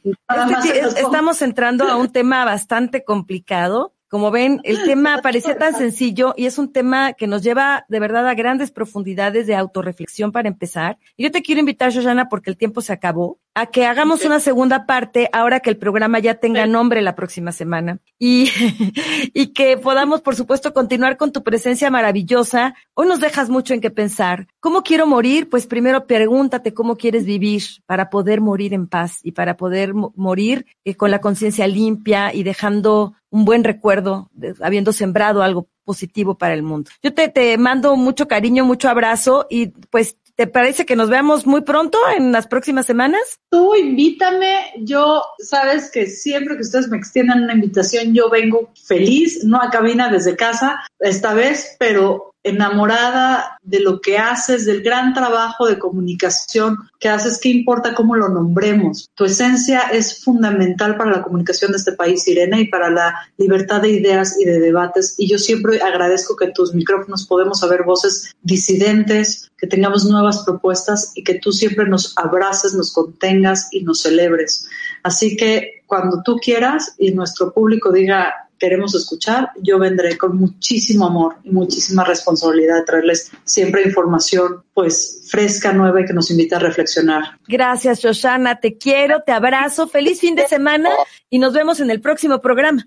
estamos 0.96 1.42
entrando 1.42 1.84
a 1.84 1.96
un 1.96 2.10
tema 2.12 2.44
bastante 2.44 3.04
complicado 3.04 3.94
como 4.10 4.32
ven, 4.32 4.60
el 4.64 4.82
tema 4.82 5.20
parece 5.22 5.54
tan 5.54 5.72
sencillo 5.72 6.34
y 6.36 6.46
es 6.46 6.58
un 6.58 6.72
tema 6.72 7.12
que 7.12 7.28
nos 7.28 7.42
lleva 7.42 7.86
de 7.88 8.00
verdad 8.00 8.26
a 8.26 8.34
grandes 8.34 8.72
profundidades 8.72 9.46
de 9.46 9.54
autorreflexión 9.54 10.32
para 10.32 10.48
empezar. 10.48 10.98
Y 11.16 11.22
yo 11.22 11.30
te 11.30 11.42
quiero 11.42 11.60
invitar, 11.60 11.92
Shoshana, 11.92 12.28
porque 12.28 12.50
el 12.50 12.56
tiempo 12.56 12.80
se 12.80 12.92
acabó, 12.92 13.38
a 13.60 13.66
que 13.66 13.84
hagamos 13.84 14.24
una 14.24 14.40
segunda 14.40 14.86
parte 14.86 15.28
ahora 15.34 15.60
que 15.60 15.68
el 15.68 15.76
programa 15.76 16.18
ya 16.18 16.36
tenga 16.36 16.66
nombre 16.66 17.02
la 17.02 17.14
próxima 17.14 17.52
semana 17.52 17.98
y, 18.18 18.50
y 19.34 19.48
que 19.48 19.76
podamos, 19.76 20.22
por 20.22 20.34
supuesto, 20.34 20.72
continuar 20.72 21.18
con 21.18 21.30
tu 21.30 21.42
presencia 21.42 21.90
maravillosa. 21.90 22.74
Hoy 22.94 23.06
nos 23.06 23.20
dejas 23.20 23.50
mucho 23.50 23.74
en 23.74 23.82
qué 23.82 23.90
pensar. 23.90 24.46
¿Cómo 24.60 24.82
quiero 24.82 25.06
morir? 25.06 25.50
Pues 25.50 25.66
primero 25.66 26.06
pregúntate 26.06 26.72
cómo 26.72 26.96
quieres 26.96 27.26
vivir 27.26 27.62
para 27.84 28.08
poder 28.08 28.40
morir 28.40 28.72
en 28.72 28.86
paz 28.86 29.18
y 29.22 29.32
para 29.32 29.58
poder 29.58 29.92
morir 29.92 30.64
eh, 30.86 30.94
con 30.94 31.10
la 31.10 31.20
conciencia 31.20 31.66
limpia 31.66 32.32
y 32.32 32.44
dejando 32.44 33.14
un 33.28 33.44
buen 33.44 33.62
recuerdo, 33.62 34.30
de, 34.32 34.54
habiendo 34.62 34.92
sembrado 34.92 35.42
algo 35.42 35.68
positivo 35.84 36.36
para 36.36 36.54
el 36.54 36.62
mundo. 36.62 36.90
Yo 37.02 37.12
te, 37.12 37.28
te 37.28 37.58
mando 37.58 37.96
mucho 37.96 38.28
cariño, 38.28 38.64
mucho 38.64 38.88
abrazo 38.88 39.46
y 39.50 39.68
pues 39.90 40.16
¿Te 40.40 40.46
parece 40.46 40.86
que 40.86 40.96
nos 40.96 41.10
veamos 41.10 41.46
muy 41.46 41.60
pronto 41.60 41.98
en 42.16 42.32
las 42.32 42.46
próximas 42.46 42.86
semanas? 42.86 43.20
Tú 43.50 43.74
invítame, 43.74 44.72
yo 44.78 45.22
sabes 45.38 45.90
que 45.90 46.06
siempre 46.06 46.54
que 46.54 46.62
ustedes 46.62 46.88
me 46.88 46.96
extiendan 46.96 47.42
una 47.42 47.52
invitación, 47.52 48.14
yo 48.14 48.30
vengo 48.30 48.70
feliz, 48.86 49.44
no 49.44 49.60
a 49.60 49.68
cabina 49.68 50.08
desde 50.08 50.36
casa 50.36 50.80
esta 50.98 51.34
vez, 51.34 51.76
pero 51.78 52.29
enamorada 52.42 53.58
de 53.62 53.80
lo 53.80 54.00
que 54.00 54.18
haces, 54.18 54.64
del 54.64 54.82
gran 54.82 55.12
trabajo 55.12 55.66
de 55.66 55.78
comunicación 55.78 56.78
que 56.98 57.08
haces, 57.08 57.38
qué 57.38 57.48
importa 57.50 57.94
cómo 57.94 58.16
lo 58.16 58.28
nombremos. 58.28 59.10
Tu 59.14 59.26
esencia 59.26 59.80
es 59.92 60.24
fundamental 60.24 60.96
para 60.96 61.10
la 61.10 61.22
comunicación 61.22 61.72
de 61.72 61.78
este 61.78 61.92
país, 61.92 62.26
Irene, 62.28 62.60
y 62.62 62.68
para 62.68 62.90
la 62.90 63.14
libertad 63.36 63.82
de 63.82 63.90
ideas 63.90 64.38
y 64.38 64.44
de 64.44 64.58
debates. 64.58 65.14
Y 65.18 65.28
yo 65.28 65.38
siempre 65.38 65.80
agradezco 65.82 66.36
que 66.36 66.46
en 66.46 66.52
tus 66.52 66.74
micrófonos 66.74 67.26
podemos 67.26 67.62
haber 67.62 67.82
voces 67.82 68.34
disidentes, 68.42 69.50
que 69.56 69.66
tengamos 69.66 70.06
nuevas 70.06 70.42
propuestas 70.44 71.12
y 71.14 71.22
que 71.22 71.34
tú 71.34 71.52
siempre 71.52 71.86
nos 71.86 72.16
abraces, 72.16 72.72
nos 72.72 72.92
contengas 72.92 73.68
y 73.70 73.82
nos 73.82 74.00
celebres. 74.00 74.66
Así 75.02 75.36
que 75.36 75.82
cuando 75.86 76.22
tú 76.22 76.36
quieras 76.36 76.94
y 76.98 77.10
nuestro 77.10 77.52
público 77.52 77.92
diga 77.92 78.49
queremos 78.60 78.94
escuchar, 78.94 79.50
yo 79.60 79.78
vendré 79.78 80.16
con 80.16 80.36
muchísimo 80.36 81.06
amor 81.06 81.36
y 81.42 81.50
muchísima 81.50 82.04
responsabilidad 82.04 82.76
de 82.76 82.84
traerles 82.84 83.32
siempre 83.44 83.82
información 83.82 84.62
pues 84.74 85.26
fresca, 85.28 85.72
nueva 85.72 86.02
y 86.02 86.04
que 86.04 86.12
nos 86.12 86.30
invita 86.30 86.56
a 86.56 86.60
reflexionar. 86.60 87.38
Gracias, 87.48 88.00
Shoshana, 88.00 88.60
te 88.60 88.76
quiero, 88.76 89.22
te 89.22 89.32
abrazo, 89.32 89.88
feliz 89.88 90.20
fin 90.20 90.36
de 90.36 90.46
semana 90.46 90.90
y 91.30 91.38
nos 91.38 91.54
vemos 91.54 91.80
en 91.80 91.90
el 91.90 92.00
próximo 92.00 92.40
programa. 92.40 92.86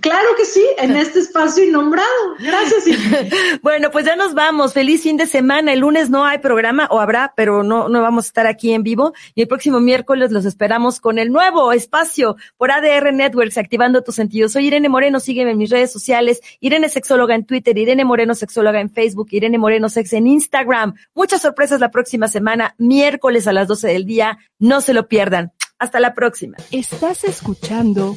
Claro 0.00 0.28
que 0.36 0.44
sí, 0.44 0.64
en 0.78 0.96
este 0.96 1.20
espacio 1.20 1.64
innombrado. 1.64 2.08
Gracias. 2.38 2.84
bueno, 3.62 3.90
pues 3.90 4.04
ya 4.04 4.16
nos 4.16 4.34
vamos. 4.34 4.72
Feliz 4.72 5.02
fin 5.02 5.16
de 5.16 5.26
semana. 5.26 5.72
El 5.72 5.80
lunes 5.80 6.10
no 6.10 6.24
hay 6.24 6.38
programa, 6.38 6.88
o 6.90 7.00
habrá, 7.00 7.32
pero 7.36 7.62
no, 7.62 7.88
no 7.88 8.02
vamos 8.02 8.24
a 8.24 8.28
estar 8.28 8.46
aquí 8.46 8.72
en 8.72 8.82
vivo. 8.82 9.12
Y 9.34 9.42
el 9.42 9.48
próximo 9.48 9.80
miércoles 9.80 10.32
los 10.32 10.44
esperamos 10.44 11.00
con 11.00 11.18
el 11.18 11.30
nuevo 11.30 11.72
espacio 11.72 12.36
por 12.56 12.72
ADR 12.72 13.12
Networks, 13.12 13.56
activando 13.56 14.02
tus 14.02 14.16
sentidos. 14.16 14.52
Soy 14.52 14.66
Irene 14.66 14.88
Moreno, 14.88 15.20
sígueme 15.20 15.52
en 15.52 15.58
mis 15.58 15.70
redes 15.70 15.92
sociales. 15.92 16.40
Irene 16.60 16.88
Sexóloga 16.88 17.34
en 17.34 17.44
Twitter, 17.44 17.76
Irene 17.78 18.04
Moreno 18.04 18.34
Sexóloga 18.34 18.80
en 18.80 18.90
Facebook, 18.90 19.28
Irene 19.30 19.58
Moreno 19.58 19.88
Sex 19.88 20.12
en 20.14 20.26
Instagram. 20.26 20.94
Muchas 21.14 21.42
sorpresas 21.42 21.80
la 21.80 21.90
próxima 21.90 22.26
semana, 22.26 22.74
miércoles 22.78 23.46
a 23.46 23.52
las 23.52 23.68
12 23.68 23.88
del 23.88 24.06
día. 24.06 24.38
No 24.58 24.80
se 24.80 24.92
lo 24.92 25.06
pierdan. 25.06 25.52
Hasta 25.78 26.00
la 26.00 26.14
próxima. 26.14 26.56
Estás 26.70 27.24
escuchando 27.24 28.16